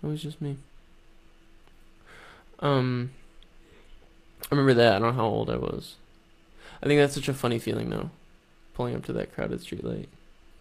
[0.03, 0.57] Always just me.
[2.59, 3.11] Um,
[4.51, 4.95] I remember that.
[4.95, 5.95] I don't know how old I was.
[6.81, 8.09] I think that's such a funny feeling though,
[8.73, 10.09] pulling up to that crowded street light,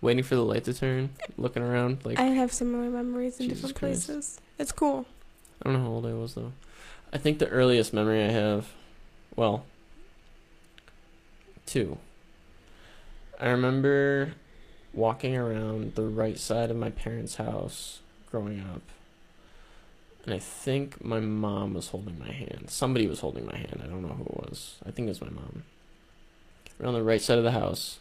[0.00, 3.60] waiting for the light to turn, looking around like I have similar memories in Jesus
[3.70, 4.06] different Christ.
[4.06, 4.40] places.
[4.58, 5.06] It's cool.
[5.62, 6.52] I don't know how old I was though.
[7.12, 8.68] I think the earliest memory I have,
[9.36, 9.64] well,
[11.66, 11.98] two.
[13.40, 14.34] I remember
[14.92, 18.00] walking around the right side of my parents' house
[18.30, 18.82] growing up.
[20.24, 22.66] And I think my mom was holding my hand.
[22.68, 23.80] Somebody was holding my hand.
[23.82, 24.76] I don't know who it was.
[24.86, 25.62] I think it was my mom.
[26.78, 27.98] We're on the right side of the house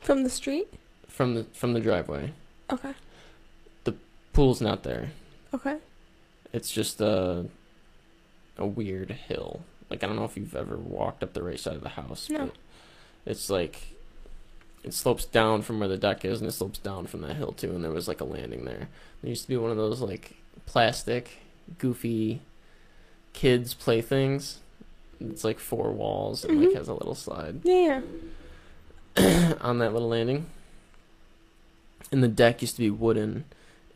[0.00, 0.68] From the street?
[1.08, 2.32] from the from the driveway.
[2.70, 2.92] Okay.
[3.84, 3.94] The
[4.32, 5.10] pool's not there.
[5.54, 5.78] Okay.
[6.52, 7.46] It's just a
[8.56, 9.62] a weird hill.
[9.88, 12.28] Like I don't know if you've ever walked up the right side of the house.
[12.28, 12.46] No.
[12.46, 12.54] But
[13.24, 13.94] it's like
[14.84, 17.52] it slopes down from where the deck is, and it slopes down from that hill
[17.52, 17.70] too.
[17.70, 18.88] And there was like a landing there.
[19.22, 20.36] There used to be one of those like
[20.66, 21.38] plastic,
[21.78, 22.40] goofy
[23.32, 24.58] kids playthings.
[25.20, 26.76] It's like four walls and like Mhm.
[26.76, 28.02] has a little slide Yeah,
[29.60, 30.46] on that little landing.
[32.10, 33.44] And the deck used to be wooden,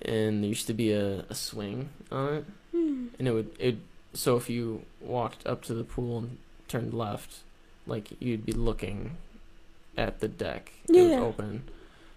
[0.03, 3.07] and there used to be a, a swing on it Hmm.
[3.19, 3.77] and it would it
[4.15, 6.39] so if you walked up to the pool and
[6.69, 7.41] turned left
[7.87, 9.19] like you'd be looking
[9.97, 11.03] at the deck Yeah.
[11.03, 11.65] it was open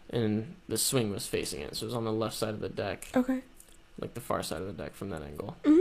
[0.10, 2.70] and the swing was facing it so it was on the left side of the
[2.70, 3.42] deck Okay.
[4.00, 5.80] Like the far side of the deck from that angle hmm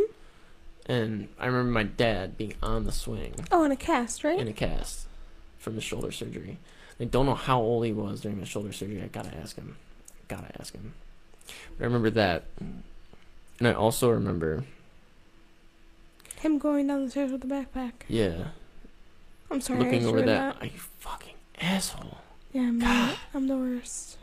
[0.86, 4.38] and i remember my dad being on the swing Oh, in a cast, right?
[4.38, 5.06] in a cast
[5.58, 6.58] from the shoulder surgery
[7.00, 9.76] i don't know how old he was during the shoulder surgery i gotta ask him
[10.28, 10.92] gotta ask him
[11.76, 14.64] but i remember that and i also remember
[16.40, 17.92] Him going down the stairs with the backpack.
[18.08, 18.48] yeah
[19.50, 19.78] I'm sorry.
[19.80, 20.56] Looking over read that.
[20.60, 22.18] Are you fucking asshole?
[22.52, 24.16] Yeah, I'm, the, I'm the worst.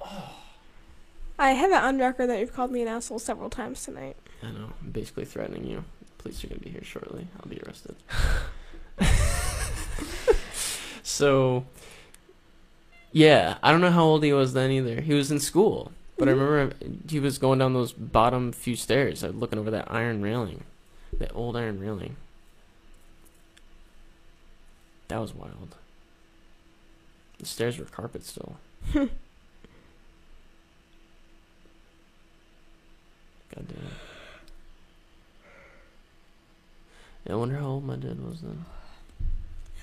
[1.41, 4.15] I have it on record that you've called me an asshole several times tonight.
[4.43, 4.73] I know.
[4.81, 5.83] I'm basically threatening you.
[6.19, 7.27] Police are gonna be here shortly.
[7.39, 7.95] I'll be arrested.
[11.03, 11.65] so,
[13.11, 15.01] yeah, I don't know how old he was then either.
[15.01, 16.39] He was in school, but I Mhm.
[16.39, 16.75] remember
[17.09, 20.63] he was going down those bottom few stairs, looking over that iron railing,
[21.17, 22.17] that old iron railing.
[25.07, 25.75] That was wild.
[27.39, 28.57] The stairs were carpet still.
[33.55, 33.77] God damn.
[37.25, 38.65] Yeah, I wonder how old my dad was then.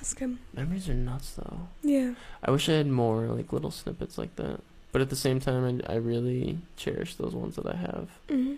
[0.01, 0.39] Ask him.
[0.55, 1.69] Memories are nuts, though.
[1.83, 2.15] Yeah.
[2.43, 4.61] I wish I had more like little snippets like that.
[4.93, 8.09] But at the same time, I, I really cherish those ones that I have.
[8.29, 8.55] hmm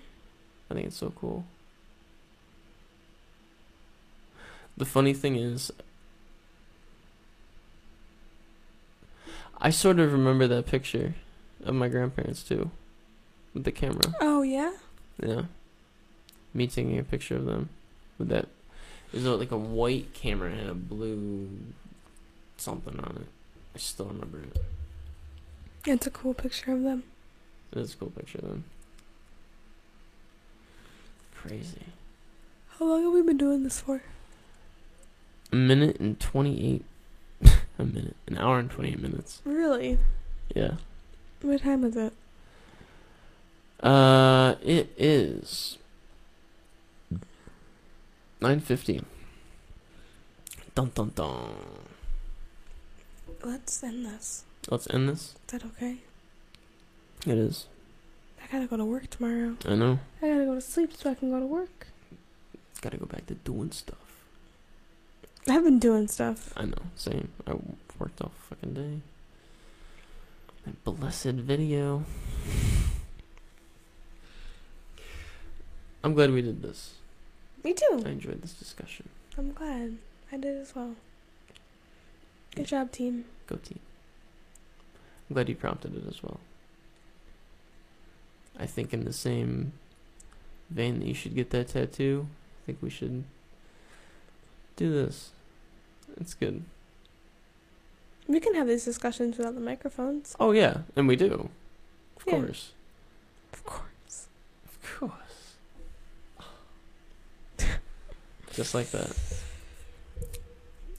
[0.71, 1.45] I think it's so cool.
[4.77, 5.73] The funny thing is,
[9.61, 11.15] I sort of remember that picture
[11.65, 12.71] of my grandparents too,
[13.53, 14.15] with the camera.
[14.21, 14.73] Oh yeah.
[15.23, 15.43] Yeah.
[16.53, 17.69] Me taking a picture of them
[18.19, 18.49] with that.
[19.13, 21.49] Is it like a white camera and a blue
[22.57, 23.29] something on it?
[23.75, 24.57] I still remember it.
[25.87, 27.05] It's a cool picture of them.
[27.73, 28.65] It is a cool picture of them.
[31.35, 31.87] Crazy.
[32.79, 34.03] How long have we been doing this for?
[35.53, 36.85] A minute and 28.
[37.79, 38.17] a minute.
[38.27, 39.41] An hour and 28 minutes.
[39.45, 39.99] Really?
[40.55, 40.75] Yeah.
[41.43, 42.13] What time is it?
[43.83, 45.79] Uh, it is
[48.41, 49.05] 9.50.
[50.75, 51.55] Dun dun dun.
[53.43, 54.45] Let's end this.
[54.69, 55.21] Let's end this.
[55.21, 55.97] Is that okay?
[57.27, 57.67] It is.
[58.43, 59.57] I gotta go to work tomorrow.
[59.67, 59.99] I know.
[60.23, 61.87] I gotta go to sleep so I can go to work.
[62.83, 63.97] Gotta go back to doing stuff.
[65.49, 66.53] I've been doing stuff.
[66.57, 66.83] I know.
[66.97, 67.29] Same.
[67.47, 67.55] I
[67.99, 69.01] worked all fucking day.
[70.65, 72.05] That blessed video.
[76.03, 76.95] I'm glad we did this.
[77.63, 78.03] Me too.
[78.05, 79.09] I enjoyed this discussion.
[79.37, 79.99] I'm glad.
[80.33, 80.95] I did as well.
[82.55, 83.27] Good job, team.
[83.47, 83.81] Go team.
[85.29, 86.41] I'm glad you prompted it as well.
[88.59, 89.73] I think in the same
[90.71, 92.27] vein that you should get that tattoo,
[92.63, 93.25] I think we should
[94.77, 95.31] do this.
[96.21, 96.63] It's good.
[98.27, 100.35] We can have these discussions without the microphones.
[100.41, 101.51] Oh yeah, and we do.
[102.17, 102.35] Of Yeah.
[102.41, 102.73] course.
[103.53, 104.27] Of course.
[104.67, 105.57] Of course.
[108.55, 109.17] Just like that.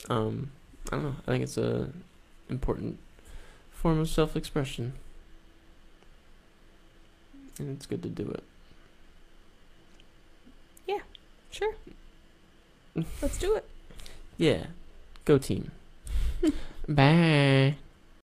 [0.09, 0.51] Um,
[0.91, 1.15] I don't know.
[1.27, 1.89] I think it's a
[2.49, 2.97] important
[3.71, 4.93] form of self-expression,
[7.57, 8.43] and it's good to do it.
[10.87, 10.99] Yeah,
[11.51, 11.75] sure.
[13.21, 13.65] Let's do it.
[14.37, 14.67] Yeah,
[15.25, 15.71] go team.
[16.87, 17.75] Bye.